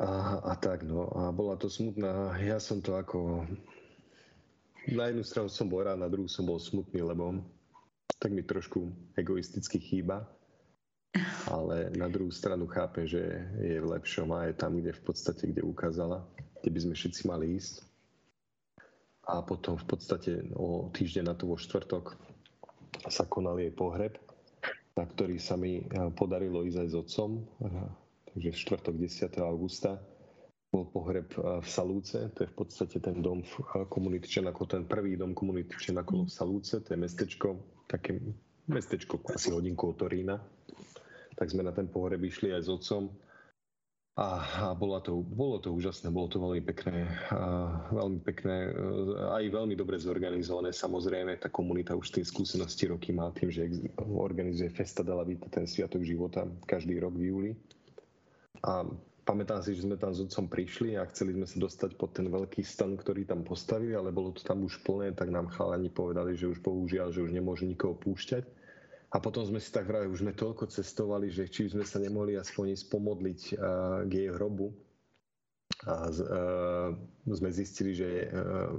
A, 0.00 0.40
a 0.40 0.54
tak, 0.56 0.80
no. 0.86 1.12
A 1.12 1.28
bola 1.28 1.60
to 1.60 1.68
smutná. 1.68 2.32
Ja 2.40 2.56
som 2.56 2.80
to 2.80 2.96
ako... 2.96 3.44
Na 4.88 5.12
jednu 5.12 5.20
stranu 5.20 5.52
som 5.52 5.68
bol 5.68 5.84
rád, 5.84 6.00
na 6.00 6.08
druhú 6.08 6.24
som 6.24 6.48
bol 6.48 6.56
smutný, 6.56 7.04
lebo 7.04 7.36
tak 8.16 8.32
mi 8.32 8.40
trošku 8.40 8.88
egoisticky 9.20 9.76
chýba. 9.76 10.24
Ale 11.52 11.92
na 12.00 12.08
druhú 12.08 12.32
stranu 12.32 12.64
chápem, 12.64 13.04
že 13.04 13.20
je 13.60 13.76
v 13.76 13.90
lepšom 13.92 14.32
a 14.32 14.48
je 14.48 14.54
tam, 14.56 14.80
kde 14.80 14.96
v 14.96 15.02
podstate, 15.04 15.52
kde 15.52 15.60
ukázala 15.60 16.24
kde 16.60 16.70
by 16.70 16.80
sme 16.80 16.94
všetci 16.94 17.22
mali 17.28 17.56
ísť. 17.56 17.84
A 19.30 19.44
potom 19.44 19.78
v 19.78 19.86
podstate 19.86 20.42
o 20.56 20.90
týždeň 20.90 21.24
na 21.24 21.34
to 21.36 21.46
vo 21.46 21.56
štvrtok 21.56 22.16
sa 23.08 23.24
konal 23.24 23.56
jej 23.62 23.70
pohreb, 23.70 24.18
na 24.98 25.04
ktorý 25.06 25.38
sa 25.40 25.56
mi 25.56 25.80
eh, 25.80 25.84
podarilo 26.12 26.66
ísť 26.66 26.78
aj 26.84 26.88
s 26.88 26.94
otcom. 26.94 27.30
Takže 28.30 28.48
v 28.54 28.60
štvrtok 28.62 28.94
10. 28.94 29.42
augusta 29.42 29.98
bol 30.70 30.86
pohreb 30.86 31.26
v 31.34 31.66
Salúce, 31.66 32.30
to 32.30 32.46
je 32.46 32.48
v 32.48 32.54
podstate 32.54 33.02
ten 33.02 33.18
dom 33.18 33.42
komunity 33.90 34.30
Čenakov, 34.30 34.70
ten 34.70 34.86
prvý 34.86 35.18
dom 35.18 35.34
komunity 35.34 35.74
Čenakov 35.74 36.30
v 36.30 36.32
Salúce, 36.32 36.78
to 36.78 36.94
je 36.94 36.98
mestečko, 36.98 37.58
také 37.90 38.22
mestečko 38.70 39.18
asi 39.34 39.50
hodinku 39.50 39.90
od 39.90 39.98
Torína. 39.98 40.38
Tak 41.34 41.50
sme 41.50 41.66
na 41.66 41.74
ten 41.74 41.90
pohreb 41.90 42.22
išli 42.22 42.54
aj 42.54 42.62
s 42.62 42.70
otcom 42.70 43.10
a, 44.20 44.28
a 44.68 44.76
bolo, 44.76 45.00
to, 45.00 45.24
bolo 45.24 45.56
to 45.56 45.72
úžasné, 45.72 46.12
bolo 46.12 46.28
to 46.28 46.36
veľmi 46.36 46.60
pekné, 46.60 47.08
a 47.32 47.72
veľmi 47.88 48.20
pekné, 48.20 48.68
aj 49.32 49.48
veľmi 49.48 49.72
dobre 49.72 49.96
zorganizované. 49.96 50.76
Samozrejme, 50.76 51.40
tá 51.40 51.48
komunita 51.48 51.96
už 51.96 52.12
tým 52.12 52.28
skúsenosti 52.28 52.92
roky 52.92 53.16
má 53.16 53.32
tým, 53.32 53.48
že 53.48 53.64
organizuje 53.96 54.68
Festa 54.68 55.00
della 55.00 55.24
Vita, 55.24 55.48
ten 55.48 55.64
sviatok 55.64 56.04
života, 56.04 56.44
každý 56.68 57.00
rok 57.00 57.16
v 57.16 57.32
júli. 57.32 57.52
A 58.60 58.84
pamätám 59.24 59.64
si, 59.64 59.72
že 59.72 59.88
sme 59.88 59.96
tam 59.96 60.12
s 60.12 60.20
otcom 60.20 60.52
prišli 60.52 61.00
a 61.00 61.08
chceli 61.08 61.32
sme 61.32 61.48
sa 61.48 61.56
dostať 61.56 61.96
pod 61.96 62.12
ten 62.12 62.28
veľký 62.28 62.60
stan, 62.60 63.00
ktorý 63.00 63.24
tam 63.24 63.40
postavili, 63.40 63.96
ale 63.96 64.12
bolo 64.12 64.36
to 64.36 64.44
tam 64.44 64.68
už 64.68 64.84
plné, 64.84 65.16
tak 65.16 65.32
nám 65.32 65.48
chalani 65.48 65.88
povedali, 65.88 66.36
že 66.36 66.44
už 66.44 66.60
bohužiaľ, 66.60 67.08
že 67.08 67.24
už 67.24 67.32
nemôžu 67.32 67.64
nikoho 67.64 67.96
púšťať. 67.96 68.59
A 69.10 69.18
potom 69.18 69.42
sme 69.42 69.58
si 69.58 69.74
tak 69.74 69.90
vrali, 69.90 70.06
už 70.06 70.22
sme 70.22 70.30
toľko 70.30 70.70
cestovali, 70.70 71.34
že 71.34 71.50
či 71.50 71.66
sme 71.66 71.82
sa 71.82 71.98
nemohli 71.98 72.38
aspoň 72.38 72.78
pomodliť 72.86 73.40
uh, 73.58 74.06
k 74.06 74.12
jej 74.14 74.30
hrobu. 74.30 74.70
A 75.82 76.06
uh, 76.06 76.94
sme 77.26 77.50
zistili, 77.50 77.98
že 77.98 78.30
uh, 78.30 78.70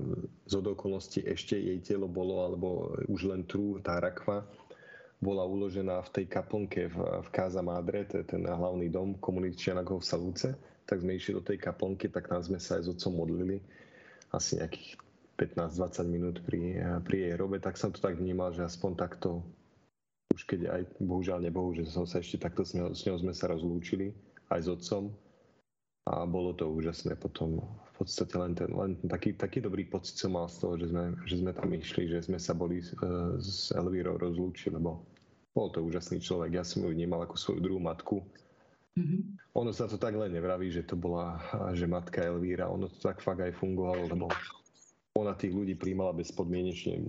z 0.47 0.53
okolností 0.55 1.27
ešte 1.27 1.59
jej 1.59 1.79
telo 1.83 2.07
bolo, 2.07 2.47
alebo 2.47 2.95
už 3.11 3.27
len 3.27 3.43
trú, 3.43 3.83
tá 3.83 3.99
rakva, 3.99 4.47
bola 5.21 5.45
uložená 5.45 6.01
v 6.01 6.09
tej 6.15 6.25
kaplnke 6.31 6.89
v, 6.89 6.97
v 6.97 7.27
Káza 7.29 7.61
Madre, 7.61 8.09
to 8.09 8.23
je 8.23 8.25
ten 8.25 8.41
hlavný 8.41 8.89
dom 8.89 9.19
komunity 9.21 9.53
Čianakov 9.53 10.01
v 10.01 10.09
Salúce, 10.09 10.49
tak 10.89 11.03
sme 11.05 11.13
išli 11.13 11.37
do 11.37 11.45
tej 11.45 11.61
kaplnky, 11.61 12.09
tak 12.09 12.25
tam 12.31 12.41
sme 12.41 12.57
sa 12.57 12.81
aj 12.81 12.89
s 12.89 12.91
otcom 12.97 13.21
modlili. 13.21 13.61
Asi 14.33 14.57
nejakých 14.57 14.97
15-20 15.37 16.07
minút 16.09 16.35
pri, 16.41 16.81
pri 17.05 17.15
jej 17.21 17.31
hrobe, 17.37 17.61
tak 17.61 17.77
som 17.77 17.93
to 17.93 18.01
tak 18.01 18.17
vnímal, 18.17 18.49
že 18.49 18.65
aspoň 18.65 18.91
takto, 18.97 19.45
už 20.31 20.41
keď 20.47 20.61
aj 20.71 20.81
bohužiaľ 21.03 21.43
nebohu, 21.43 21.75
že 21.75 21.87
som 21.91 22.07
sa 22.07 22.23
ešte 22.23 22.39
takto 22.39 22.63
s 22.63 22.73
ňou, 22.73 22.95
s 22.95 23.03
ňou 23.03 23.19
sme 23.19 23.33
sa 23.35 23.51
rozlúčili, 23.51 24.15
aj 24.51 24.59
s 24.63 24.67
otcom 24.67 25.11
a 26.09 26.25
bolo 26.25 26.57
to 26.57 26.65
úžasné 26.65 27.13
potom 27.13 27.61
v 27.61 27.91
podstate 27.93 28.33
len, 28.33 28.57
ten, 28.57 28.71
len 28.73 28.97
taký, 29.05 29.37
taký 29.37 29.61
dobrý 29.61 29.85
pocit 29.85 30.17
som 30.17 30.33
mal 30.33 30.49
z 30.49 30.65
toho, 30.65 30.73
že 30.81 30.89
sme, 30.89 31.03
že 31.29 31.35
sme 31.37 31.51
tam 31.53 31.69
išli, 31.69 32.09
že 32.09 32.25
sme 32.25 32.41
sa 32.41 32.57
boli 32.57 32.81
uh, 32.81 33.37
s 33.37 33.69
Elvírou 33.69 34.17
rozlúčili, 34.17 34.73
lebo 34.81 35.05
bol 35.53 35.67
to 35.69 35.85
úžasný 35.85 36.17
človek. 36.23 36.57
Ja 36.57 36.65
som 36.65 36.81
ju 36.81 36.89
vnímal 36.89 37.27
ako 37.27 37.35
svoju 37.37 37.59
druhú 37.61 37.77
matku. 37.83 38.25
Mm-hmm. 38.97 39.21
Ono 39.61 39.71
sa 39.75 39.85
to 39.85 39.99
tak 39.99 40.17
len 40.17 40.31
nevraví, 40.33 40.71
že 40.71 40.83
to 40.83 40.95
bola 40.97 41.37
že 41.77 41.85
matka 41.85 42.23
Elvíra. 42.23 42.71
Ono 42.71 42.87
to 42.87 42.97
tak 42.97 43.19
fakt 43.21 43.43
aj 43.43 43.55
fungovalo, 43.59 44.09
lebo 44.09 44.31
ona 45.15 45.35
tých 45.35 45.51
ľudí 45.51 45.75
príjmala 45.75 46.15
bezpodmienečne. 46.15 47.03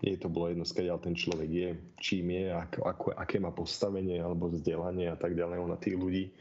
Jej 0.00 0.16
to 0.22 0.32
bolo 0.32 0.48
jedno, 0.48 0.64
skáďal 0.64 0.98
ten 1.02 1.12
človek 1.12 1.50
je, 1.50 1.68
čím 2.00 2.32
je, 2.32 2.54
ako, 2.54 2.80
ako, 2.88 3.06
aké 3.18 3.36
má 3.36 3.52
postavenie 3.52 4.16
alebo 4.22 4.48
vzdelanie 4.48 5.12
a 5.12 5.16
tak 5.18 5.36
ďalej. 5.36 5.60
Ona 5.60 5.76
tých 5.76 6.00
ľudí 6.00 6.32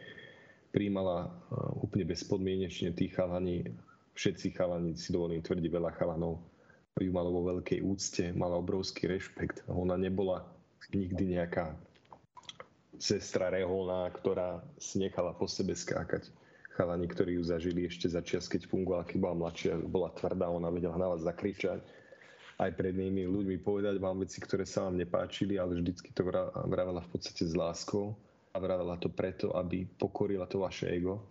príjmala 0.72 1.28
úplne 1.84 2.08
bezpodmienečne. 2.08 2.96
Tých 2.96 3.14
chalani, 3.20 3.68
všetci 4.16 4.56
chalani, 4.56 4.96
si 4.96 5.12
dovolím 5.12 5.44
tvrdiť, 5.44 5.68
veľa 5.68 5.92
chalanov 6.00 6.40
ju 6.98 7.14
malo 7.14 7.30
vo 7.30 7.54
veľkej 7.54 7.86
úcte, 7.86 8.34
mala 8.34 8.58
obrovský 8.58 9.06
rešpekt. 9.06 9.62
Ona 9.70 9.94
nebola 10.02 10.50
nikdy 10.90 11.38
nejaká 11.38 11.78
sestra 12.98 13.54
reholná, 13.54 14.10
ktorá 14.10 14.66
si 14.82 14.98
nechala 14.98 15.38
po 15.38 15.46
sebe 15.46 15.78
skákať. 15.78 16.34
Chalani, 16.78 17.10
ktorí 17.10 17.42
ju 17.42 17.44
zažili 17.44 17.90
ešte 17.90 18.06
za 18.06 18.22
čas, 18.22 18.46
keď 18.46 18.70
fungovala, 18.70 19.10
keď 19.10 19.18
bola 19.18 19.36
mladšia, 19.36 19.74
bola 19.82 20.14
tvrdá, 20.14 20.46
ona 20.46 20.70
vedela 20.70 20.94
na 20.94 21.10
vás 21.10 21.26
zakričať 21.26 21.82
aj 22.58 22.74
pred 22.74 22.94
nimi 22.98 23.30
ľuďmi 23.30 23.62
povedať 23.62 24.02
vám 24.02 24.26
veci, 24.26 24.42
ktoré 24.42 24.66
sa 24.66 24.90
vám 24.90 24.98
nepáčili, 24.98 25.62
ale 25.62 25.78
vždycky 25.78 26.10
to 26.10 26.26
vravela 26.66 27.06
v 27.06 27.10
podstate 27.14 27.46
s 27.46 27.54
láskou 27.54 28.18
a 28.54 28.58
vravela 28.58 28.98
to 28.98 29.14
preto, 29.14 29.54
aby 29.54 29.86
pokorila 29.86 30.50
to 30.50 30.58
vaše 30.58 30.90
ego 30.90 31.22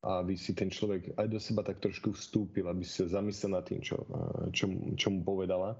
a 0.00 0.24
aby 0.24 0.36
si 0.36 0.56
ten 0.56 0.72
človek 0.72 1.16
aj 1.20 1.28
do 1.28 1.40
seba 1.40 1.60
tak 1.60 1.84
trošku 1.84 2.16
vstúpil, 2.16 2.64
aby 2.64 2.80
si 2.80 3.04
sa 3.04 3.20
zamyslel 3.20 3.60
nad 3.60 3.64
tým, 3.68 3.84
čo, 3.84 4.08
čo, 4.56 4.72
čo 4.96 5.08
mu 5.12 5.20
povedala 5.20 5.76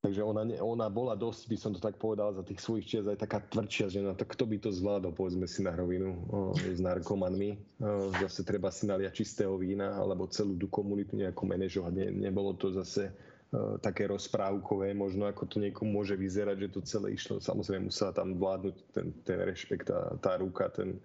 Takže 0.00 0.24
ona, 0.24 0.48
ona 0.64 0.88
bola 0.88 1.12
dosť, 1.12 1.42
by 1.52 1.56
som 1.60 1.70
to 1.76 1.80
tak 1.80 2.00
povedal, 2.00 2.32
za 2.32 2.40
tých 2.40 2.64
svojich 2.64 2.88
čias 2.88 3.04
aj 3.04 3.20
taká 3.20 3.44
tvrdšia 3.52 4.00
žena. 4.00 4.16
Tak 4.16 4.32
kto 4.32 4.48
by 4.48 4.56
to 4.56 4.72
zvládol, 4.72 5.12
povedzme 5.12 5.44
si 5.44 5.60
na 5.60 5.76
rovinu, 5.76 6.16
o, 6.32 6.56
s 6.56 6.80
narkomanmi. 6.80 7.60
O, 7.84 8.08
zase 8.16 8.40
treba 8.40 8.72
si 8.72 8.88
naliať 8.88 9.12
čistého 9.12 9.52
vína, 9.60 9.92
alebo 10.00 10.24
celú 10.32 10.56
tú 10.56 10.72
komunitu 10.72 11.20
nejako 11.20 11.44
manažovať. 11.52 11.92
Ne, 11.92 12.08
nebolo 12.16 12.56
to 12.56 12.72
zase 12.72 13.12
o, 13.52 13.76
také 13.76 14.08
rozprávkové, 14.08 14.96
možno 14.96 15.28
ako 15.28 15.44
to 15.44 15.60
niekomu 15.60 16.00
môže 16.00 16.16
vyzerať, 16.16 16.56
že 16.64 16.72
to 16.72 16.80
celé 16.80 17.12
išlo. 17.12 17.36
Samozrejme 17.36 17.92
musela 17.92 18.16
tam 18.16 18.40
vládnuť 18.40 18.76
ten, 18.96 19.12
ten 19.20 19.36
rešpekt, 19.44 19.92
tá, 19.92 20.16
tá 20.16 20.40
ruka, 20.40 20.72
ten, 20.72 20.96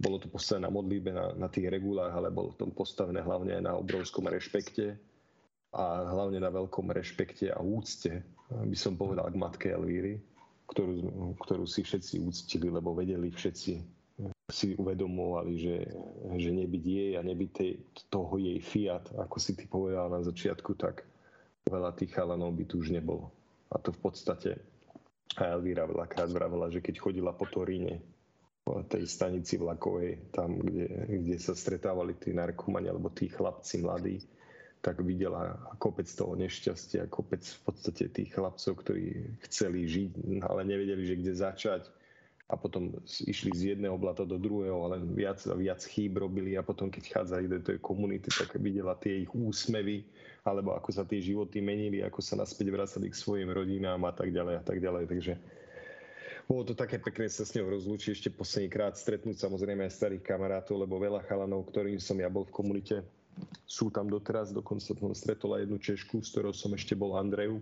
bolo 0.00 0.16
to 0.16 0.32
postavené 0.32 0.64
na 0.64 0.72
modlíbe, 0.72 1.12
na, 1.12 1.36
na 1.36 1.48
tých 1.52 1.68
regulách, 1.68 2.16
ale 2.16 2.32
bolo 2.32 2.56
to 2.56 2.64
postavené 2.72 3.20
hlavne 3.20 3.60
aj 3.60 3.68
na 3.68 3.76
obrovskom 3.76 4.24
rešpekte 4.32 4.96
a 5.74 6.06
hlavne 6.06 6.38
na 6.38 6.54
veľkom 6.54 6.94
rešpekte 6.94 7.50
a 7.50 7.58
úcte, 7.58 8.22
by 8.50 8.76
som 8.78 8.94
povedal 8.94 9.26
k 9.28 9.40
matke 9.40 9.66
Elvíry, 9.74 10.22
ktorú, 10.70 11.34
ktorú 11.42 11.66
si 11.66 11.82
všetci 11.82 12.22
úctili, 12.22 12.70
lebo 12.70 12.94
vedeli 12.94 13.28
všetci, 13.34 13.72
si 14.52 14.76
uvedomovali, 14.78 15.52
že, 15.58 15.76
že 16.38 16.50
nebyť 16.54 16.84
jej 16.84 17.10
a 17.18 17.26
nebyť 17.26 17.50
tej, 17.50 17.72
toho 18.12 18.38
jej 18.38 18.60
fiat, 18.62 19.10
ako 19.18 19.36
si 19.42 19.58
ty 19.58 19.66
povedal 19.66 20.12
na 20.12 20.22
začiatku, 20.22 20.78
tak 20.78 21.02
veľa 21.66 21.96
tých 21.96 22.14
chalanov 22.14 22.54
by 22.54 22.64
tu 22.68 22.78
už 22.78 22.94
nebolo. 22.94 23.34
A 23.72 23.80
to 23.82 23.90
v 23.90 23.98
podstate 23.98 24.50
a 25.34 25.50
Elvíra 25.50 25.90
veľakrát 25.90 26.30
vravela, 26.30 26.70
že 26.70 26.78
keď 26.78 26.94
chodila 27.02 27.34
po 27.34 27.50
Toríne, 27.50 27.98
po 28.62 28.86
tej 28.86 29.04
stanici 29.10 29.58
vlakovej, 29.58 30.30
tam, 30.30 30.62
kde, 30.62 30.86
kde 31.10 31.36
sa 31.42 31.58
stretávali 31.58 32.14
tí 32.14 32.30
narkomani 32.30 32.86
alebo 32.88 33.10
tí 33.10 33.26
chlapci 33.26 33.82
mladí, 33.82 34.22
tak 34.84 35.00
videla 35.00 35.56
kopec 35.80 36.04
toho 36.04 36.36
nešťastia, 36.36 37.08
kopec 37.08 37.40
v 37.40 37.60
podstate 37.64 38.12
tých 38.12 38.36
chlapcov, 38.36 38.84
ktorí 38.84 39.32
chceli 39.48 39.88
žiť, 39.88 40.44
ale 40.44 40.68
nevedeli, 40.68 41.08
že 41.08 41.16
kde 41.16 41.32
začať 41.32 41.82
a 42.44 42.60
potom 42.60 42.92
išli 43.24 43.56
z 43.56 43.62
jedného 43.72 43.96
blata 43.96 44.28
do 44.28 44.36
druhého, 44.36 44.84
ale 44.84 45.00
viac 45.00 45.40
a 45.48 45.56
viac 45.56 45.80
chýb 45.88 46.20
robili 46.20 46.60
a 46.60 46.62
potom, 46.62 46.92
keď 46.92 47.16
chádzali 47.16 47.48
do 47.48 47.64
tej 47.64 47.80
komunity, 47.80 48.28
tak 48.28 48.60
videla 48.60 48.92
tie 49.00 49.24
ich 49.24 49.32
úsmevy, 49.32 50.04
alebo 50.44 50.76
ako 50.76 50.92
sa 50.92 51.08
tie 51.08 51.24
životy 51.24 51.64
menili, 51.64 52.04
ako 52.04 52.20
sa 52.20 52.36
naspäť 52.36 52.68
vracali 52.68 53.08
k 53.08 53.16
svojim 53.16 53.48
rodinám 53.48 54.04
a 54.04 54.12
tak 54.12 54.28
ďalej 54.28 54.60
a 54.60 54.64
tak 54.68 54.84
ďalej. 54.84 55.04
Takže 55.08 55.32
bolo 56.44 56.68
to 56.68 56.76
také 56.76 57.00
pekné 57.00 57.32
sa 57.32 57.48
s 57.48 57.56
ňou 57.56 57.72
rozlúčiť 57.72 58.12
ešte 58.12 58.28
posledný 58.28 58.68
krát, 58.68 59.00
stretnúť 59.00 59.40
samozrejme 59.40 59.88
aj 59.88 59.96
starých 59.96 60.28
kamarátov, 60.28 60.76
lebo 60.76 61.00
veľa 61.00 61.24
chalanov, 61.24 61.64
ktorým 61.72 61.96
som 61.96 62.20
ja 62.20 62.28
bol 62.28 62.44
v 62.44 62.52
komunite, 62.52 63.00
sú 63.64 63.90
tam 63.90 64.06
doteraz, 64.06 64.54
dokonca 64.54 64.94
som 64.94 65.14
stretol 65.16 65.58
aj 65.58 65.66
jednu 65.66 65.78
Češku, 65.80 66.16
s 66.22 66.30
ktorou 66.30 66.52
som 66.54 66.70
ešte 66.76 66.94
bol 66.94 67.16
Andreju, 67.18 67.58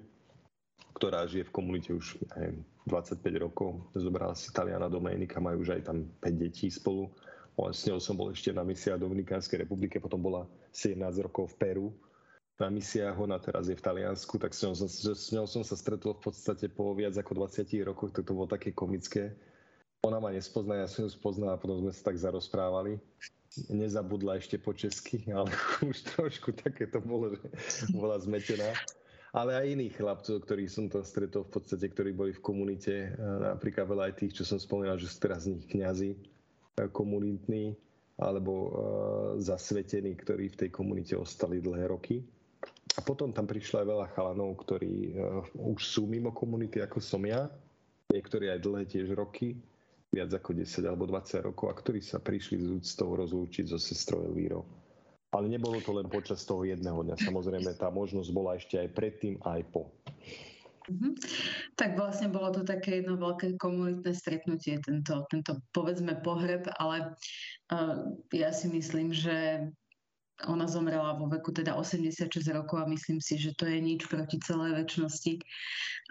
ktorá 0.99 1.25
žije 1.25 1.49
v 1.49 1.55
komunite 1.55 1.91
už 1.97 2.21
aj 2.37 2.53
25 2.87 3.45
rokov. 3.45 3.81
Zobrala 3.97 4.37
si 4.37 4.53
Taliana 4.53 4.93
Domenika, 4.93 5.41
majú 5.41 5.65
už 5.65 5.81
aj 5.81 5.83
tam 5.89 6.05
5 6.21 6.43
detí 6.43 6.69
spolu. 6.69 7.09
S 7.53 7.85
ňou 7.85 8.01
som 8.01 8.17
bol 8.17 8.33
ešte 8.33 8.53
na 8.53 8.65
misiách 8.65 8.97
v 9.01 9.05
Dominikánskej 9.09 9.69
republike, 9.69 10.01
potom 10.01 10.21
bola 10.25 10.49
17 10.73 10.97
rokov 11.21 11.53
v 11.53 11.59
Peru 11.61 11.89
na 12.63 12.71
misiách, 12.71 13.19
ona 13.19 13.43
teraz 13.43 13.67
je 13.67 13.75
v 13.75 13.83
Taliansku, 13.83 14.39
tak 14.39 14.55
s 14.55 14.63
ňou, 14.63 14.75
som, 14.79 14.87
s 14.87 15.29
ňou 15.35 15.47
som 15.51 15.67
sa 15.67 15.75
stretol 15.75 16.15
v 16.15 16.31
podstate 16.31 16.71
po 16.71 16.95
viac 16.95 17.19
ako 17.19 17.49
20 17.49 17.91
rokoch, 17.91 18.15
tak 18.15 18.23
to 18.23 18.37
bolo 18.39 18.47
také 18.47 18.71
komické. 18.71 19.35
Ona 20.03 20.19
ma 20.19 20.35
nespozná, 20.35 20.83
ja 20.83 20.89
som 20.91 21.07
ju 21.07 21.11
spoznal 21.15 21.55
a 21.55 21.61
potom 21.63 21.79
sme 21.79 21.95
sa 21.95 22.11
tak 22.11 22.19
zarozprávali 22.19 22.99
nezabudla 23.69 24.41
ešte 24.41 24.57
po 24.57 24.73
česky, 24.73 25.29
ale 25.29 25.53
už 25.91 26.17
trošku 26.17 26.57
také 26.57 26.89
to 26.89 27.05
bolo, 27.05 27.37
že 27.37 27.93
bola 27.93 28.17
zmetená. 28.17 28.73
Ale 29.33 29.57
aj 29.57 29.73
iných 29.73 29.97
chlapcov, 29.97 30.45
ktorých 30.45 30.73
som 30.73 30.87
tam 30.93 31.01
stretol 31.01 31.49
v 31.49 31.57
podstate, 31.57 31.89
ktorí 31.89 32.13
boli 32.13 32.37
v 32.37 32.45
komunite, 32.45 33.17
napríklad 33.17 33.89
veľa 33.89 34.13
aj 34.13 34.15
tých, 34.21 34.33
čo 34.37 34.45
som 34.45 34.61
spomínal, 34.61 35.01
že 35.01 35.09
sú 35.09 35.25
teraz 35.25 35.49
z 35.49 35.57
nich 35.57 35.65
kniazy 35.73 36.21
komunitní, 36.93 37.73
alebo 38.21 38.53
uh, 38.53 38.71
zasvetení, 39.41 40.13
ktorí 40.21 40.53
v 40.53 40.59
tej 40.65 40.71
komunite 40.71 41.17
ostali 41.17 41.65
dlhé 41.65 41.89
roky. 41.89 42.21
A 42.93 43.01
potom 43.01 43.33
tam 43.33 43.49
prišlo 43.49 43.81
aj 43.81 43.89
veľa 43.89 44.07
chalanov, 44.13 44.53
ktorí 44.69 45.17
uh, 45.17 45.41
už 45.57 45.81
sú 45.81 46.05
mimo 46.05 46.29
komunity, 46.29 46.85
ako 46.85 47.01
som 47.01 47.25
ja, 47.25 47.49
niektorí 48.13 48.53
aj 48.53 48.61
dlhé 48.61 48.85
tiež 48.85 49.17
roky, 49.17 49.57
viac 50.13 50.29
ako 50.29 50.53
10 50.53 50.85
alebo 50.85 51.09
20 51.09 51.49
rokov 51.49 51.73
a 51.73 51.75
ktorí 51.75 52.05
sa 52.05 52.21
prišli 52.21 52.61
z 52.61 52.69
úctou 52.69 53.17
rozlúčiť 53.17 53.65
so 53.73 53.81
sestrou 53.81 54.29
Elvírou. 54.29 54.69
Ale 55.33 55.49
nebolo 55.49 55.81
to 55.81 55.97
len 55.97 56.13
počas 56.13 56.45
toho 56.45 56.69
jedného 56.69 57.01
dňa. 57.01 57.17
Samozrejme, 57.17 57.73
tá 57.81 57.89
možnosť 57.89 58.31
bola 58.37 58.61
ešte 58.61 58.77
aj 58.77 58.93
predtým, 58.93 59.41
aj 59.41 59.65
po. 59.73 59.89
Mm-hmm. 60.93 61.13
Tak 61.81 61.97
vlastne 61.97 62.29
bolo 62.29 62.53
to 62.53 62.69
také 62.69 63.01
jedno 63.01 63.17
veľké 63.17 63.57
komunitné 63.57 64.13
stretnutie, 64.13 64.77
tento, 64.85 65.25
tento 65.33 65.57
povedzme 65.73 66.21
pohreb, 66.21 66.69
ale 66.77 67.17
uh, 67.73 68.05
ja 68.37 68.53
si 68.53 68.69
myslím, 68.69 69.17
že 69.17 69.65
ona 70.45 70.67
zomrela 70.67 71.15
vo 71.17 71.31
veku 71.31 71.55
teda 71.55 71.79
86 71.79 72.29
rokov 72.53 72.83
a 72.83 72.91
myslím 72.91 73.23
si, 73.23 73.39
že 73.39 73.55
to 73.55 73.65
je 73.65 73.79
nič 73.79 74.11
proti 74.11 74.43
celej 74.43 74.75
väčšnosti 74.85 75.39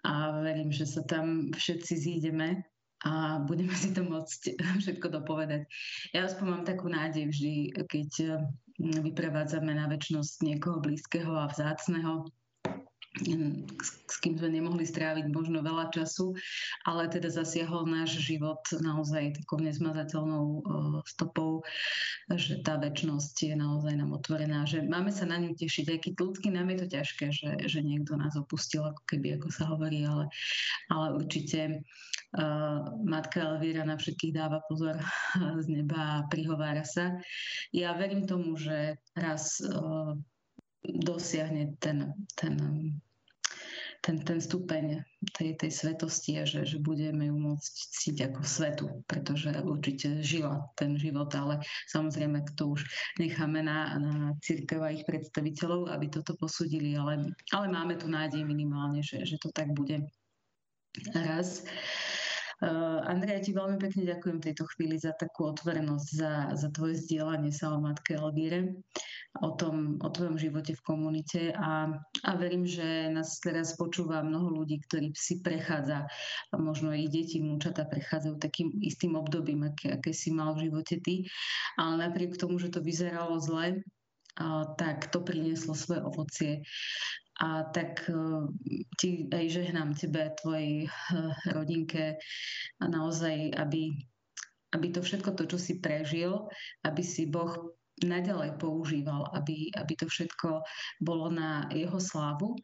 a 0.08 0.39
verím, 0.39 0.72
že 0.72 0.88
sa 0.88 1.04
tam 1.04 1.52
všetci 1.52 1.93
zídeme 1.99 2.64
a 3.02 3.41
budeme 3.41 3.74
si 3.74 3.93
to 3.93 4.06
môcť 4.06 4.62
všetko 4.82 5.08
dopovedať. 5.10 5.66
Ja 6.14 6.30
aspoň 6.30 6.45
mám 6.45 6.64
takú 6.68 6.89
nádej 6.89 7.30
vždy, 7.34 7.56
keď 7.89 8.12
mm, 8.78 9.02
vyprevádzame 9.12 9.74
na 9.74 9.89
väčšnosť 9.89 10.45
niekoho 10.45 10.78
blízkeho 10.82 11.34
a 11.34 11.49
vzácneho, 11.49 12.30
s 13.12 14.16
kým 14.24 14.39
sme 14.39 14.55
nemohli 14.55 14.88
stráviť 14.88 15.28
možno 15.36 15.59
veľa 15.59 15.91
času, 15.91 16.32
ale 16.88 17.12
teda 17.12 17.28
zasiahol 17.28 17.84
náš 17.84 18.24
život 18.24 18.64
naozaj 18.80 19.36
takou 19.43 19.59
nezmazateľnou 19.59 20.64
stopou, 21.03 21.59
že 22.32 22.64
tá 22.64 22.80
väčšnosť 22.80 23.51
je 23.51 23.55
naozaj 23.59 23.99
nám 23.99 24.16
otvorená, 24.16 24.64
že 24.64 24.88
máme 24.88 25.12
sa 25.12 25.28
na 25.28 25.43
ňu 25.43 25.59
tešiť, 25.59 25.86
aj 25.91 25.99
keď 26.07 26.14
ľudský 26.24 26.47
nám 26.55 26.72
je 26.72 26.78
to 26.80 26.88
ťažké, 26.88 27.26
že, 27.36 27.49
že 27.68 27.80
niekto 27.84 28.16
nás 28.16 28.39
opustil, 28.39 28.88
ako 28.88 29.03
keby, 29.03 29.36
ako 29.36 29.47
sa 29.51 29.68
hovorí, 29.68 30.07
ale, 30.07 30.32
ale 30.88 31.20
určite 31.20 31.84
uh, 32.39 32.95
matka 33.03 33.43
Elvíra 33.43 33.84
na 33.84 33.99
všetkých 33.99 34.39
dáva 34.39 34.64
pozor 34.72 34.95
z 35.64 35.68
neba 35.68 36.24
a 36.24 36.26
prihovára 36.32 36.88
sa. 36.88 37.20
Ja 37.76 37.91
verím 37.91 38.24
tomu, 38.24 38.55
že 38.55 38.95
raz 39.20 39.59
uh, 39.59 40.16
dosiahne 40.84 41.77
ten, 41.77 42.13
ten, 42.36 42.55
ten, 44.01 44.15
ten 44.25 44.39
stupeň 44.41 45.05
tej, 45.38 45.55
tej 45.61 45.71
svetosti 45.71 46.41
a 46.41 46.43
že, 46.45 46.65
že 46.65 46.82
budeme 46.82 47.29
ju 47.29 47.38
môcť 47.38 47.73
cítiť 47.73 48.34
ako 48.34 48.41
svetu, 48.41 48.86
pretože 49.05 49.53
určite 49.61 50.25
žila 50.25 50.65
ten 50.73 50.97
život, 50.97 51.29
ale 51.38 51.61
samozrejme 51.89 52.41
to 52.57 52.73
už 52.73 52.82
necháme 53.21 53.61
na, 53.61 54.01
na 54.01 54.13
církev 54.41 54.82
a 54.82 54.93
ich 54.93 55.05
predstaviteľov, 55.05 55.93
aby 55.93 56.09
toto 56.09 56.34
posudili, 56.34 56.97
ale, 56.97 57.29
ale 57.53 57.65
máme 57.69 57.95
tu 58.01 58.09
nádej 58.09 58.41
minimálne, 58.41 59.05
že, 59.05 59.21
že 59.21 59.38
to 59.38 59.53
tak 59.53 59.69
bude 59.77 60.01
raz. 61.13 61.61
Uh, 61.61 62.11
Andrea, 62.62 63.41
ti 63.41 63.57
veľmi 63.57 63.82
pekne 63.82 64.05
ďakujem 64.05 64.38
tejto 64.38 64.70
chvíli 64.70 64.93
za 64.93 65.18
takú 65.18 65.49
otvorenosť, 65.49 66.07
za, 66.14 66.34
za 66.53 66.70
tvoje 66.70 66.93
zdieľanie 66.93 67.49
sa 67.49 67.74
o 67.74 67.82
matke 67.82 68.14
Elvíre, 68.14 68.78
o, 69.41 69.49
tom, 69.57 69.97
o 69.97 70.09
tvojom 70.14 70.38
živote 70.38 70.78
v 70.78 70.86
komunite 70.86 71.41
a, 71.57 71.89
a 72.22 72.32
verím, 72.38 72.70
že 72.70 73.09
nás 73.09 73.41
teraz 73.41 73.74
počúva 73.74 74.22
mnoho 74.22 74.62
ľudí, 74.62 74.78
ktorí 74.86 75.09
si 75.18 75.41
prechádza, 75.41 76.05
možno 76.53 76.93
ich 76.93 77.09
deti, 77.09 77.41
múčata 77.41 77.82
prechádzajú 77.82 78.38
takým 78.38 78.70
istým 78.86 79.18
obdobím, 79.18 79.66
aké, 79.66 79.97
aké 79.97 80.14
si 80.14 80.30
mal 80.30 80.53
v 80.53 80.70
živote 80.70 81.01
ty, 81.01 81.26
ale 81.82 81.97
napriek 81.97 82.38
tomu, 82.38 82.62
že 82.62 82.70
to 82.70 82.86
vyzeralo 82.86 83.41
zle, 83.41 83.82
a, 84.38 84.70
tak 84.78 85.09
to 85.09 85.26
prinieslo 85.26 85.74
svoje 85.74 86.05
ovocie. 86.05 86.51
A 87.42 87.66
tak 87.74 88.06
e, 88.06 88.14
ti 89.02 89.26
aj 89.34 89.46
žehnám 89.50 89.98
tebe, 89.98 90.30
tvojej 90.38 90.86
e, 90.86 90.89
rodinke 91.58 92.22
a 92.78 92.86
naozaj, 92.86 93.58
aby, 93.58 93.98
aby 94.78 94.88
to 94.94 95.02
všetko 95.02 95.34
to, 95.34 95.50
čo 95.50 95.58
si 95.58 95.74
prežil, 95.82 96.46
aby 96.86 97.02
si 97.02 97.26
Boh 97.26 97.74
naďalej 98.02 98.58
používal, 98.58 99.30
aby, 99.34 99.70
aby 99.78 99.94
to 99.94 100.10
všetko 100.10 100.66
bolo 101.02 101.30
na 101.30 101.70
jeho 101.70 102.02
slávu 102.02 102.58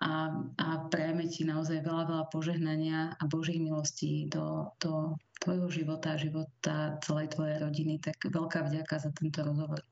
a, 0.00 0.32
a 0.56 0.66
prajeme 0.88 1.28
ti 1.28 1.44
naozaj 1.44 1.84
veľa, 1.84 2.04
veľa 2.08 2.24
požehnania 2.32 3.12
a 3.18 3.22
Božích 3.28 3.60
milostí 3.60 4.30
do, 4.32 4.72
do 4.80 5.16
tvojho 5.44 5.68
života, 5.68 6.20
života 6.20 6.96
celej 7.04 7.36
tvojej 7.36 7.58
rodiny. 7.60 8.00
Tak 8.00 8.32
veľká 8.32 8.64
vďaka 8.64 8.94
za 8.96 9.10
tento 9.12 9.44
rozhovor. 9.44 9.82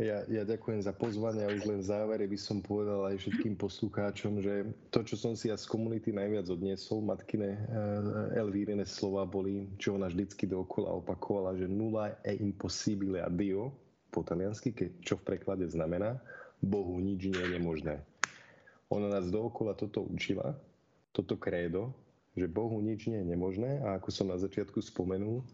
Ja, 0.00 0.24
ja 0.32 0.48
ďakujem 0.48 0.80
za 0.80 0.96
pozvanie 0.96 1.44
a 1.44 1.52
už 1.52 1.68
len 1.68 1.84
v 1.84 1.90
závere 1.92 2.24
by 2.24 2.38
som 2.40 2.64
povedal 2.64 3.04
aj 3.12 3.20
všetkým 3.20 3.52
poslucháčom, 3.60 4.40
že 4.40 4.72
to, 4.88 5.04
čo 5.04 5.12
som 5.12 5.36
si 5.36 5.52
ja 5.52 5.60
z 5.60 5.68
komunity 5.68 6.08
najviac 6.08 6.48
odniesol, 6.48 7.04
matkine 7.04 7.52
eh, 7.52 8.40
Elvírine 8.40 8.88
slova 8.88 9.28
boli, 9.28 9.68
čo 9.76 10.00
ona 10.00 10.08
vždycky 10.08 10.48
dookola 10.48 11.04
opakovala, 11.04 11.52
že 11.60 11.68
nula 11.68 12.16
e 12.24 12.32
impossibile 12.32 13.20
a 13.20 13.28
dio, 13.28 13.76
po 14.08 14.24
taliansky, 14.24 14.72
čo 15.04 15.20
v 15.20 15.36
preklade 15.36 15.68
znamená, 15.68 16.16
Bohu 16.64 16.96
nič 16.96 17.28
nie 17.28 17.36
je 17.36 17.60
nemožné. 17.60 18.00
Ona 18.88 19.12
nás 19.12 19.28
dookola 19.28 19.76
toto 19.76 20.00
učila, 20.00 20.56
toto 21.12 21.36
krédo, 21.36 21.92
že 22.40 22.48
Bohu 22.48 22.80
nič 22.80 23.04
nie 23.04 23.20
je 23.20 23.36
nemožné 23.36 23.84
a 23.84 24.00
ako 24.00 24.08
som 24.08 24.32
na 24.32 24.40
začiatku 24.40 24.80
spomenul, 24.80 25.44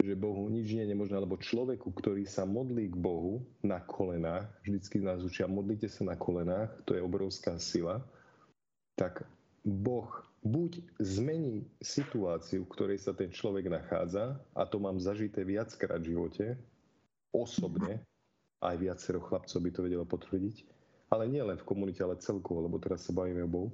že 0.00 0.16
Bohu 0.16 0.48
nič 0.48 0.72
nie 0.72 0.82
je 0.88 0.92
nemožné, 0.96 1.20
alebo 1.20 1.36
človeku, 1.36 1.92
ktorý 1.92 2.24
sa 2.24 2.48
modlí 2.48 2.88
k 2.92 2.96
Bohu 2.96 3.44
na 3.60 3.84
kolenách, 3.84 4.48
vždycky 4.64 5.04
nás 5.04 5.20
učia, 5.20 5.44
modlite 5.44 5.92
sa 5.92 6.08
na 6.08 6.16
kolenách, 6.16 6.72
to 6.88 6.96
je 6.96 7.04
obrovská 7.04 7.60
sila, 7.60 8.00
tak 8.96 9.28
Boh 9.60 10.08
buď 10.40 10.80
zmení 10.96 11.68
situáciu, 11.84 12.64
v 12.64 12.72
ktorej 12.72 12.98
sa 13.04 13.12
ten 13.12 13.28
človek 13.28 13.68
nachádza, 13.68 14.40
a 14.56 14.64
to 14.64 14.80
mám 14.80 14.96
zažité 14.96 15.44
viackrát 15.44 16.00
v 16.00 16.16
živote, 16.16 16.56
osobne, 17.28 18.00
aj 18.64 18.76
viacero 18.80 19.20
chlapcov 19.20 19.60
by 19.60 19.70
to 19.72 19.84
vedelo 19.84 20.04
potvrdiť, 20.08 20.56
ale 21.12 21.28
nie 21.28 21.44
len 21.44 21.60
v 21.60 21.68
komunite, 21.68 22.00
ale 22.00 22.20
celkovo, 22.20 22.64
lebo 22.64 22.80
teraz 22.80 23.04
sa 23.04 23.12
bavíme 23.12 23.44
o 23.44 23.52
Bohu, 23.52 23.70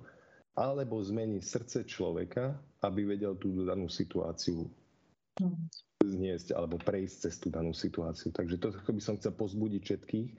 alebo 0.58 0.98
zmení 0.98 1.38
srdce 1.38 1.86
človeka, 1.86 2.58
aby 2.82 3.14
vedel 3.14 3.38
tú 3.38 3.52
danú 3.62 3.86
situáciu 3.86 4.66
zniesť 6.06 6.54
alebo 6.54 6.78
prejsť 6.78 7.16
cez 7.26 7.34
tú 7.42 7.50
danú 7.50 7.74
situáciu. 7.74 8.30
Takže 8.30 8.56
to 8.62 8.70
by 8.72 9.02
som 9.02 9.18
chcel 9.18 9.34
pozbudiť 9.34 9.82
všetkých. 9.82 10.30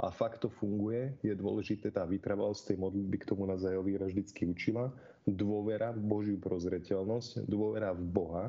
A 0.00 0.08
fakt 0.08 0.40
to 0.40 0.48
funguje. 0.48 1.18
Je 1.20 1.34
dôležité 1.36 1.92
tá 1.92 2.06
vytrvalosť 2.08 2.72
tej 2.72 2.76
modlitby, 2.80 3.16
k 3.20 3.28
tomu 3.28 3.44
nás 3.44 3.60
aj 3.66 3.76
vždycky 3.84 4.48
učila. 4.48 4.88
Dôvera 5.28 5.92
v 5.92 6.00
Božiu 6.00 6.36
prozreteľnosť, 6.40 7.44
dôvera 7.44 7.92
v 7.92 8.00
Boha, 8.08 8.44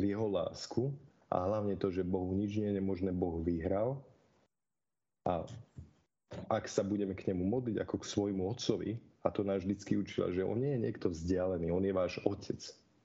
v 0.00 0.10
Jeho 0.10 0.26
lásku 0.26 0.90
a 1.30 1.46
hlavne 1.46 1.78
to, 1.78 1.94
že 1.94 2.02
Bohu 2.02 2.34
nič 2.34 2.58
nie 2.58 2.66
je 2.72 2.76
nemožné, 2.82 3.14
Boh 3.14 3.38
vyhral. 3.40 4.02
A 5.22 5.46
ak 6.50 6.66
sa 6.66 6.82
budeme 6.82 7.14
k 7.14 7.30
nemu 7.30 7.46
modliť 7.46 7.76
ako 7.78 8.02
k 8.02 8.08
svojmu 8.08 8.42
otcovi, 8.50 8.98
a 9.22 9.30
to 9.30 9.46
nás 9.46 9.62
vždycky 9.62 9.94
učila, 9.94 10.34
že 10.34 10.42
on 10.42 10.58
nie 10.58 10.74
je 10.74 10.82
niekto 10.82 11.06
vzdialený, 11.14 11.70
on 11.70 11.86
je 11.86 11.94
váš 11.94 12.18
otec. 12.26 12.58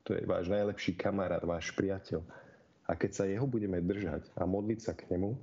To 0.10 0.18
je 0.18 0.26
váš 0.26 0.50
najlepší 0.50 0.98
kamarát, 0.98 1.44
váš 1.46 1.70
priateľ 1.78 2.26
a 2.88 2.96
keď 2.96 3.12
sa 3.12 3.24
jeho 3.28 3.44
budeme 3.44 3.84
držať 3.84 4.32
a 4.40 4.48
modliť 4.48 4.80
sa 4.80 4.96
k 4.96 5.12
nemu, 5.12 5.36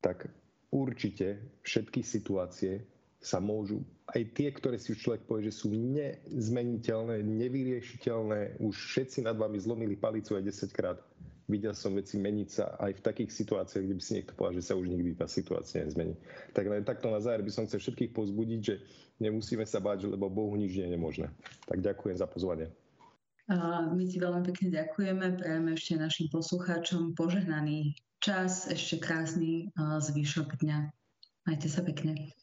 tak 0.00 0.32
určite 0.72 1.38
všetky 1.62 2.00
situácie 2.00 2.80
sa 3.20 3.40
môžu, 3.40 3.84
aj 4.14 4.22
tie, 4.38 4.48
ktoré 4.54 4.78
si 4.78 4.94
už 4.94 5.02
človek 5.02 5.22
povie, 5.26 5.50
že 5.50 5.58
sú 5.58 5.72
nezmeniteľné, 5.72 7.26
nevyriešiteľné, 7.26 8.62
už 8.62 8.74
všetci 8.76 9.26
nad 9.26 9.34
vami 9.34 9.58
zlomili 9.58 9.98
palicu 9.98 10.38
aj 10.38 10.46
10 10.46 10.70
krát. 10.76 10.98
Videl 11.46 11.74
som 11.78 11.94
veci 11.94 12.18
meniť 12.18 12.48
sa 12.50 12.74
aj 12.78 12.98
v 12.98 13.04
takých 13.06 13.30
situáciách, 13.30 13.82
kde 13.86 13.96
by 13.98 14.02
si 14.02 14.14
niekto 14.18 14.34
povedal, 14.34 14.58
že 14.58 14.66
sa 14.66 14.74
už 14.74 14.90
nikdy 14.90 15.14
tá 15.14 15.30
situácia 15.30 15.82
nezmení. 15.82 16.18
Tak 16.54 16.66
len 16.66 16.82
takto 16.82 17.06
na 17.06 17.22
záver 17.22 17.46
by 17.46 17.50
som 17.54 17.66
chcel 17.70 17.78
všetkých 17.82 18.14
pozbudiť, 18.14 18.60
že 18.62 18.74
nemusíme 19.22 19.62
sa 19.62 19.78
báť, 19.78 20.10
lebo 20.10 20.26
Bohu 20.26 20.54
nič 20.58 20.74
nie 20.74 20.90
je 20.90 20.94
nemožné. 20.98 21.28
Tak 21.70 21.82
ďakujem 21.82 22.18
za 22.18 22.26
pozvanie. 22.26 22.66
My 23.46 24.02
ti 24.10 24.18
veľmi 24.18 24.42
pekne 24.42 24.74
ďakujeme, 24.74 25.38
prajeme 25.38 25.78
ešte 25.78 25.94
našim 25.94 26.26
poslucháčom 26.34 27.14
požehnaný 27.14 27.94
čas, 28.18 28.66
ešte 28.66 28.98
krásny 28.98 29.70
zvyšok 29.78 30.58
dňa. 30.60 30.78
Majte 31.46 31.70
sa 31.70 31.86
pekne. 31.86 32.36